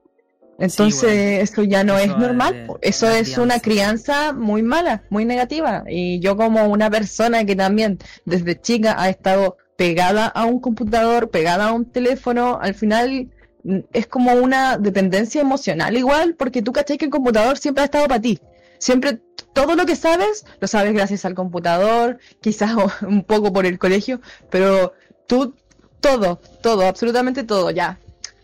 Entonces, 0.61 1.03
bueno. 1.03 1.43
eso 1.43 1.63
ya 1.65 1.83
no 1.83 1.95
Eso 1.99 2.05
es 2.05 2.11
es 2.11 2.19
normal, 2.19 2.53
de- 2.55 2.89
eso 2.89 3.09
es 3.09 3.37
una 3.37 3.59
crianza 3.59 4.33
muy 4.33 4.63
mala, 4.63 5.03
muy 5.11 5.25
negativa. 5.25 5.83
Y 5.89 6.21
yo 6.21 6.37
como 6.37 6.67
una 6.69 6.89
persona 6.89 7.45
que 7.45 7.57
también 7.57 7.99
desde 8.27 8.61
chica 8.61 8.95
ha 8.97 9.09
estado 9.09 9.57
pegada 9.75 10.27
a 10.27 10.45
un 10.45 10.61
computador, 10.61 11.31
pegada 11.31 11.69
a 11.69 11.73
un 11.73 11.85
teléfono, 11.87 12.61
al 12.63 12.75
final 12.75 13.29
mm, 13.65 13.79
es 13.93 14.07
como 14.07 14.35
una 14.35 14.79
dependencia 14.79 15.41
emocional 15.41 15.97
igual, 15.97 16.37
porque 16.37 16.63
tú 16.63 16.73
cachai 16.73 16.97
que 16.97 17.07
el 17.07 17.11
computador 17.11 17.59
siempre 17.59 17.83
ha 17.83 17.87
estado 17.87 18.07
para 18.07 18.21
ti. 18.21 18.39
Siempre 18.79 19.19
todo 19.53 19.75
lo 19.75 19.85
que 19.85 19.97
sabes, 19.97 20.45
lo 20.61 20.69
sabes 20.69 20.93
gracias 20.93 21.25
al 21.25 21.35
computador, 21.35 22.19
quizás 22.41 22.71
un 23.03 23.25
poco 23.25 23.53
por 23.53 23.67
el 23.67 23.81
colegio, 23.81 24.21
pero 24.49 24.93
tú, 25.27 25.55
todo, 26.01 26.41
todo, 26.63 26.87
absolutamente 26.87 27.45
todo, 27.45 27.71
ya. 27.71 27.99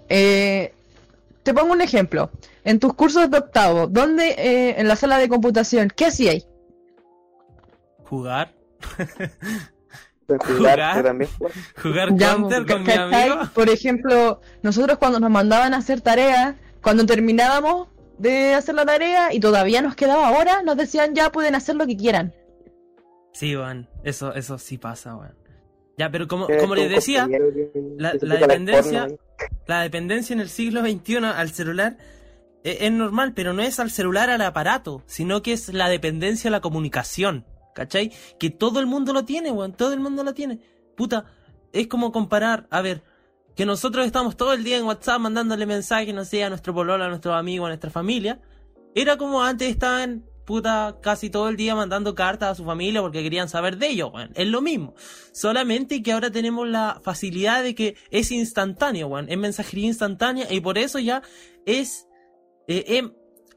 Eh, 0.09 0.73
te 1.43 1.55
pongo 1.55 1.73
un 1.73 1.81
ejemplo. 1.81 2.31
En 2.65 2.81
tus 2.81 2.95
cursos 2.95 3.31
de 3.31 3.39
octavo, 3.39 3.87
¿dónde 3.87 4.31
eh, 4.31 4.75
en 4.81 4.89
la 4.89 4.97
sala 4.97 5.19
de 5.19 5.29
computación, 5.29 5.93
qué 5.95 6.07
hacíais? 6.07 6.47
Jugar. 8.05 8.53
Jugar, 10.29 10.41
Jugar. 10.57 10.97
yo 10.97 11.03
también 11.05 11.31
jugar. 11.39 11.53
Jugar 11.81 12.17
Ya, 12.17 12.33
counter 12.35 12.67
con 12.67 12.81
mi 12.83 12.87
¿cachai? 12.89 13.31
amigo. 13.31 13.49
Por 13.55 13.69
ejemplo, 13.69 14.41
nosotros 14.63 14.99
cuando 14.99 15.21
nos 15.21 15.31
mandaban 15.31 15.73
a 15.73 15.77
hacer 15.77 16.01
tareas, 16.01 16.57
cuando 16.83 17.07
terminábamos 17.07 17.87
de 18.19 18.55
hacer 18.55 18.75
la 18.75 18.85
tarea 18.85 19.33
y 19.33 19.39
todavía 19.39 19.83
nos 19.83 19.95
quedaba 19.95 20.37
hora, 20.37 20.63
nos 20.63 20.77
decían 20.77 21.15
ya 21.15 21.31
pueden 21.31 21.55
hacer 21.55 21.77
lo 21.77 21.87
que 21.87 21.97
quieran. 21.97 22.35
Sí, 23.33 23.55
weón. 23.55 23.89
Eso, 24.03 24.35
eso 24.35 24.59
sí 24.59 24.79
pasa, 24.79 25.15
weón. 25.15 25.35
Ya, 25.99 26.11
pero 26.11 26.29
como, 26.29 26.47
como 26.61 26.75
les 26.75 26.91
decía, 26.91 27.27
la- 27.99 28.13
dependencia- 28.41 29.07
la 29.67 29.81
dependencia 29.83 30.35
en 30.35 30.41
el 30.41 30.49
siglo 30.49 30.81
XXI 30.83 31.17
al 31.25 31.51
celular 31.51 31.97
e- 32.65 32.79
es, 32.87 32.93
normal, 32.93 33.33
pero 33.35 33.53
no 33.53 33.63
es 33.63 33.81
al 33.81 33.91
celular 33.91 34.29
al 34.29 34.43
aparato, 34.43 35.03
sino 35.07 35.41
que 35.43 35.53
es 35.53 35.73
la 35.73 35.89
dependencia 35.89 36.49
a 36.49 36.53
la 36.53 36.61
comunicación, 36.61 37.45
¿cachai? 37.75 38.13
Que 38.39 38.51
todo 38.51 38.81
el 38.81 38.87
mundo 38.87 39.13
lo 39.13 39.25
tiene, 39.25 39.51
weón, 39.53 39.73
todo 39.73 39.93
el 39.95 40.01
mundo 40.01 40.23
lo 40.25 40.35
tiene. 40.35 40.59
Puta, 40.97 41.25
es 41.73 41.87
como 41.87 42.13
comparar, 42.13 42.67
a 42.71 42.83
ver, 42.83 43.03
que 43.55 43.65
nosotros 43.65 44.05
estamos 44.05 44.37
todo 44.37 44.53
el 44.53 44.65
día 44.65 44.77
en 44.77 44.85
WhatsApp 44.85 45.19
mandándole 45.21 45.65
mensajes, 45.65 46.13
no 46.15 46.25
sé, 46.27 46.45
a 46.45 46.51
nuestro 46.51 46.75
pololo, 46.75 47.05
a 47.05 47.09
nuestros 47.09 47.35
amigos, 47.35 47.67
a 47.67 47.69
nuestra 47.69 47.91
familia. 47.91 48.39
Era 48.95 49.17
como 49.17 49.43
antes 49.43 49.69
estaban, 49.71 50.25
casi 51.03 51.29
todo 51.31 51.49
el 51.49 51.57
día 51.57 51.75
mandando 51.75 52.15
cartas 52.15 52.51
a 52.51 52.55
su 52.55 52.65
familia 52.65 53.03
porque 53.03 53.23
querían 53.23 53.49
saber 53.49 53.77
de 53.77 53.89
ellos, 53.89 54.11
weón. 54.13 54.31
Es 54.35 54.47
lo 54.47 54.63
mismo. 54.63 54.95
Solamente 55.33 56.03
que 56.03 56.13
ahora 56.13 56.31
tenemos 56.31 56.67
la 56.69 57.01
facilidad 57.03 57.63
de 57.63 57.75
que 57.75 57.97
es 58.11 58.31
instantáneo, 58.31 59.09
weón. 59.09 59.29
Es 59.29 59.37
mensajería 59.39 59.87
instantánea 59.87 60.47
y 60.53 60.61
por 60.61 60.79
eso 60.79 60.99
ya 60.99 61.23
es... 61.67 62.07
eh, 62.69 62.85
em- 62.99 63.13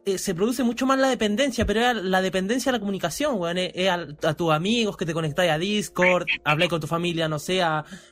eh, 0.06 0.18
se 0.18 0.34
produce 0.34 0.64
mucho 0.64 0.86
más 0.86 0.98
la 0.98 1.10
dependencia, 1.10 1.66
pero 1.66 1.82
es 1.82 1.96
la 1.96 2.22
dependencia 2.22 2.70
a 2.70 2.74
la 2.74 2.80
comunicación, 2.80 3.36
weón. 3.38 3.58
Es, 3.58 3.72
es 3.76 3.90
a, 3.90 4.34
tus 4.34 4.52
amigos 4.52 4.96
que 4.98 5.06
te 5.06 5.14
conectáis 5.14 5.52
a 5.52 5.58
Discord, 5.58 6.26
habláis 6.44 6.70
con 6.70 6.80
tu 6.80 6.88
familia, 6.88 7.28
no 7.28 7.38
sé, 7.38 7.62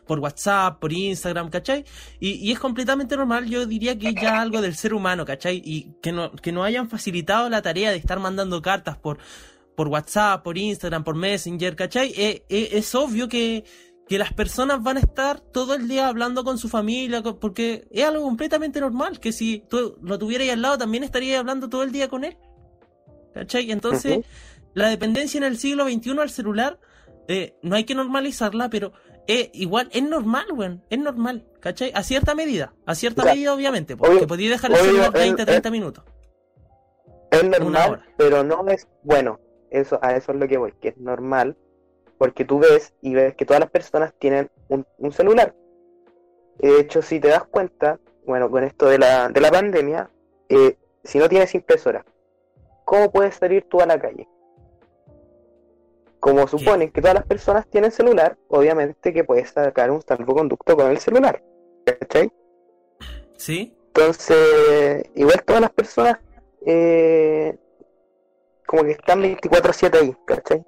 por 0.05 0.19
WhatsApp, 0.19 0.79
por 0.79 0.91
Instagram, 0.91 1.49
¿cachai? 1.49 1.85
Y, 2.19 2.47
y, 2.47 2.51
es 2.51 2.59
completamente 2.59 3.15
normal, 3.15 3.47
yo 3.47 3.65
diría 3.65 3.97
que 3.97 4.13
ya 4.13 4.41
algo 4.41 4.61
del 4.61 4.75
ser 4.75 4.93
humano, 4.93 5.25
¿cachai? 5.25 5.61
Y 5.63 5.93
que 6.01 6.11
no, 6.11 6.31
que 6.31 6.51
no 6.51 6.63
hayan 6.63 6.89
facilitado 6.89 7.49
la 7.49 7.61
tarea 7.61 7.91
de 7.91 7.97
estar 7.97 8.19
mandando 8.19 8.61
cartas 8.61 8.97
por, 8.97 9.17
por 9.75 9.87
WhatsApp, 9.87 10.43
por 10.43 10.57
Instagram, 10.57 11.03
por 11.03 11.15
Messenger, 11.15 11.75
¿cachai? 11.75 12.11
Eh, 12.17 12.43
eh, 12.49 12.69
es 12.73 12.93
obvio 12.95 13.29
que, 13.29 13.63
que 14.07 14.17
las 14.17 14.33
personas 14.33 14.81
van 14.81 14.97
a 14.97 15.01
estar 15.01 15.39
todo 15.39 15.73
el 15.73 15.87
día 15.87 16.07
hablando 16.07 16.43
con 16.43 16.57
su 16.57 16.69
familia, 16.69 17.21
porque 17.21 17.87
es 17.91 18.05
algo 18.05 18.23
completamente 18.23 18.79
normal, 18.79 19.19
que 19.19 19.31
si 19.31 19.63
tú 19.69 19.97
lo 20.01 20.17
tuvieras 20.17 20.49
al 20.49 20.61
lado 20.61 20.77
también 20.77 21.03
estarías 21.03 21.39
hablando 21.39 21.69
todo 21.69 21.83
el 21.83 21.91
día 21.91 22.07
con 22.07 22.23
él. 22.23 22.37
¿Cachai? 23.33 23.71
Entonces, 23.71 24.17
uh 24.17 24.21
-huh. 24.21 24.25
la 24.73 24.89
dependencia 24.89 25.37
en 25.37 25.43
el 25.43 25.57
siglo 25.57 25.85
XXI 25.85 26.19
al 26.19 26.29
celular, 26.29 26.79
eh, 27.27 27.55
no 27.61 27.75
hay 27.75 27.83
que 27.83 27.95
normalizarla, 27.95 28.69
pero 28.69 28.93
eh, 29.27 29.51
igual 29.53 29.89
es 29.91 30.03
normal, 30.03 30.45
weón, 30.53 30.83
es 30.89 30.99
normal, 30.99 31.45
¿cachai? 31.59 31.91
A 31.93 32.01
cierta 32.03 32.33
medida, 32.33 32.73
a 32.85 32.95
cierta 32.95 33.23
o 33.23 33.25
sea, 33.25 33.33
medida 33.33 33.53
obviamente, 33.53 33.97
porque 33.97 34.15
obvio, 34.15 34.27
podías 34.27 34.51
dejar 34.51 34.71
el 34.71 34.77
celular 34.77 35.11
20, 35.11 35.45
30 35.45 35.69
minutos. 35.69 36.03
Es 37.29 37.43
normal, 37.43 38.05
pero 38.15 38.43
no 38.43 38.65
es 38.69 38.87
bueno, 39.03 39.41
eso, 39.69 39.99
a 40.01 40.15
eso 40.15 40.31
es 40.31 40.39
lo 40.39 40.47
que 40.47 40.57
voy, 40.57 40.73
que 40.79 40.89
es 40.89 40.97
normal, 40.97 41.57
porque 42.17 42.45
tú 42.45 42.59
ves 42.59 42.93
y 43.01 43.13
ves 43.13 43.35
que 43.35 43.45
todas 43.45 43.59
las 43.59 43.69
personas 43.69 44.13
tienen 44.17 44.49
un, 44.69 44.85
un 44.97 45.11
celular. 45.11 45.53
De 46.59 46.79
hecho, 46.79 47.01
si 47.01 47.19
te 47.19 47.27
das 47.27 47.45
cuenta, 47.45 47.99
bueno, 48.25 48.49
con 48.49 48.63
esto 48.63 48.87
de 48.87 48.97
la, 48.97 49.29
de 49.29 49.41
la 49.41 49.51
pandemia, 49.51 50.09
eh, 50.49 50.77
si 51.03 51.19
no 51.19 51.29
tienes 51.29 51.53
impresora, 51.55 52.05
¿cómo 52.83 53.11
puedes 53.11 53.35
salir 53.35 53.63
tú 53.69 53.79
a 53.79 53.85
la 53.85 53.99
calle? 53.99 54.27
Como 56.19 56.47
suponen 56.47 56.91
que 56.91 56.99
todas 56.99 57.15
las 57.15 57.25
personas 57.25 57.67
tienen 57.67 57.91
celular, 57.91 58.37
obviamente 58.49 59.13
que 59.13 59.23
puedes 59.23 59.51
sacar 59.51 59.91
un 59.91 60.01
salvoconducto 60.01 60.75
con 60.75 60.91
el 60.91 60.97
celular. 60.97 61.41
¿Cachai? 61.85 62.31
Sí. 63.37 63.77
Entonces, 63.87 65.09
igual 65.15 65.43
todas 65.43 65.61
las 65.61 65.71
personas 65.71 66.17
eh, 66.65 67.57
como 68.65 68.83
que 68.83 68.91
están 68.91 69.23
24-7 69.23 70.01
ahí, 70.01 70.15
¿cachai? 70.25 70.65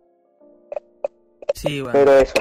Sí, 1.54 1.82
bueno. 1.82 1.94
Pero 1.94 2.14
eso. 2.14 2.34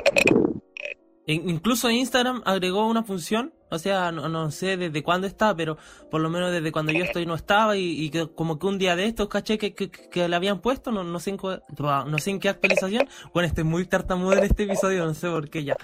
Incluso 1.30 1.90
Instagram 1.90 2.40
agregó 2.46 2.86
una 2.86 3.02
función, 3.02 3.52
o 3.70 3.78
sea, 3.78 4.10
no, 4.12 4.30
no, 4.30 4.50
sé 4.50 4.78
desde 4.78 5.02
cuándo 5.02 5.26
está, 5.26 5.54
pero 5.54 5.76
por 6.10 6.22
lo 6.22 6.30
menos 6.30 6.50
desde 6.52 6.72
cuando 6.72 6.90
yo 6.90 7.04
estoy 7.04 7.26
no 7.26 7.34
estaba 7.34 7.76
y, 7.76 8.02
y 8.02 8.08
que 8.08 8.28
como 8.28 8.58
que 8.58 8.66
un 8.66 8.78
día 8.78 8.96
de 8.96 9.04
estos 9.04 9.28
caché 9.28 9.58
que, 9.58 9.74
que, 9.74 9.90
que 9.90 10.26
le 10.26 10.34
habían 10.34 10.62
puesto, 10.62 10.90
no, 10.90 11.04
no, 11.04 11.20
sé 11.20 11.28
en, 11.28 11.38
no 11.38 12.18
sé 12.18 12.30
en 12.30 12.40
qué 12.40 12.48
actualización, 12.48 13.06
bueno, 13.34 13.46
estoy 13.46 13.64
muy 13.64 13.84
tartamudo 13.84 14.32
en 14.32 14.44
este 14.44 14.62
episodio, 14.62 15.04
no 15.04 15.12
sé 15.12 15.28
por 15.28 15.50
qué 15.50 15.64
ya, 15.64 15.76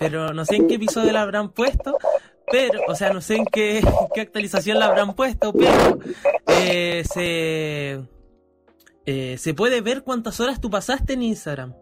pero 0.00 0.34
no 0.34 0.44
sé 0.44 0.56
en 0.56 0.66
qué 0.66 0.74
episodio 0.74 1.12
la 1.12 1.22
habrán 1.22 1.50
puesto, 1.50 1.96
pero, 2.50 2.80
o 2.88 2.96
sea, 2.96 3.12
no 3.12 3.20
sé 3.20 3.36
en 3.36 3.44
qué, 3.46 3.80
qué 4.14 4.20
actualización 4.20 4.80
la 4.80 4.86
habrán 4.86 5.14
puesto, 5.14 5.52
pero 5.52 6.00
eh, 6.48 7.04
se, 7.08 8.00
eh, 9.06 9.38
se 9.38 9.54
puede 9.54 9.80
ver 9.80 10.02
cuántas 10.02 10.40
horas 10.40 10.60
tú 10.60 10.70
pasaste 10.70 11.12
en 11.12 11.22
Instagram. 11.22 11.72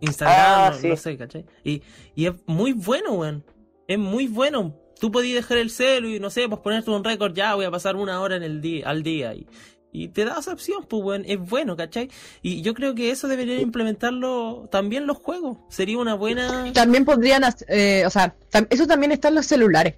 Instagram, 0.00 0.36
ah, 0.38 0.70
no, 0.72 0.78
sí. 0.78 0.88
no, 0.88 0.96
sé, 0.96 1.16
¿cachai? 1.16 1.44
Y, 1.64 1.82
y 2.14 2.26
es 2.26 2.34
muy 2.46 2.72
bueno, 2.72 3.14
weón. 3.14 3.44
Es 3.86 3.98
muy 3.98 4.26
bueno. 4.26 4.74
Tú 5.00 5.10
podías 5.10 5.36
dejar 5.36 5.58
el 5.58 5.70
celu 5.70 6.08
y 6.08 6.20
no 6.20 6.30
sé, 6.30 6.48
pues 6.48 6.60
ponerte 6.60 6.90
un 6.90 7.04
récord, 7.04 7.32
ya 7.32 7.54
voy 7.54 7.64
a 7.64 7.70
pasar 7.70 7.96
una 7.96 8.20
hora 8.20 8.36
en 8.36 8.42
el 8.42 8.60
día, 8.60 8.88
al 8.88 9.02
día 9.02 9.32
y, 9.34 9.46
y 9.92 10.08
te 10.08 10.24
da 10.24 10.38
esa 10.38 10.52
opción, 10.52 10.84
pues 10.88 11.02
weón, 11.02 11.24
es 11.26 11.38
bueno, 11.38 11.76
¿cachai? 11.76 12.10
Y 12.42 12.62
yo 12.62 12.74
creo 12.74 12.94
que 12.94 13.10
eso 13.10 13.28
deberían 13.28 13.60
implementarlo 13.60 14.68
también 14.70 15.06
los 15.06 15.18
juegos. 15.18 15.58
Sería 15.70 15.98
una 15.98 16.14
buena. 16.14 16.72
También 16.72 17.04
podrían, 17.04 17.42
eh, 17.68 18.04
o 18.06 18.10
sea, 18.10 18.34
eso 18.70 18.86
también 18.86 19.12
está 19.12 19.28
en 19.28 19.36
los 19.36 19.46
celulares. 19.46 19.94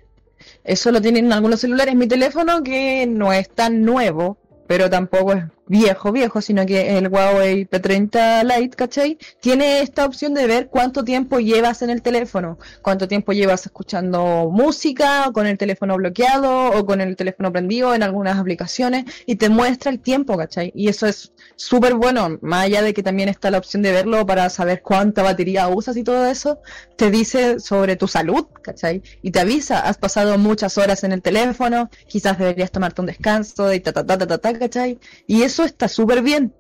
Eso 0.65 0.93
lo 0.93 1.01
tienen 1.01 1.33
algunos 1.33 1.61
celulares. 1.61 1.95
Mi 1.95 2.07
teléfono, 2.07 2.63
que 2.63 3.07
no 3.07 3.33
es 3.33 3.51
tan 3.51 3.83
nuevo, 3.83 4.39
pero 4.67 4.89
tampoco 4.89 5.33
es 5.33 5.45
viejo, 5.71 6.11
viejo, 6.11 6.41
sino 6.41 6.67
que 6.67 6.99
el 6.99 7.07
Huawei 7.07 7.65
P30 7.65 8.43
Lite, 8.43 8.77
¿cachai? 8.77 9.19
Tiene 9.39 9.83
esta 9.83 10.05
opción 10.05 10.35
de 10.35 10.49
ver 10.49 10.67
cuánto 10.69 11.05
tiempo 11.05 11.39
llevas 11.39 11.83
en 11.83 11.91
el 11.91 12.03
teléfono, 12.03 12.59
cuánto 12.83 13.07
tiempo 13.07 13.33
llevas 13.33 13.67
escuchando 13.67 14.51
música, 14.51 15.29
o 15.29 15.33
con 15.33 15.47
el 15.47 15.57
teléfono 15.57 15.97
bloqueado, 15.97 16.73
o 16.73 16.85
con 16.85 17.01
el 17.01 17.15
teléfono 17.15 17.53
prendido 17.53 17.95
en 17.95 18.03
algunas 18.03 18.37
aplicaciones, 18.37 19.05
y 19.27 19.37
te 19.37 19.49
muestra 19.49 19.93
el 19.93 20.01
tiempo, 20.01 20.37
¿cachai? 20.37 20.73
Y 20.75 20.89
eso 20.89 21.07
es 21.07 21.33
súper 21.55 21.95
bueno, 21.95 22.39
más 22.43 22.65
allá 22.65 22.83
de 22.83 22.93
que 22.93 23.05
también 23.05 23.29
está 23.29 23.49
la 23.53 23.59
opción 23.59 23.83
de 23.83 23.93
verlo 23.93 24.27
para 24.27 24.51
saber 24.51 24.83
cuánta 24.83 25.23
batería 25.23 25.69
usas 25.69 25.97
y 25.97 26.03
todo 26.03 26.27
eso, 26.27 26.59
te 26.97 27.13
dice 27.13 27.61
sobre 27.61 27.95
tu 27.95 28.09
salud, 28.09 28.47
¿cachai? 28.61 29.03
Y 29.23 29.31
te 29.31 29.39
avisa, 29.39 29.79
has 29.81 29.99
pasado 29.99 30.37
muchas 30.37 30.79
horas 30.79 31.05
en 31.05 31.13
el 31.13 31.23
teléfono, 31.23 31.91
quizás 32.09 32.39
deberías 32.39 32.73
tomarte 32.73 33.01
un 33.03 33.07
descanso, 33.07 33.73
y 33.73 33.79
ta, 33.79 33.93
ta, 33.93 34.05
ta, 34.05 34.19
ta, 34.19 34.39
ta, 34.39 34.59
¿cachai? 34.59 34.99
Y 35.29 35.43
eso 35.43 35.60
está 35.65 35.89
súper 35.89 36.23
bien. 36.23 36.55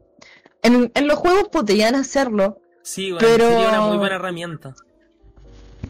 En, 0.62 0.90
en, 0.94 1.06
los 1.06 1.18
juegos 1.18 1.48
podrían 1.48 1.94
hacerlo. 1.94 2.60
Sí, 2.82 3.12
bueno, 3.12 3.26
pero... 3.26 3.48
sería 3.48 3.68
una 3.68 3.80
muy 3.80 3.98
buena 3.98 4.16
herramienta. 4.16 4.74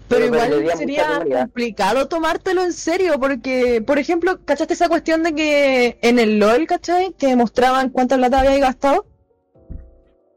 Pero, 0.09 0.31
pero 0.31 0.61
igual 0.61 0.79
sería 0.79 1.25
complicado 1.25 2.09
tomártelo 2.09 2.63
en 2.63 2.73
serio, 2.73 3.19
porque, 3.19 3.83
por 3.85 3.99
ejemplo, 3.99 4.41
¿cachaste 4.45 4.75
esa 4.75 4.89
cuestión 4.89 5.23
de 5.23 5.35
que 5.35 5.99
en 6.03 6.19
el 6.19 6.39
LOL, 6.39 6.67
¿cachai? 6.67 7.13
Que 7.19 7.35
mostraban 7.37 7.91
cuánta 7.91 8.17
plata 8.17 8.41
había 8.41 8.59
gastado. 8.59 9.07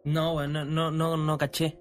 No, 0.03 0.33
bueno, 0.33 0.65
no, 0.65 0.91
no, 0.91 1.17
no 1.17 1.37
caché. 1.37 1.77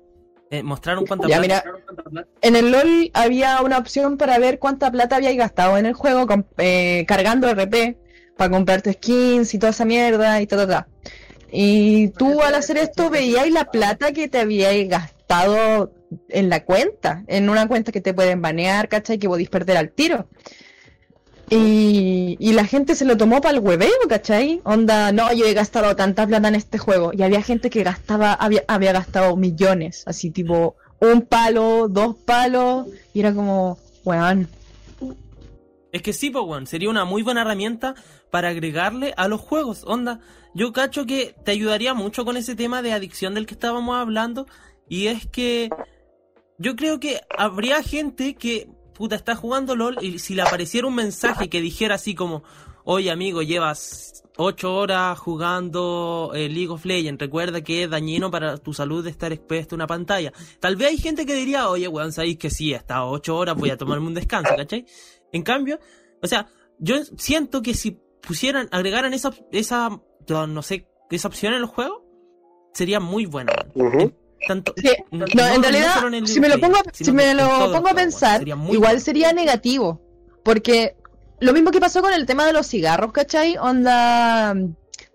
Eh, 0.51 0.63
mostraron 0.63 1.07
cuánta 1.07 1.29
ya, 1.29 1.41
plata. 1.41 1.65
Mira, 2.11 2.27
en 2.43 2.57
el 2.57 2.71
LOL 2.71 3.11
había 3.15 3.61
una 3.63 3.79
opción 3.79 4.19
para 4.19 4.39
ver 4.39 4.59
cuánta 4.59 4.91
plata 4.91 5.17
había 5.17 5.33
gastado 5.35 5.79
en 5.79 5.87
el 5.87 5.95
juego 5.95 6.27
con, 6.27 6.47
eh, 6.59 7.05
cargando 7.09 7.53
RP 7.53 7.97
para 8.37 8.51
comprarte 8.51 8.93
skins 8.93 9.55
y 9.55 9.59
toda 9.59 9.71
esa 9.71 9.85
mierda 9.85 10.41
y 10.41 10.47
ta, 10.47 10.57
ta, 10.57 10.67
ta. 10.67 10.89
Y 11.51 12.09
tú 12.09 12.41
al 12.43 12.55
hacer 12.55 12.79
esto 12.79 13.11
veías 13.11 13.51
la 13.51 13.71
plata 13.71 14.13
que 14.13 14.29
te 14.29 14.39
habías 14.39 14.89
gastado 14.89 15.93
en 16.29 16.49
la 16.49 16.65
cuenta, 16.65 17.25
en 17.27 17.51
una 17.51 17.69
cuenta 17.69 17.93
que 17.93 18.01
te 18.01 18.15
pueden 18.15 18.41
banear, 18.41 18.89
¿cachai? 18.89 19.19
Que 19.19 19.29
podéis 19.29 19.51
perder 19.51 19.77
al 19.77 19.91
tiro. 19.91 20.27
Y, 21.51 22.37
y, 22.41 22.53
la 22.55 22.65
gente 22.65 22.95
se 22.95 23.05
lo 23.05 23.19
tomó 23.19 23.43
para 23.43 23.55
el 23.55 23.61
hueveo, 23.61 23.91
¿cachai? 24.09 24.63
Onda, 24.65 25.13
no, 25.13 25.31
yo 25.35 25.45
he 25.45 25.53
gastado 25.53 25.95
tanta 25.95 26.27
plata 26.27 26.49
en 26.49 26.55
este 26.55 26.79
juego. 26.79 27.13
Y 27.13 27.23
había 27.23 27.43
gente 27.43 27.69
que 27.69 27.83
gastaba, 27.83 28.33
había, 28.33 28.65
había 28.69 28.93
gastado 28.93 29.37
millones, 29.37 30.03
así 30.07 30.31
tipo 30.31 30.77
un 30.99 31.23
palo, 31.23 31.89
dos 31.89 32.17
palos, 32.17 32.87
y 33.13 33.21
era 33.21 33.35
como, 33.35 33.77
weón. 34.05 34.49
Es 35.93 36.01
que 36.03 36.15
sí, 36.15 36.31
pues, 36.31 36.69
sería 36.69 36.89
una 36.89 37.05
muy 37.05 37.23
buena 37.23 37.43
herramienta 37.43 37.95
para 38.31 38.49
agregarle 38.49 39.13
a 39.17 39.29
los 39.29 39.41
juegos. 39.41 39.85
Onda, 39.87 40.21
yo 40.55 40.73
cacho 40.73 41.05
que 41.07 41.35
te 41.45 41.53
ayudaría 41.53 41.93
mucho 41.93 42.25
con 42.25 42.37
ese 42.39 42.57
tema 42.57 42.81
de 42.81 42.93
adicción 42.93 43.35
del 43.35 43.47
que 43.47 43.55
estábamos 43.55 43.97
hablando. 43.97 44.47
Y 44.89 45.09
es 45.09 45.27
que 45.27 45.69
yo 46.59 46.77
creo 46.77 46.99
que 46.99 47.21
habría 47.37 47.83
gente 47.83 48.35
que, 48.35 48.69
puta, 48.95 49.17
está 49.17 49.37
jugando 49.37 49.77
LOL 49.77 49.99
y 50.01 50.19
si 50.19 50.35
le 50.35 50.43
apareciera 50.43 50.87
un 50.87 50.95
mensaje 50.95 51.51
que 51.51 51.61
dijera 51.61 51.97
así 51.97 52.15
como, 52.15 52.43
oye 52.85 53.11
amigo, 53.11 53.43
llevas 53.43 54.23
ocho 54.37 54.75
horas 54.75 55.19
jugando 55.19 56.33
eh, 56.35 56.49
League 56.49 56.71
of 56.71 56.85
Legends, 56.85 57.21
recuerda 57.21 57.61
que 57.63 57.85
es 57.85 57.91
dañino 57.91 58.31
para 58.31 58.57
tu 58.57 58.73
salud 58.73 59.07
estar 59.07 59.33
expuesto 59.33 59.75
a 59.75 59.77
una 59.77 59.87
pantalla. 59.87 60.33
Tal 60.61 60.77
vez 60.77 60.89
hay 60.89 60.99
gente 60.99 61.27
que 61.27 61.35
diría, 61.35 61.69
oye, 61.69 61.89
weón, 61.89 62.13
sabéis 62.13 62.39
que 62.39 62.51
sí, 62.51 62.75
hasta 62.75 63.05
ocho 63.05 63.37
horas 63.37 63.57
voy 63.57 63.71
a 63.71 63.77
tomarme 63.77 64.07
un 64.07 64.15
descanso, 64.15 64.55
¿cachai? 64.57 64.87
En 65.33 65.43
cambio, 65.43 65.81
o 66.23 66.27
sea, 66.27 66.47
yo 66.79 66.97
siento 67.17 67.63
que 67.63 67.75
si 67.75 67.99
pusieran, 68.21 68.69
agregaran 68.71 69.15
esa, 69.15 69.31
esa, 69.51 70.01
no 70.29 70.63
sé, 70.63 70.87
esa 71.11 71.29
opción 71.29 71.55
en 71.55 71.61
los 71.61 71.71
juegos, 71.71 72.03
sería 72.73 73.01
muy 73.01 73.27
buena. 73.27 73.53
Uh 73.75 73.85
-huh. 73.85 74.15
Tanto, 74.47 74.75
sí. 74.77 74.91
no, 75.11 75.25
no, 75.35 75.47
en 75.47 75.63
realidad, 75.63 76.03
no 76.11 76.27
si 76.27 76.41
me 76.41 76.49
lo 76.49 76.59
pongo, 76.59 76.79
si 76.93 77.13
me 77.13 77.33
lo 77.35 77.73
pongo 77.73 77.89
a 77.89 77.95
pensar, 77.95 78.39
sería 78.39 78.55
igual 78.55 78.79
bueno. 78.79 79.01
sería 79.01 79.33
negativo. 79.33 80.01
Porque 80.43 80.97
lo 81.39 81.53
mismo 81.53 81.71
que 81.71 81.81
pasó 81.81 82.03
con 82.03 82.13
el 82.13 82.27
tema 82.27 82.45
de 82.45 82.53
los 82.53 82.67
cigarros, 82.67 83.13
¿cachai? 83.13 83.57
Onda 83.57 84.55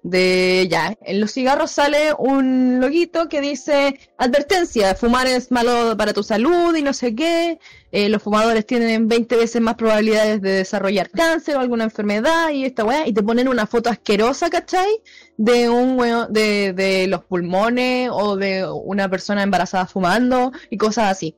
de 0.09 0.67
ya, 0.69 0.97
en 1.01 1.19
los 1.19 1.33
cigarros 1.33 1.71
sale 1.71 2.13
un 2.17 2.79
loguito 2.79 3.27
que 3.27 3.41
dice 3.41 3.99
advertencia, 4.17 4.95
fumar 4.95 5.27
es 5.27 5.51
malo 5.51 5.97
para 5.97 6.13
tu 6.13 6.23
salud 6.23 6.73
y 6.75 6.81
no 6.81 6.93
sé 6.93 7.13
qué, 7.13 7.59
eh, 7.91 8.07
los 8.07 8.23
fumadores 8.23 8.65
tienen 8.65 9.09
20 9.09 9.35
veces 9.35 9.61
más 9.61 9.75
probabilidades 9.75 10.41
de 10.41 10.51
desarrollar 10.51 11.09
cáncer 11.09 11.57
o 11.57 11.59
alguna 11.59 11.83
enfermedad 11.83 12.51
y 12.51 12.63
esta 12.63 12.85
weá, 12.85 13.05
y 13.05 13.13
te 13.13 13.21
ponen 13.21 13.49
una 13.49 13.67
foto 13.67 13.89
asquerosa, 13.89 14.49
¿cachai? 14.49 15.01
De 15.35 15.69
un 15.69 15.97
de, 16.29 16.71
de 16.73 17.07
los 17.07 17.25
pulmones 17.25 18.09
o 18.11 18.37
de 18.37 18.65
una 18.65 19.09
persona 19.09 19.43
embarazada 19.43 19.87
fumando 19.87 20.53
y 20.69 20.77
cosas 20.77 21.11
así. 21.11 21.35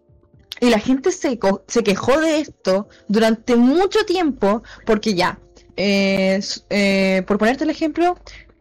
Y 0.61 0.70
la 0.70 0.80
gente 0.80 1.11
se, 1.11 1.39
se 1.67 1.84
quejó 1.84 2.20
de 2.20 2.39
esto 2.39 2.88
durante 3.07 3.55
mucho 3.55 4.05
tiempo 4.05 4.61
porque 4.86 5.15
ya, 5.15 5.39
eh, 5.76 6.41
eh, 6.70 7.24
por 7.26 7.38
ponerte 7.38 7.63
el 7.63 7.70
ejemplo, 7.70 8.17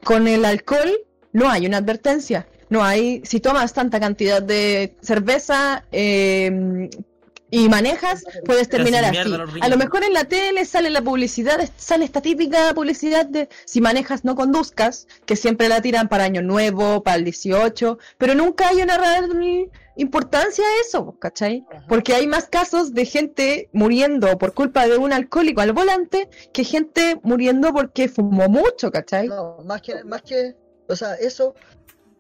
con 0.09 0.27
el 0.27 0.47
alcohol 0.47 0.91
no 1.35 1.51
hay 1.51 1.67
una 1.67 1.77
advertencia. 1.77 2.49
No 2.71 2.83
hay, 2.83 3.21
si 3.27 3.41
tomas 3.41 3.75
tanta 3.75 4.01
cantidad 4.01 4.41
de 4.41 4.97
cerveza 5.03 5.85
eh, 5.93 6.89
y 7.51 7.69
manejas, 7.69 8.25
puedes 8.45 8.69
terminar 8.69 9.05
así. 9.05 9.33
A 9.61 9.69
lo 9.69 9.77
mejor 9.77 10.05
en 10.05 10.13
la 10.13 10.25
tele 10.25 10.65
sale 10.65 10.91
la 10.91 11.03
publicidad, 11.03 11.59
sale 11.77 12.05
esta 12.05 12.21
típica 12.21 12.75
publicidad 12.75 13.27
de 13.27 13.49
si 13.65 13.81
manejas 13.81 14.25
no 14.25 14.35
conduzcas, 14.35 15.07
que 15.25 15.37
siempre 15.37 15.69
la 15.69 15.81
tiran 15.81 16.09
para 16.09 16.25
Año 16.25 16.43
Nuevo, 16.43 17.03
para 17.03 17.17
el 17.17 17.25
18, 17.25 17.99
pero 18.19 18.35
nunca 18.35 18.69
hay 18.69 18.83
una 18.83 18.99
real 18.99 19.31
importancia 19.97 20.65
a 20.65 20.81
eso, 20.87 21.17
¿cachai? 21.19 21.67
Porque 21.89 22.15
hay 22.15 22.27
más 22.27 22.49
casos 22.49 22.95
de 22.95 23.05
gente 23.05 23.69
muriendo 23.73 24.39
por 24.39 24.55
culpa 24.55 24.87
de 24.87 24.97
un 24.97 25.13
alcohólico 25.13 25.61
al 25.61 25.73
volante 25.73 26.29
que 26.53 26.65
gente 26.65 27.19
muriendo 27.23 27.73
porque 27.73 28.09
fumó 28.09 28.49
mucho, 28.49 28.91
¿cachai? 28.93 29.29
No, 29.29 29.59
más 29.65 29.83
que, 29.83 30.05
más 30.05 30.23
que, 30.23 30.55
o 30.89 30.95
sea, 30.95 31.15
eso 31.15 31.55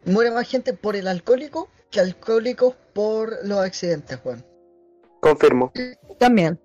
muere 0.04 0.30
más 0.30 0.48
gente 0.48 0.72
por 0.72 0.96
el 0.96 1.06
alcohólico 1.06 1.68
que 1.90 2.00
alcohólicos 2.00 2.74
por 2.92 3.38
los 3.44 3.60
accidentes, 3.60 4.18
Juan. 4.18 4.44
Confirmo. 5.20 5.72
También. 6.18 6.58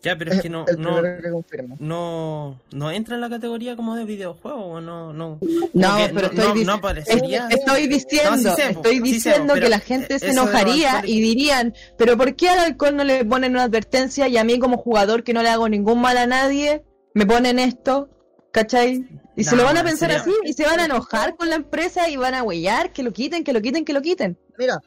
Ya, 0.00 0.16
pero 0.16 0.32
es 0.32 0.40
que 0.40 0.48
no, 0.48 0.64
no, 0.78 1.02
que 1.50 1.62
no, 1.80 2.60
no 2.70 2.90
entra 2.92 3.16
en 3.16 3.20
la 3.20 3.28
categoría 3.28 3.74
como 3.74 3.96
de 3.96 4.04
videojuego, 4.04 4.64
o 4.64 4.80
no, 4.80 5.12
no. 5.12 5.40
No, 5.72 5.96
que 5.96 6.12
pero 6.14 6.28
no, 6.28 6.32
estoy, 6.32 6.36
no, 6.36 6.54
dic- 6.54 6.66
no 6.66 6.72
aparecería. 6.74 7.48
estoy 7.50 7.88
diciendo, 7.88 8.36
sí 8.36 8.62
sé, 8.62 8.70
estoy 8.70 8.92
sí 8.92 8.96
sé, 8.96 9.00
po, 9.00 9.04
diciendo 9.04 9.54
que 9.54 9.68
la 9.68 9.80
gente 9.80 10.18
se 10.20 10.26
de 10.28 10.34
los 10.34 10.44
enojaría 10.44 11.02
y 11.04 11.20
dirían, 11.20 11.74
pero 11.96 12.16
¿por 12.16 12.36
qué 12.36 12.48
al 12.48 12.60
alcohol 12.60 12.94
no 12.94 13.02
le 13.02 13.24
ponen 13.24 13.52
una 13.52 13.64
advertencia 13.64 14.28
y 14.28 14.36
a 14.36 14.44
mí 14.44 14.60
como 14.60 14.76
jugador 14.78 15.24
que 15.24 15.32
no 15.32 15.42
le 15.42 15.48
hago 15.48 15.68
ningún 15.68 16.00
mal 16.00 16.16
a 16.16 16.26
nadie, 16.26 16.84
me 17.14 17.26
ponen 17.26 17.58
esto? 17.58 18.08
¿Cachai? 18.52 19.04
Y 19.36 19.44
se 19.44 19.56
lo 19.56 19.64
van 19.64 19.76
a 19.76 19.84
pensar 19.84 20.10
así 20.12 20.32
y 20.44 20.52
se 20.52 20.64
van 20.64 20.80
a 20.80 20.84
enojar 20.84 21.36
con 21.36 21.48
la 21.48 21.56
empresa 21.56 22.08
y 22.08 22.16
van 22.16 22.34
a 22.34 22.42
huellar, 22.44 22.92
que 22.92 23.02
lo 23.02 23.12
quiten, 23.12 23.42
que 23.44 23.52
lo 23.52 23.60
quiten, 23.60 23.84
que 23.84 23.92
lo 23.92 24.00
quiten. 24.02 24.38
Mira, 24.58 24.80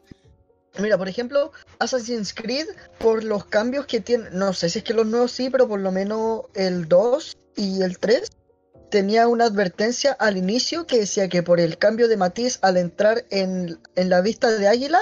mira, 0.79 0.97
por 0.97 1.07
ejemplo, 1.09 1.51
Assassin's 1.79 2.33
Creed, 2.33 2.67
por 2.99 3.23
los 3.23 3.45
cambios 3.45 3.85
que 3.85 3.99
tiene, 3.99 4.29
no 4.31 4.53
sé 4.53 4.69
si 4.69 4.79
es 4.79 4.85
que 4.85 4.93
los 4.93 5.05
nuevos 5.07 5.31
sí, 5.31 5.49
pero 5.49 5.67
por 5.67 5.79
lo 5.79 5.91
menos 5.91 6.43
el 6.53 6.87
2 6.87 7.37
y 7.55 7.81
el 7.81 7.97
3 7.99 8.29
tenía 8.89 9.27
una 9.27 9.45
advertencia 9.45 10.11
al 10.13 10.37
inicio 10.37 10.85
que 10.85 10.99
decía 10.99 11.29
que 11.29 11.43
por 11.43 11.59
el 11.59 11.77
cambio 11.77 12.07
de 12.07 12.17
matiz 12.17 12.59
al 12.61 12.77
entrar 12.77 13.23
en, 13.29 13.79
en 13.95 14.09
la 14.09 14.21
vista 14.21 14.49
de 14.51 14.67
águila, 14.67 14.99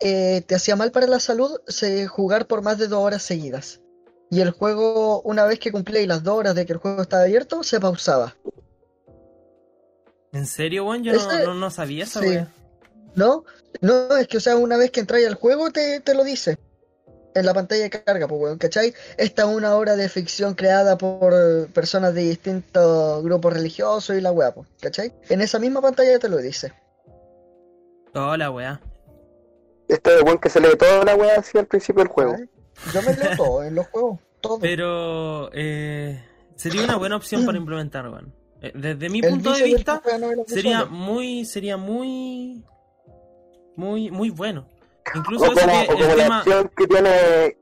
eh, 0.00 0.42
te 0.46 0.54
hacía 0.54 0.76
mal 0.76 0.90
para 0.90 1.06
la 1.06 1.20
salud 1.20 1.50
se, 1.66 2.06
jugar 2.06 2.46
por 2.46 2.60
más 2.62 2.78
de 2.78 2.88
dos 2.88 2.98
horas 3.02 3.22
seguidas. 3.22 3.80
Y 4.30 4.40
el 4.40 4.50
juego, 4.50 5.22
una 5.22 5.44
vez 5.44 5.58
que 5.58 5.70
cumplía 5.72 6.06
las 6.06 6.22
dos 6.22 6.36
horas 6.36 6.54
de 6.54 6.66
que 6.66 6.72
el 6.72 6.78
juego 6.78 7.02
estaba 7.02 7.22
abierto, 7.22 7.62
se 7.62 7.78
pausaba. 7.80 8.36
¿En 10.32 10.46
serio, 10.46 10.84
weón? 10.86 11.04
Yo 11.04 11.12
no, 11.12 11.18
Ese- 11.18 11.44
no, 11.44 11.54
no 11.54 11.70
sabía 11.70 12.04
esa 12.04 12.20
sí. 12.20 12.26
wea. 12.28 12.48
¿No? 13.14 13.44
No, 13.80 14.16
es 14.16 14.28
que, 14.28 14.38
o 14.38 14.40
sea, 14.40 14.56
una 14.56 14.76
vez 14.76 14.90
que 14.90 15.00
entráis 15.00 15.26
al 15.26 15.34
juego 15.34 15.70
te, 15.70 16.00
te 16.00 16.14
lo 16.14 16.24
dice. 16.24 16.58
En 17.34 17.46
la 17.46 17.52
pantalla 17.52 17.82
de 17.82 17.90
carga, 17.90 18.28
pues, 18.28 18.40
weón, 18.40 18.58
¿cachai? 18.58 18.94
Esta 19.16 19.42
es 19.42 19.48
una 19.48 19.74
obra 19.76 19.96
de 19.96 20.08
ficción 20.08 20.54
creada 20.54 20.96
por 20.96 21.34
personas 21.72 22.14
de 22.14 22.22
distintos 22.22 23.24
grupos 23.24 23.52
religiosos 23.52 24.16
y 24.16 24.20
la 24.20 24.30
weá, 24.30 24.54
pues, 24.54 24.68
¿cachai? 24.80 25.12
En 25.28 25.40
esa 25.40 25.58
misma 25.58 25.82
pantalla 25.82 26.18
te 26.20 26.28
lo 26.28 26.36
dice. 26.36 26.72
Hola, 28.14 28.50
weá. 28.52 28.80
Esto 29.88 30.10
de 30.10 30.22
buen 30.22 30.38
que 30.38 30.48
se 30.48 30.60
lee 30.60 30.76
toda 30.78 31.04
la 31.04 31.16
wea 31.16 31.40
así 31.40 31.58
al 31.58 31.66
principio 31.66 32.04
del 32.04 32.12
juego. 32.12 32.36
Yo 32.92 33.02
me 33.02 33.14
leo 33.14 33.36
todo 33.36 33.62
en 33.64 33.74
los 33.74 33.86
juegos, 33.88 34.20
todo. 34.40 34.58
Pero 34.60 35.50
eh, 35.52 36.24
sería 36.54 36.84
una 36.84 36.96
buena 36.96 37.16
opción 37.16 37.44
para 37.44 37.58
implementar, 37.58 38.08
weón. 38.08 38.32
Eh, 38.62 38.72
Desde 38.74 39.08
mi 39.10 39.20
El 39.20 39.30
punto 39.30 39.52
de 39.52 39.64
vista, 39.64 40.00
sería 40.46 40.84
muy, 40.84 41.44
sería 41.44 41.76
muy, 41.76 42.64
muy, 43.76 44.10
muy 44.10 44.30
bueno. 44.30 44.66
Incluso 45.14 45.44
O 45.44 45.48
como, 45.48 45.56
que 45.66 45.84
o 45.84 45.86
como 45.92 46.04
el 46.04 46.08
la 46.18 46.22
tema, 46.24 46.38
opción 46.40 46.70
que 46.76 46.86
tiene 46.86 47.56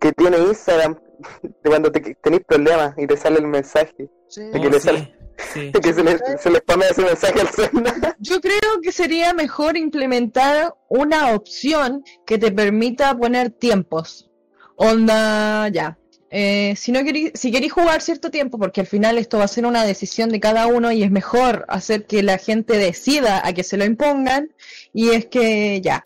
que 0.00 0.12
tiene 0.12 0.38
Instagram 0.38 0.98
de 1.42 1.70
cuando 1.70 1.92
te, 1.92 2.16
tenés 2.22 2.40
problemas 2.46 2.94
y 2.98 3.06
te 3.06 3.16
sale 3.16 3.38
el 3.38 3.46
mensaje. 3.46 4.10
Sí. 4.28 4.42
de 4.44 4.60
que 4.60 4.66
Oh, 4.66 4.70
le 4.70 4.80
sí, 4.80 4.86
sale- 4.88 5.14
sí. 5.52 5.72
Que 5.82 5.92
se 5.92 6.02
le, 6.04 6.18
se 6.38 6.50
le 6.50 6.58
spamea 6.58 6.88
ese 6.88 7.02
mensaje 7.02 7.40
al 7.40 7.48
celular. 7.48 8.16
Yo 8.18 8.40
creo 8.40 8.80
que 8.82 8.92
sería 8.92 9.32
mejor 9.32 9.76
implementar 9.76 10.74
una 10.88 11.34
opción 11.34 12.02
que 12.26 12.38
te 12.38 12.50
permita 12.52 13.16
poner 13.16 13.50
tiempos. 13.50 14.28
Onda, 14.76 15.68
ya. 15.68 15.96
Eh, 16.34 16.74
si 16.76 16.92
no 16.92 17.04
querí, 17.04 17.30
si 17.34 17.52
queréis 17.52 17.72
jugar 17.72 18.00
cierto 18.00 18.30
tiempo, 18.30 18.58
porque 18.58 18.80
al 18.80 18.86
final 18.86 19.18
esto 19.18 19.36
va 19.36 19.44
a 19.44 19.48
ser 19.48 19.66
una 19.66 19.84
decisión 19.84 20.30
de 20.30 20.40
cada 20.40 20.66
uno 20.66 20.90
y 20.90 21.02
es 21.02 21.10
mejor 21.10 21.66
hacer 21.68 22.06
que 22.06 22.22
la 22.22 22.38
gente 22.38 22.78
decida 22.78 23.46
a 23.46 23.52
que 23.52 23.62
se 23.62 23.76
lo 23.76 23.84
impongan, 23.84 24.50
y 24.94 25.10
es 25.10 25.26
que 25.26 25.82
ya. 25.82 26.04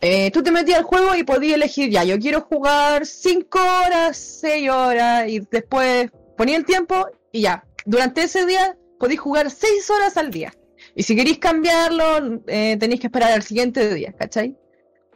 Eh, 0.00 0.30
tú 0.30 0.44
te 0.44 0.52
metías 0.52 0.78
al 0.78 0.84
juego 0.84 1.16
y 1.16 1.24
podías 1.24 1.56
elegir, 1.56 1.90
ya, 1.90 2.04
yo 2.04 2.16
quiero 2.20 2.42
jugar 2.42 3.04
5 3.04 3.58
horas, 3.58 4.16
6 4.40 4.70
horas, 4.70 5.28
y 5.28 5.40
después 5.40 6.10
ponía 6.36 6.56
el 6.56 6.64
tiempo 6.64 7.08
y 7.32 7.40
ya. 7.42 7.64
Durante 7.84 8.22
ese 8.22 8.46
día 8.46 8.76
podéis 9.00 9.18
jugar 9.18 9.50
6 9.50 9.90
horas 9.90 10.16
al 10.16 10.30
día. 10.30 10.54
Y 10.94 11.02
si 11.02 11.16
queréis 11.16 11.38
cambiarlo, 11.38 12.40
eh, 12.46 12.76
tenéis 12.78 13.00
que 13.00 13.08
esperar 13.08 13.32
al 13.32 13.42
siguiente 13.42 13.92
día, 13.94 14.12
¿cachai? 14.12 14.56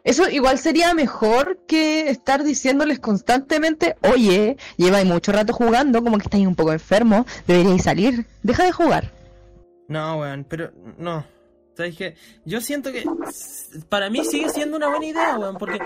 Eso 0.05 0.29
igual 0.29 0.59
sería 0.59 0.93
mejor 0.93 1.59
que 1.67 2.11
estar 2.11 2.45
diciéndoles 2.45 2.99
constantemente, 3.01 3.97
oye, 4.03 4.59
lleváis 4.77 5.07
mucho 5.07 5.33
rato 5.33 5.55
jugando, 5.55 6.05
como 6.05 6.19
que 6.19 6.25
estáis 6.25 6.47
un 6.47 6.55
poco 6.55 6.75
enfermo, 6.75 7.25
deberíais 7.47 7.83
salir, 7.83 8.27
deja 8.43 8.65
de 8.65 8.73
jugar. 8.73 9.11
No, 9.89 10.19
weón, 10.19 10.45
pero 10.45 10.73
no. 10.99 11.25
¿Sabes 11.75 11.97
qué? 11.97 12.17
Yo 12.45 12.61
siento 12.61 12.93
que 12.93 13.05
para 13.89 14.11
mí 14.11 14.25
sigue 14.25 14.51
siendo 14.51 14.77
una 14.77 14.89
buena 14.89 15.07
idea, 15.07 15.39
weón, 15.39 15.57
porque 15.57 15.79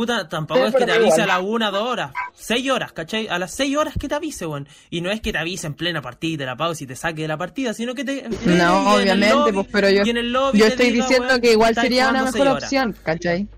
puta, 0.00 0.28
tampoco 0.28 0.60
Sí, 0.60 0.66
es 0.68 0.74
que 0.74 0.86
te 0.86 0.92
avise 0.92 1.20
a 1.22 1.24
igual. 1.24 1.28
la 1.28 1.38
una, 1.40 1.70
dos 1.70 1.82
horas, 1.88 2.12
seis 2.34 2.70
horas, 2.70 2.92
¿cachai? 2.92 3.28
A 3.28 3.38
las 3.38 3.52
seis 3.54 3.76
horas 3.76 3.94
que 3.98 4.08
te 4.08 4.14
avise, 4.14 4.46
weón. 4.46 4.66
Y 4.90 5.00
no 5.00 5.10
es 5.10 5.20
que 5.20 5.32
te 5.32 5.38
avise 5.38 5.66
en 5.66 5.74
plena 5.74 6.00
partida 6.02 6.32
y 6.34 6.36
te 6.38 6.46
la 6.46 6.56
pausa 6.56 6.84
y 6.84 6.86
te 6.86 6.96
saque 6.96 7.22
de 7.22 7.28
la 7.28 7.36
partida, 7.36 7.74
sino 7.74 7.94
que 7.94 8.04
te... 8.04 8.28
No, 8.46 8.94
obviamente, 8.94 9.34
lobby- 9.34 9.52
pues, 9.54 9.66
pero 9.70 9.90
yo, 9.90 10.02
yo 10.04 10.66
estoy 10.66 10.90
diga, 10.90 11.04
diciendo 11.04 11.28
weón, 11.28 11.40
que 11.40 11.52
igual 11.52 11.74
sería 11.74 12.08
una 12.10 12.24
mejor 12.24 12.48
opción, 12.48 12.96
¿cachai? 13.02 13.48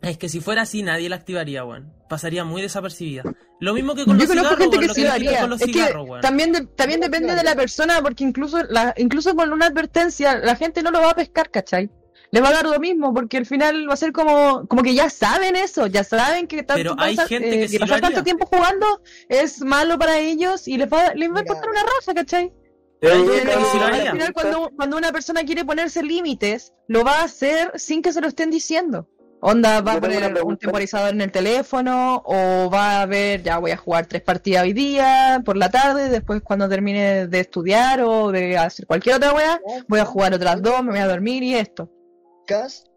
Es 0.00 0.16
que 0.16 0.28
si 0.28 0.40
fuera 0.40 0.62
así 0.62 0.82
nadie 0.82 1.08
la 1.08 1.16
activaría, 1.16 1.64
weón. 1.64 1.92
Pasaría 2.08 2.44
muy 2.44 2.62
desapercibida. 2.62 3.24
Lo 3.60 3.74
mismo 3.74 3.94
que 3.94 4.04
con 4.04 4.16
Yo 4.18 4.26
los 4.26 4.28
conozco 4.28 4.56
cigarros, 4.56 4.60
gente 4.60 4.76
weón, 4.78 4.88
que 4.88 4.94
sí 4.94 5.00
que 5.02 5.08
lo 5.08 5.12
haría. 5.14 5.40
con 5.40 5.50
los 5.50 5.60
Es 5.60 5.66
que 5.66 5.72
cigarros, 5.72 6.08
weón. 6.08 6.20
también, 6.22 6.52
de- 6.52 6.66
también 6.66 7.00
depende 7.00 7.34
de 7.34 7.42
la 7.42 7.54
persona, 7.56 8.00
porque 8.00 8.22
incluso 8.24 8.62
la, 8.70 8.94
incluso 8.96 9.34
con 9.34 9.52
una 9.52 9.66
advertencia, 9.66 10.38
la 10.38 10.54
gente 10.56 10.82
no 10.82 10.90
lo 10.92 11.00
va 11.00 11.10
a 11.10 11.14
pescar, 11.16 11.50
¿cachai? 11.50 11.90
Le 12.30 12.40
va 12.40 12.50
a 12.50 12.52
dar 12.52 12.66
lo 12.66 12.78
mismo, 12.78 13.14
porque 13.14 13.38
al 13.38 13.46
final 13.46 13.88
va 13.88 13.94
a 13.94 13.96
ser 13.96 14.12
como, 14.12 14.66
como 14.66 14.82
que 14.82 14.94
ya 14.94 15.08
saben 15.08 15.56
eso, 15.56 15.86
ya 15.86 16.04
saben 16.04 16.46
que 16.46 16.62
tanto 16.62 16.94
Pero 16.94 16.96
hay 16.98 17.16
gente 17.16 17.54
eh, 17.54 17.60
que 17.60 17.68
sí 17.68 17.78
pasar 17.78 18.00
tanto 18.00 18.22
tiempo 18.22 18.46
jugando 18.46 18.86
es 19.28 19.62
malo 19.62 19.98
para 19.98 20.18
ellos 20.18 20.68
y 20.68 20.76
les 20.76 20.92
va, 20.92 21.14
les 21.14 21.30
va 21.30 21.38
a 21.38 21.40
importar 21.40 21.70
una 21.70 21.82
raza, 21.82 22.12
¿cachai? 22.14 22.52
Pero 23.00 23.24
Pero 23.26 23.64
sí 23.72 23.78
al 23.78 24.10
final 24.10 24.32
cuando, 24.32 24.70
cuando 24.76 24.96
una 24.96 25.12
persona 25.12 25.44
quiere 25.44 25.64
ponerse 25.64 26.02
límites, 26.02 26.74
lo 26.88 27.04
va 27.04 27.20
a 27.20 27.24
hacer 27.24 27.72
sin 27.76 28.02
que 28.02 28.12
se 28.12 28.20
lo 28.20 28.28
estén 28.28 28.50
diciendo. 28.50 29.08
Onda, 29.40 29.80
va 29.82 29.92
a 29.92 30.00
poner 30.00 30.24
un 30.24 30.32
pregunta. 30.32 30.60
temporizador 30.62 31.14
en 31.14 31.20
el 31.20 31.30
teléfono 31.30 32.22
o 32.26 32.68
va 32.68 33.02
a 33.02 33.06
ver, 33.06 33.42
ya 33.42 33.58
voy 33.58 33.70
a 33.70 33.76
jugar 33.76 34.06
tres 34.06 34.22
partidas 34.22 34.64
hoy 34.64 34.72
día 34.72 35.40
por 35.44 35.56
la 35.56 35.70
tarde, 35.70 36.08
después 36.08 36.42
cuando 36.42 36.68
termine 36.68 37.28
de 37.28 37.40
estudiar 37.40 38.00
o 38.02 38.32
de 38.32 38.58
hacer 38.58 38.86
cualquier 38.86 39.16
otra 39.16 39.32
wea, 39.32 39.60
voy 39.86 40.00
a 40.00 40.04
jugar 40.04 40.34
otras 40.34 40.60
dos, 40.60 40.82
me 40.82 40.90
voy 40.90 40.98
a 40.98 41.06
dormir 41.06 41.44
y 41.44 41.54
esto. 41.54 41.88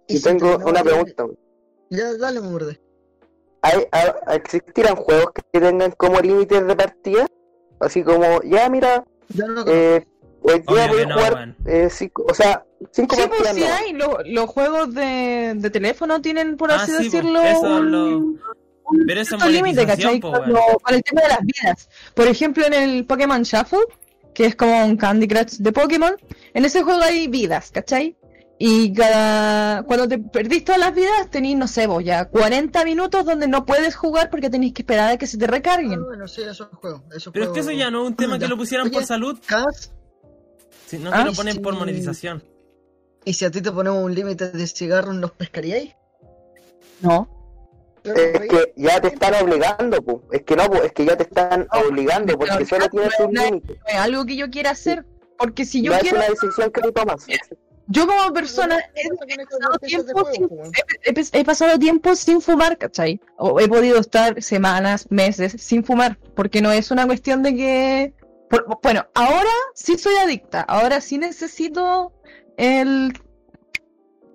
Y 0.07 0.19
tengo 0.21 0.57
te- 0.57 0.63
no, 0.63 0.69
una 0.69 0.79
ya- 0.79 0.83
pregunta. 0.83 1.25
Ya, 1.89 2.13
dale, 2.17 2.39
murde. 2.41 2.79
¿Hay, 3.61 3.85
a- 3.91 4.33
existirán 4.35 4.95
juegos 4.95 5.31
que 5.51 5.59
tengan 5.59 5.91
como 5.91 6.19
límites 6.19 6.65
de 6.65 6.75
partida? 6.75 7.27
Así 7.79 8.03
como, 8.03 8.41
ya 8.43 8.69
mira, 8.69 9.03
Yo 9.29 9.47
no 9.47 9.63
eh, 9.67 10.05
voy 10.41 10.53
a 10.79 10.87
no, 10.87 11.13
jugar 11.15 11.33
weón. 11.33 11.55
eh, 11.65 11.89
cinco, 11.91 12.25
o 12.29 12.33
sea, 12.33 12.65
cinco 12.91 13.15
Sí, 13.15 13.23
pues 13.27 13.41
partidas. 13.41 13.55
sí 13.55 13.61
no. 13.63 13.75
hay, 13.75 13.93
lo- 13.93 14.23
los 14.41 14.49
juegos 14.49 14.93
de, 14.93 15.53
de 15.55 15.69
teléfono 15.69 16.21
tienen, 16.21 16.57
por 16.57 16.71
Ah, 16.71 16.75
así 16.75 16.87
sí, 16.91 16.97
pues, 16.97 17.11
decirlo, 17.11 17.41
eso 17.41 17.61
un, 17.61 17.91
lo- 17.91 18.17
un 18.17 18.39
Pero 19.07 19.21
eso 19.21 19.35
es 19.35 19.41
cierto 19.41 19.47
límite, 19.49 19.85
¿cachai? 19.85 20.19
po, 20.19 20.31
con 20.31 20.93
el 20.95 21.03
tema 21.03 21.21
de 21.21 21.27
las 21.29 21.39
vidas. 21.41 21.89
Por 22.15 22.27
ejemplo, 22.27 22.65
en 22.65 22.73
el 22.73 23.05
Pokémon 23.05 23.41
Shuffle, 23.43 23.79
que 24.33 24.45
es 24.45 24.55
como 24.55 24.85
un 24.85 24.97
Candy 24.97 25.27
Crush 25.27 25.57
de 25.57 25.71
Pokémon, 25.71 26.15
en 26.53 26.65
ese 26.65 26.81
juego 26.83 27.01
hay 27.01 27.27
vidas, 27.27 27.69
¿cachai? 27.71 28.15
Y 28.64 28.93
cada... 28.93 29.82
cuando 29.84 30.07
te 30.07 30.20
perdís 30.20 30.64
todas 30.64 30.80
las 30.80 30.93
vidas, 30.93 31.30
tenés, 31.32 31.55
no 31.57 31.68
sé, 31.68 31.88
vos 31.88 32.03
ya 32.03 32.26
40 32.26 32.86
minutos 32.86 33.26
donde 33.26 33.47
no 33.47 33.66
puedes 33.66 33.95
jugar 33.95 34.30
porque 34.30 34.51
tenés 34.51 34.74
que 34.74 34.84
esperar 34.84 35.12
a 35.14 35.18
que 35.18 35.26
se 35.26 35.38
te 35.39 35.45
Ah, 35.45 35.47
recarguen. 35.47 36.03
bueno, 36.05 36.28
sí, 36.28 36.41
eso 36.43 36.70
es 36.72 36.78
juego. 36.78 37.03
Eso 37.16 37.32
Pero 37.32 37.45
es 37.45 37.51
que 37.51 37.62
eso 37.62 37.72
ya 37.72 37.89
no 37.89 38.03
es 38.03 38.09
un 38.09 38.16
tema 38.16 38.38
que 38.38 38.47
lo 38.47 38.57
pusieran 38.57 38.91
por 38.91 39.03
salud, 39.03 39.39
Cas, 39.45 39.91
sino 40.86 41.09
Ah, 41.12 41.20
que 41.24 41.30
lo 41.32 41.34
ponen 41.34 41.62
por 41.62 41.74
monetización. 41.74 42.43
¿y 43.26 43.34
si 43.34 43.45
a 43.45 43.51
ti 43.51 43.62
te 43.62 43.72
ponemos 43.72 44.03
un 44.03 44.14
límite 44.14 44.51
de 44.51 44.68
cigarros, 44.68 45.16
los 45.16 45.32
pescaríais? 45.32 45.95
No. 47.01 47.28
Es 48.03 48.14
que 48.47 48.74
ya 48.76 48.99
te 49.01 49.07
están 49.09 49.34
obligando, 49.43 50.01
pu. 50.03 50.22
es 50.32 50.43
que 50.43 50.55
no, 50.55 50.70
pu, 50.70 50.78
es 50.84 50.91
que 50.91 51.05
ya 51.05 51.16
te 51.18 51.24
están 51.24 51.68
obligando 51.88 52.38
porque 52.38 52.53
pero 52.55 52.66
solo 52.68 52.89
tienes 52.89 53.12
no 53.20 53.26
un 53.28 53.34
límite. 53.34 53.74
No 53.80 53.88
es 53.88 53.95
algo 53.95 54.26
que 54.26 54.36
yo 54.36 54.49
quiera 54.51 54.72
hacer, 54.72 55.05
porque 55.38 55.66
si 55.66 55.82
yo 55.84 55.91
No 55.91 55.97
es 55.97 56.03
quiero, 56.03 56.18
una 56.18 56.28
decisión 56.30 56.72
que 56.72 56.82
tú 56.82 56.91
tomas. 56.91 57.26
Yo 57.91 58.07
como 58.07 58.33
persona 58.33 58.77
he, 61.33 61.43
pasado 61.45 61.77
tiempo 61.79 62.15
sin 62.15 62.41
fumar, 62.41 62.77
¿cachai? 62.77 63.19
O 63.37 63.59
he 63.59 63.67
podido 63.67 63.99
estar 63.99 64.41
semanas, 64.41 65.07
meses 65.09 65.55
sin 65.61 65.83
fumar, 65.83 66.17
porque 66.35 66.61
no 66.61 66.71
es 66.71 66.91
una 66.91 67.05
cuestión 67.05 67.43
de 67.43 67.55
que... 67.55 68.13
por- 68.49 68.65
bueno, 68.81 69.07
ahora 69.13 69.49
sí 69.75 69.97
soy 69.97 70.15
adicta, 70.15 70.61
ahora 70.61 71.01
sí 71.01 71.17
necesito 71.17 72.13
el... 72.57 73.13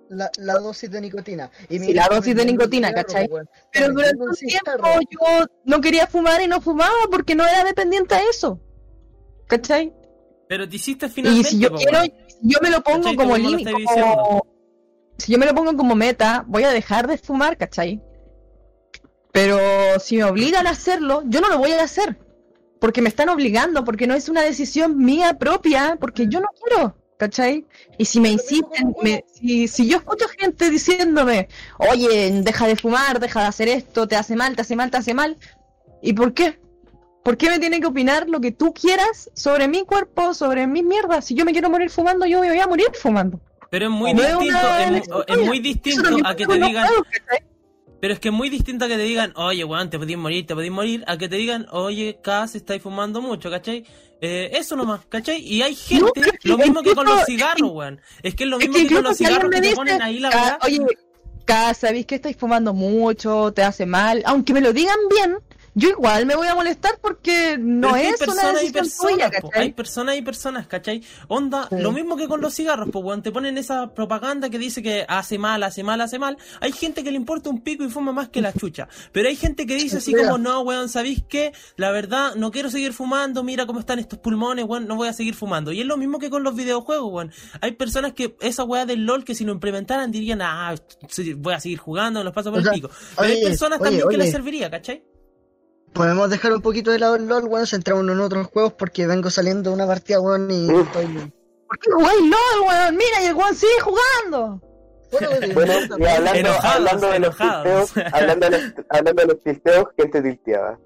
La, 0.09 0.31
la 0.39 0.55
dosis 0.61 0.89
de 0.91 1.01
nicotina. 1.01 1.51
Y 1.69 1.81
Sí, 1.81 1.93
la 1.93 2.07
dosis 2.09 2.37
de 2.37 2.45
nicotina, 2.45 2.93
¿cachai? 2.93 3.29
Pero 3.73 3.93
durante 3.93 4.23
un 4.23 4.35
tiempo 4.35 4.89
yo 5.11 5.47
no 5.65 5.81
quería 5.81 6.07
fumar 6.07 6.41
y 6.43 6.47
no 6.47 6.61
fumaba 6.61 6.95
porque 7.11 7.35
no 7.35 7.45
era 7.45 7.65
dependiente 7.65 8.15
a 8.15 8.21
eso, 8.31 8.61
¿cachai? 9.49 9.93
Pero 10.49 10.69
te 10.69 10.77
hiciste 10.77 11.07
Y 11.07 11.09
finalmente. 11.11 11.49
si 11.51 11.59
yo 11.59 11.71
po, 11.71 11.77
quiero, 11.77 11.99
yo 12.43 12.59
me 12.63 12.71
lo 12.71 12.83
pongo 12.83 13.03
¿Cachai? 13.03 13.17
como 13.17 13.37
límite, 13.37 13.73
como... 13.73 14.47
Si 15.19 15.33
yo 15.33 15.39
me 15.39 15.47
lo 15.47 15.55
pongo 15.55 15.77
como 15.77 15.95
meta, 15.95 16.45
voy 16.47 16.65
a 16.65 16.71
dejar 16.71 17.07
de 17.09 17.19
fumar, 17.19 17.57
¿cachai? 17.57 18.01
Pero 19.33 19.59
si 20.01 20.17
me 20.17 20.25
obligan 20.25 20.67
a 20.67 20.71
hacerlo, 20.71 21.23
yo 21.27 21.41
no 21.41 21.49
lo 21.49 21.59
voy 21.59 21.73
a 21.73 21.83
hacer. 21.83 22.17
Porque 22.81 23.03
me 23.03 23.09
están 23.09 23.29
obligando, 23.29 23.85
porque 23.85 24.07
no 24.07 24.15
es 24.15 24.29
una 24.29 24.43
decisión 24.43 24.99
mía 24.99 25.39
propia, 25.39 25.97
porque 26.01 26.27
yo 26.29 26.41
no 26.41 26.49
quiero, 26.63 26.97
¿cachai? 27.19 27.67
Y 27.99 28.05
si 28.05 28.21
me 28.21 28.29
insisten, 28.29 28.95
me- 29.03 29.25
si, 29.33 29.67
si 29.69 29.89
yo 29.89 29.97
escucho 29.99 30.27
gente 30.39 30.69
diciéndome, 30.71 31.49
oye, 31.79 32.31
deja 32.43 32.67
de 32.67 32.77
fumar, 32.77 33.19
deja 33.19 33.41
de 33.41 33.47
hacer 33.47 33.69
esto, 33.69 34.07
te 34.07 34.17
hace 34.17 34.37
mal, 34.37 34.55
te 34.55 34.61
hace 34.63 34.77
mal, 34.77 34.91
te 34.91 34.99
hace 34.99 35.15
mal, 35.15 35.39
¿y 36.03 36.13
por 36.13 36.35
qué? 36.35 36.59
¿Por 37.27 37.37
qué 37.37 37.51
me 37.51 37.59
tiene 37.59 37.81
que 37.81 37.89
opinar 37.89 38.29
lo 38.29 38.41
que 38.41 38.53
tú 38.53 38.73
quieras 38.73 39.29
sobre 39.35 39.67
mi 39.67 39.85
cuerpo, 39.85 40.33
sobre 40.33 40.69
mis 40.69 40.85
mierdas? 40.85 41.25
Si 41.25 41.35
yo 41.35 41.45
me 41.45 41.51
quiero 41.51 41.69
morir 41.69 41.91
fumando, 41.91 42.25
yo 42.25 42.41
me 42.41 42.49
voy 42.51 42.61
a 42.61 42.69
morir 42.69 42.87
fumando. 42.95 43.41
Pero 43.69 43.87
es 43.87 43.91
muy 43.91 44.15
No 44.15 44.23
es 44.23 44.29
distinto, 44.39 44.59
es, 44.79 44.87
mu- 44.87 44.93
elección 44.95 45.25
es 45.27 45.39
muy 45.39 45.59
distinto 45.59 46.09
a 46.25 46.37
que 46.37 46.47
te 46.47 46.55
digan, 46.55 46.87
pero 48.01 48.15
es 48.15 48.21
que 48.21 48.29
es 48.29 48.33
muy 48.35 48.49
distinto 48.49 48.85
a 48.85 48.89
que 48.89 48.95
te 48.95 49.03
digan, 49.03 49.33
oye, 49.35 49.65
weón, 49.65 49.91
te 49.91 49.99
podís 49.99 50.17
morir, 50.17 50.47
te 50.47 50.55
podís 50.55 50.71
morir, 50.71 51.03
a 51.09 51.19
que 51.19 51.29
te 51.29 51.35
digan, 51.35 51.67
oye, 51.73 52.21
Cas, 52.23 52.55
estáis 52.55 52.81
fumando 52.81 53.21
mucho, 53.21 53.51
¿cachai? 53.51 53.85
Eh, 54.21 54.51
eso 54.53 54.77
nomás, 54.77 55.01
¿cachai? 55.09 55.41
Y 55.43 55.63
hay 55.63 55.75
gente, 55.75 56.21
es 56.21 56.27
que 56.39 56.49
lo 56.49 56.59
mismo 56.59 56.81
que 56.85 56.95
con 56.95 57.07
los 57.07 57.25
cigarros, 57.25 57.73
weón. 57.73 58.01
Es 58.23 58.37
que 58.37 58.45
es 58.45 58.51
lo 58.51 58.61
Es 58.61 58.69
mismo 58.69 58.83
que 58.85 58.87
que, 58.87 58.95
con 58.95 59.03
los 59.03 59.17
cigarros 59.17 59.51
que 59.51 59.57
te 59.57 59.63
dice, 59.63 59.75
ponen 59.75 60.01
ahí 60.01 60.21
la 60.21 60.31
"Ca- 60.31 60.43
weá. 60.43 60.59
oye, 60.63 60.87
Ca, 61.45 61.75
sabéis 61.75 62.07
que 62.07 62.15
estáis 62.15 62.37
fumando 62.37 62.73
mucho, 62.73 63.53
te 63.53 63.63
hace 63.65 63.85
mal, 63.85 64.23
aunque 64.27 64.53
me 64.53 64.61
lo 64.61 64.73
digan 64.73 64.97
bien, 65.11 65.39
yo 65.79 65.91
igual 65.91 66.25
me 66.25 66.35
voy 66.37 66.49
a 66.49 66.55
molestar 66.55 66.99
porque 67.03 67.59
no 67.61 67.93
Pero 67.93 67.95
que 67.95 68.01
hay 68.01 68.07
es 68.07 68.21
una 68.23 68.27
personas 68.33 68.65
y 68.65 68.73
personas, 68.73 69.33
hay 69.53 69.73
personas 69.73 70.17
y 70.17 70.23
personas, 70.23 70.67
¿cachai? 70.67 71.03
Onda, 71.29 71.69
Sí. 71.69 71.77
lo 71.79 71.93
mismo 71.93 72.17
que 72.17 72.27
con 72.29 72.41
los 72.41 72.55
cigarros, 72.55 72.89
pues, 72.91 73.05
weón, 73.05 73.23
te 73.23 73.31
ponen 73.31 73.59
esa 73.59 73.93
propaganda 73.93 74.49
que 74.49 74.59
dice 74.59 74.83
que 74.83 75.05
hace 75.07 75.39
mal, 75.39 75.63
hace 75.63 75.85
mal, 75.85 76.01
hace 76.01 76.19
mal. 76.19 76.39
Hay 76.61 76.73
gente 76.73 77.05
que 77.05 77.11
le 77.11 77.19
importa 77.19 77.51
un 77.51 77.61
pico 77.61 77.85
y 77.85 77.91
fuma 77.91 78.13
más 78.13 78.31
que 78.31 78.41
la 78.41 78.53
chucha. 78.59 78.89
Pero 79.13 79.29
hay 79.29 79.37
gente 79.37 79.67
que 79.67 79.75
dice 79.75 79.99
así 79.99 80.15
como, 80.15 80.39
no, 80.39 80.63
weón, 80.63 80.89
¿sabéis 80.89 81.23
qué? 81.29 81.53
La 81.77 81.91
verdad, 81.91 82.35
no 82.37 82.51
quiero 82.51 82.71
seguir 82.71 82.95
fumando, 82.95 83.45
mira 83.45 83.67
cómo 83.67 83.81
están 83.81 83.99
estos 83.99 84.19
pulmones, 84.19 84.65
weón, 84.65 84.87
no 84.87 84.97
voy 84.97 85.09
a 85.09 85.13
seguir 85.13 85.35
fumando. 85.35 85.73
Y 85.73 85.81
es 85.83 85.87
lo 85.87 85.99
mismo 85.99 86.19
que 86.19 86.31
con 86.31 86.43
los 86.43 86.55
videojuegos, 86.57 87.13
weón. 87.13 87.33
Hay 87.61 87.73
personas 87.73 88.15
que 88.15 88.35
esa 88.41 88.65
weá 88.65 88.87
del 88.87 89.05
LOL 89.05 89.25
que 89.25 89.35
si 89.35 89.45
lo 89.45 89.53
implementaran 89.53 90.11
dirían, 90.11 90.41
ah, 90.41 90.75
voy 91.37 91.53
a 91.53 91.61
seguir 91.61 91.79
jugando, 91.79 92.21
me 92.21 92.25
los 92.25 92.33
paso 92.33 92.51
por 92.51 92.61
O 92.61 92.63
sea, 92.63 92.73
el 92.73 92.81
pico. 92.81 92.91
Pero 93.17 93.29
hay 93.29 93.43
personas 93.43 93.79
oye, 93.79 93.91
también 93.91 94.09
que 94.09 94.17
les 94.17 94.31
serviría, 94.31 94.71
¿cachai? 94.71 95.05
Podemos 95.97 96.29
dejar 96.31 96.53
un 96.53 96.61
poquito 96.61 96.91
de 96.91 96.99
lado 96.99 97.17
el 97.17 97.27
LOL, 97.27 97.45
weón, 97.45 97.67
centrémonos 97.67 98.15
en 98.15 98.21
otros 98.21 98.47
juegos 98.49 98.75
porque 98.75 99.07
vengo 99.07 99.31
saliendo 99.31 99.71
de 99.71 99.77
una 99.77 99.87
partida, 99.87 100.21
weón, 100.21 100.51
y 100.51 100.71
Uf. 100.71 100.87
estoy... 100.87 101.07
¿Por 101.67 101.79
qué 101.79 101.91
jugáis 101.91 102.21
LOL, 102.21 102.69
weón? 102.69 102.97
Mira, 102.97 103.23
y 103.23 103.27
el 103.27 103.35
weón 103.35 103.55
sigue 103.55 103.81
jugando. 103.81 104.61
Bueno, 105.11 105.29
Bueno, 105.55 105.73
y 105.99 106.05
hablando, 106.07 106.39
Enojados, 106.39 106.75
hablando 106.75 107.07
de 107.11 107.19
los 107.21 107.41
enojados. 107.41 107.93
tilteos, 107.93 108.13
hablando 108.15 108.51
de 108.51 108.51
los, 108.51 108.73
hablando 108.91 109.23
de 109.23 109.29
los 109.29 109.41
tilteos, 109.43 109.87
gente 109.97 110.23
tilteaba. 110.23 110.79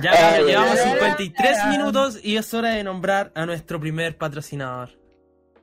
Ya, 0.00 0.12
Ay, 0.12 0.18
cabrón, 0.30 0.46
llevamos 0.46 0.78
ay, 0.78 0.92
53 0.92 1.58
ay. 1.58 1.76
minutos 1.76 2.18
y 2.22 2.36
es 2.36 2.54
hora 2.54 2.68
de 2.70 2.84
nombrar 2.84 3.32
a 3.34 3.46
nuestro 3.46 3.80
primer 3.80 4.16
patrocinador. 4.16 4.90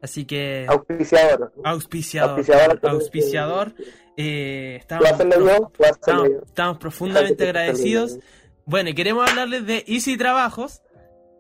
Así 0.02 0.26
que, 0.26 0.66
Auspiciador. 0.68 1.54
auspiciador. 1.64 2.30
auspiciador. 2.40 2.80
Auspiciador. 2.84 3.74
eh, 4.16 4.84
¿Puedo 4.88 5.92
estamos, 5.92 6.28
estamos, 6.46 6.78
profundamente 6.78 7.44
agradecidos. 7.46 8.20
Bueno, 8.66 8.90
y 8.90 8.94
queremos 8.94 9.30
hablarles 9.30 9.66
de 9.66 9.86
Easy 9.88 10.18
Trabajos, 10.18 10.82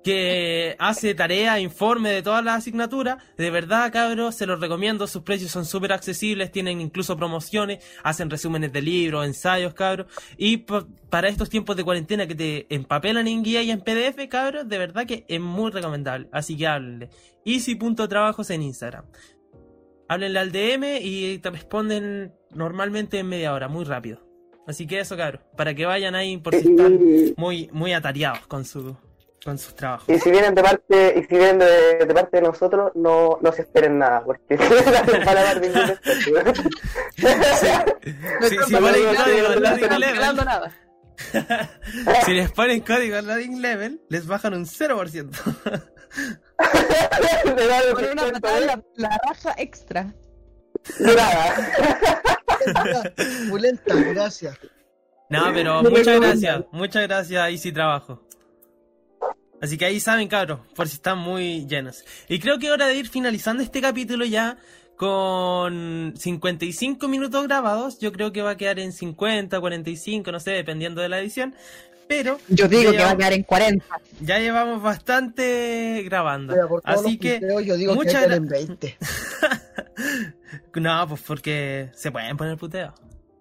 que 0.03 0.75
hace 0.79 1.13
tarea, 1.15 1.59
informe 1.59 2.11
de 2.11 2.21
todas 2.21 2.43
las 2.43 2.59
asignaturas. 2.59 3.17
De 3.37 3.49
verdad, 3.49 3.91
cabros, 3.91 4.35
se 4.35 4.45
los 4.45 4.59
recomiendo. 4.59 5.05
Sus 5.07 5.23
precios 5.23 5.51
son 5.51 5.65
súper 5.65 5.91
accesibles, 5.91 6.51
tienen 6.51 6.79
incluso 6.79 7.17
promociones, 7.17 7.83
hacen 8.03 8.29
resúmenes 8.29 8.71
de 8.71 8.81
libros, 8.81 9.25
ensayos, 9.25 9.73
cabros. 9.73 10.07
Y 10.37 10.57
pa- 10.57 10.87
para 11.09 11.27
estos 11.27 11.49
tiempos 11.49 11.75
de 11.75 11.83
cuarentena 11.83 12.25
que 12.27 12.35
te 12.35 12.73
empapelan 12.73 13.27
en 13.27 13.43
guía 13.43 13.61
y 13.63 13.71
en 13.71 13.81
PDF, 13.81 14.27
cabros, 14.29 14.67
de 14.69 14.77
verdad 14.77 15.05
que 15.05 15.25
es 15.27 15.41
muy 15.41 15.71
recomendable. 15.71 16.29
Así 16.31 16.55
que 16.55 16.67
háblenle. 16.67 17.09
Easy.trabajos 17.43 18.49
en 18.49 18.61
Instagram. 18.63 19.05
Háblenle 20.09 20.39
al 20.39 20.51
DM 20.53 20.99
y 21.01 21.37
te 21.39 21.49
responden 21.49 22.33
normalmente 22.51 23.19
en 23.19 23.27
media 23.27 23.53
hora, 23.53 23.67
muy 23.67 23.83
rápido. 23.83 24.25
Así 24.65 24.85
que 24.87 24.99
eso, 24.99 25.17
cabros, 25.17 25.41
para 25.57 25.73
que 25.73 25.85
vayan 25.85 26.15
ahí 26.15 26.37
por 26.37 26.55
si 26.55 26.67
están 26.69 26.99
muy, 27.35 27.69
muy 27.73 27.93
atareados 27.93 28.47
con 28.47 28.63
su 28.63 28.95
con 29.47 29.57
sus 29.57 29.73
trabajos. 29.75 30.09
y 30.13 30.19
si 30.19 30.29
vienen 30.29 30.53
de 30.53 30.61
parte, 30.61 31.13
y 31.19 31.23
si 31.23 31.37
vienen 31.37 31.59
de, 31.59 32.05
de 32.05 32.13
parte 32.13 32.35
de 32.35 32.41
nosotros, 32.43 32.91
no, 32.95 33.39
no 33.41 33.51
se 33.53 33.61
esperen 33.61 33.97
nada, 33.97 34.21
porque 34.25 34.57
van 34.57 35.37
a 35.37 35.43
dar 35.43 35.61
ningún 35.61 35.87
descuento. 35.87 36.63
Sí, 37.15 37.21
si 42.25 42.33
les 42.33 42.51
ponen 42.51 42.81
código 42.81 43.21
loading 43.21 43.61
level, 43.61 44.01
les 44.09 44.27
bajan 44.27 44.53
un 44.53 44.65
0%. 44.65 45.29
Le 47.55 47.67
dan 47.67 47.81
Con 47.93 48.03
una 48.05 48.31
patada 48.33 48.59
de- 48.59 48.65
la, 48.65 48.81
la 48.95 49.19
raja 49.29 49.53
extra. 49.57 50.13
de 50.99 51.15
nada. 51.15 51.55
Pulenta, 53.49 53.95
gracias. 53.95 54.57
No, 55.29 55.51
pero 55.53 55.83
muchas 55.83 56.19
gracias, 56.19 56.63
muchas 56.71 57.03
gracias 57.07 57.49
Easy 57.49 57.71
Trabajo. 57.71 58.23
Así 59.61 59.77
que 59.77 59.85
ahí 59.85 59.99
saben, 59.99 60.27
cabros, 60.27 60.59
por 60.75 60.87
si 60.87 60.95
están 60.95 61.17
muy 61.17 61.65
llenos. 61.67 62.03
Y 62.29 62.39
creo 62.39 62.59
que 62.59 62.67
es 62.67 62.71
hora 62.71 62.87
de 62.87 62.95
ir 62.95 63.09
finalizando 63.09 63.63
este 63.63 63.81
capítulo 63.81 64.23
ya 64.25 64.57
con 64.95 66.13
55 66.17 67.07
minutos 67.07 67.43
grabados. 67.47 67.99
Yo 67.99 68.11
creo 68.11 68.31
que 68.31 68.41
va 68.41 68.51
a 68.51 68.57
quedar 68.57 68.77
en 68.79 68.91
50, 68.93 69.59
45, 69.59 70.31
no 70.31 70.39
sé, 70.39 70.51
dependiendo 70.51 71.01
de 71.01 71.09
la 71.09 71.19
edición. 71.19 71.55
Pero 72.07 72.37
Yo 72.47 72.67
digo 72.69 72.91
que 72.91 72.97
va 72.99 73.09
a 73.11 73.15
llevamos- 73.15 73.17
quedar 73.17 73.33
en 73.33 73.43
40. 73.43 73.85
ya 74.21 74.39
llevamos 74.39 74.81
bastante 74.81 76.03
grabando. 76.05 76.53
Mira, 76.53 76.67
por 76.67 76.81
todos 76.81 76.99
Así 77.01 77.11
los 77.13 77.19
que 77.21 77.39
punteos, 77.39 77.65
yo 77.65 77.75
digo 77.75 77.95
muchas 77.95 78.23
en 78.31 78.47
20. 78.47 78.97
No, 80.75 81.07
pues 81.09 81.21
porque 81.25 81.89
se 81.95 82.11
pueden 82.11 82.37
poner 82.37 82.57
puteo. 82.57 82.93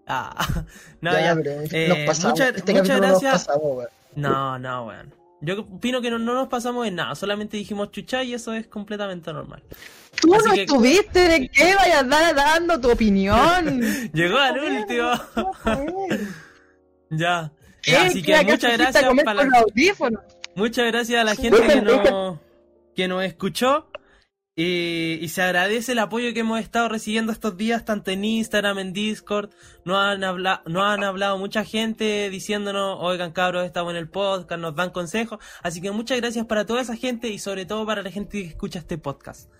Ah, 0.06 0.64
no, 1.02 1.12
ya, 1.12 1.20
ya. 1.20 1.34
pero 1.36 1.50
Eh, 1.70 1.88
nos 1.88 1.98
pasamos. 2.06 2.32
muchas- 2.40 2.56
este 2.56 2.72
muchas 2.72 2.88
capítulo 2.88 3.08
nos 3.12 3.20
gracias. 3.22 3.46
pasamos. 3.46 3.84
No, 4.16 4.58
no, 4.58 4.86
weón. 4.86 5.14
Yo 5.42 5.60
opino 5.60 6.00
que 6.00 6.10
no, 6.10 6.18
no 6.18 6.34
nos 6.34 6.48
pasamos 6.48 6.86
en 6.86 6.94
nada, 6.94 7.14
solamente 7.14 7.56
dijimos 7.58 7.90
chucha 7.90 8.22
y 8.24 8.32
eso 8.34 8.52
es 8.54 8.66
completamente 8.68 9.32
normal. 9.32 9.62
Tú 10.20 10.34
Así 10.34 10.44
no 10.48 10.54
que- 10.54 10.62
estuviste, 10.62 11.18
¿de 11.28 11.48
qué 11.48 11.74
vayas 11.74 12.00
a 12.00 12.04
dar 12.04 12.34
dando 12.34 12.80
tu 12.80 12.90
opinión? 12.90 13.80
Llegó 14.14 14.38
al 14.38 14.58
último. 14.58 15.10
ya. 17.10 17.52
¿Qué? 17.82 17.96
Así 17.96 18.22
que 18.22 18.32
¿Qué 18.32 18.44
muchas 18.44 18.72
gracias 18.78 19.04
para 19.24 19.44
la-? 19.44 19.64
Muchas 20.54 20.86
gracias 20.86 21.20
a 21.20 21.24
la 21.24 21.34
gente 21.36 21.60
que 21.66 21.82
nos, 21.82 22.38
que 22.94 23.08
nos 23.08 23.24
escuchó. 23.24 23.88
Y, 24.58 25.18
y 25.20 25.28
se 25.28 25.42
agradece 25.42 25.92
el 25.92 25.98
apoyo 25.98 26.32
que 26.32 26.40
hemos 26.40 26.58
estado 26.58 26.88
recibiendo 26.88 27.30
estos 27.30 27.58
días, 27.58 27.84
tanto 27.84 28.10
en 28.10 28.24
Instagram, 28.24 28.78
en 28.78 28.92
Discord. 28.94 29.50
Nos 29.84 29.98
han, 29.98 30.24
habla, 30.24 30.62
nos 30.64 30.82
han 30.82 31.04
hablado 31.04 31.36
mucha 31.36 31.62
gente 31.62 32.30
diciéndonos, 32.30 32.96
oigan 33.00 33.32
cabros, 33.32 33.66
estamos 33.66 33.90
en 33.90 33.98
el 33.98 34.08
podcast, 34.08 34.58
nos 34.58 34.74
dan 34.74 34.90
consejos. 34.90 35.40
Así 35.62 35.82
que 35.82 35.90
muchas 35.90 36.18
gracias 36.22 36.46
para 36.46 36.64
toda 36.64 36.80
esa 36.80 36.96
gente 36.96 37.28
y 37.28 37.38
sobre 37.38 37.66
todo 37.66 37.84
para 37.84 38.02
la 38.02 38.10
gente 38.10 38.40
que 38.42 38.48
escucha 38.48 38.78
este 38.78 38.96
podcast. 38.96 39.50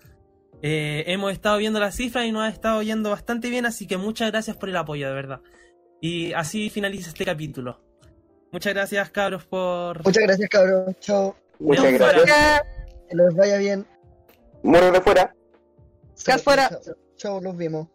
Eh, 0.63 1.03
hemos 1.05 1.31
estado 1.31 1.59
viendo 1.59 1.79
las 1.79 1.95
cifras 1.95 2.25
y 2.25 2.31
nos 2.31 2.41
ha 2.41 2.49
estado 2.49 2.81
yendo 2.81 3.11
bastante 3.11 3.51
bien, 3.51 3.67
así 3.67 3.85
que 3.85 3.97
muchas 3.97 4.31
gracias 4.31 4.57
por 4.57 4.69
el 4.69 4.77
apoyo, 4.77 5.07
de 5.07 5.13
verdad. 5.13 5.41
Y 6.01 6.33
así 6.33 6.71
finaliza 6.71 7.09
este 7.09 7.23
capítulo. 7.23 7.83
Muchas 8.51 8.73
gracias, 8.73 9.11
cabros, 9.11 9.45
por... 9.45 10.03
Muchas 10.03 10.23
gracias, 10.23 10.49
cabrón. 10.49 10.97
Chao. 10.99 11.35
Muchas 11.59 11.93
gracias. 11.93 12.61
Que 13.07 13.15
les 13.15 13.35
vaya 13.35 13.57
bien. 13.57 13.85
Muero 14.63 14.91
de 14.91 15.01
fuera. 15.01 15.35
Gas 16.25 16.43
fuera. 16.43 16.69
Chao, 16.69 16.95
chao, 17.15 17.41
los 17.41 17.55
vimos. 17.57 17.87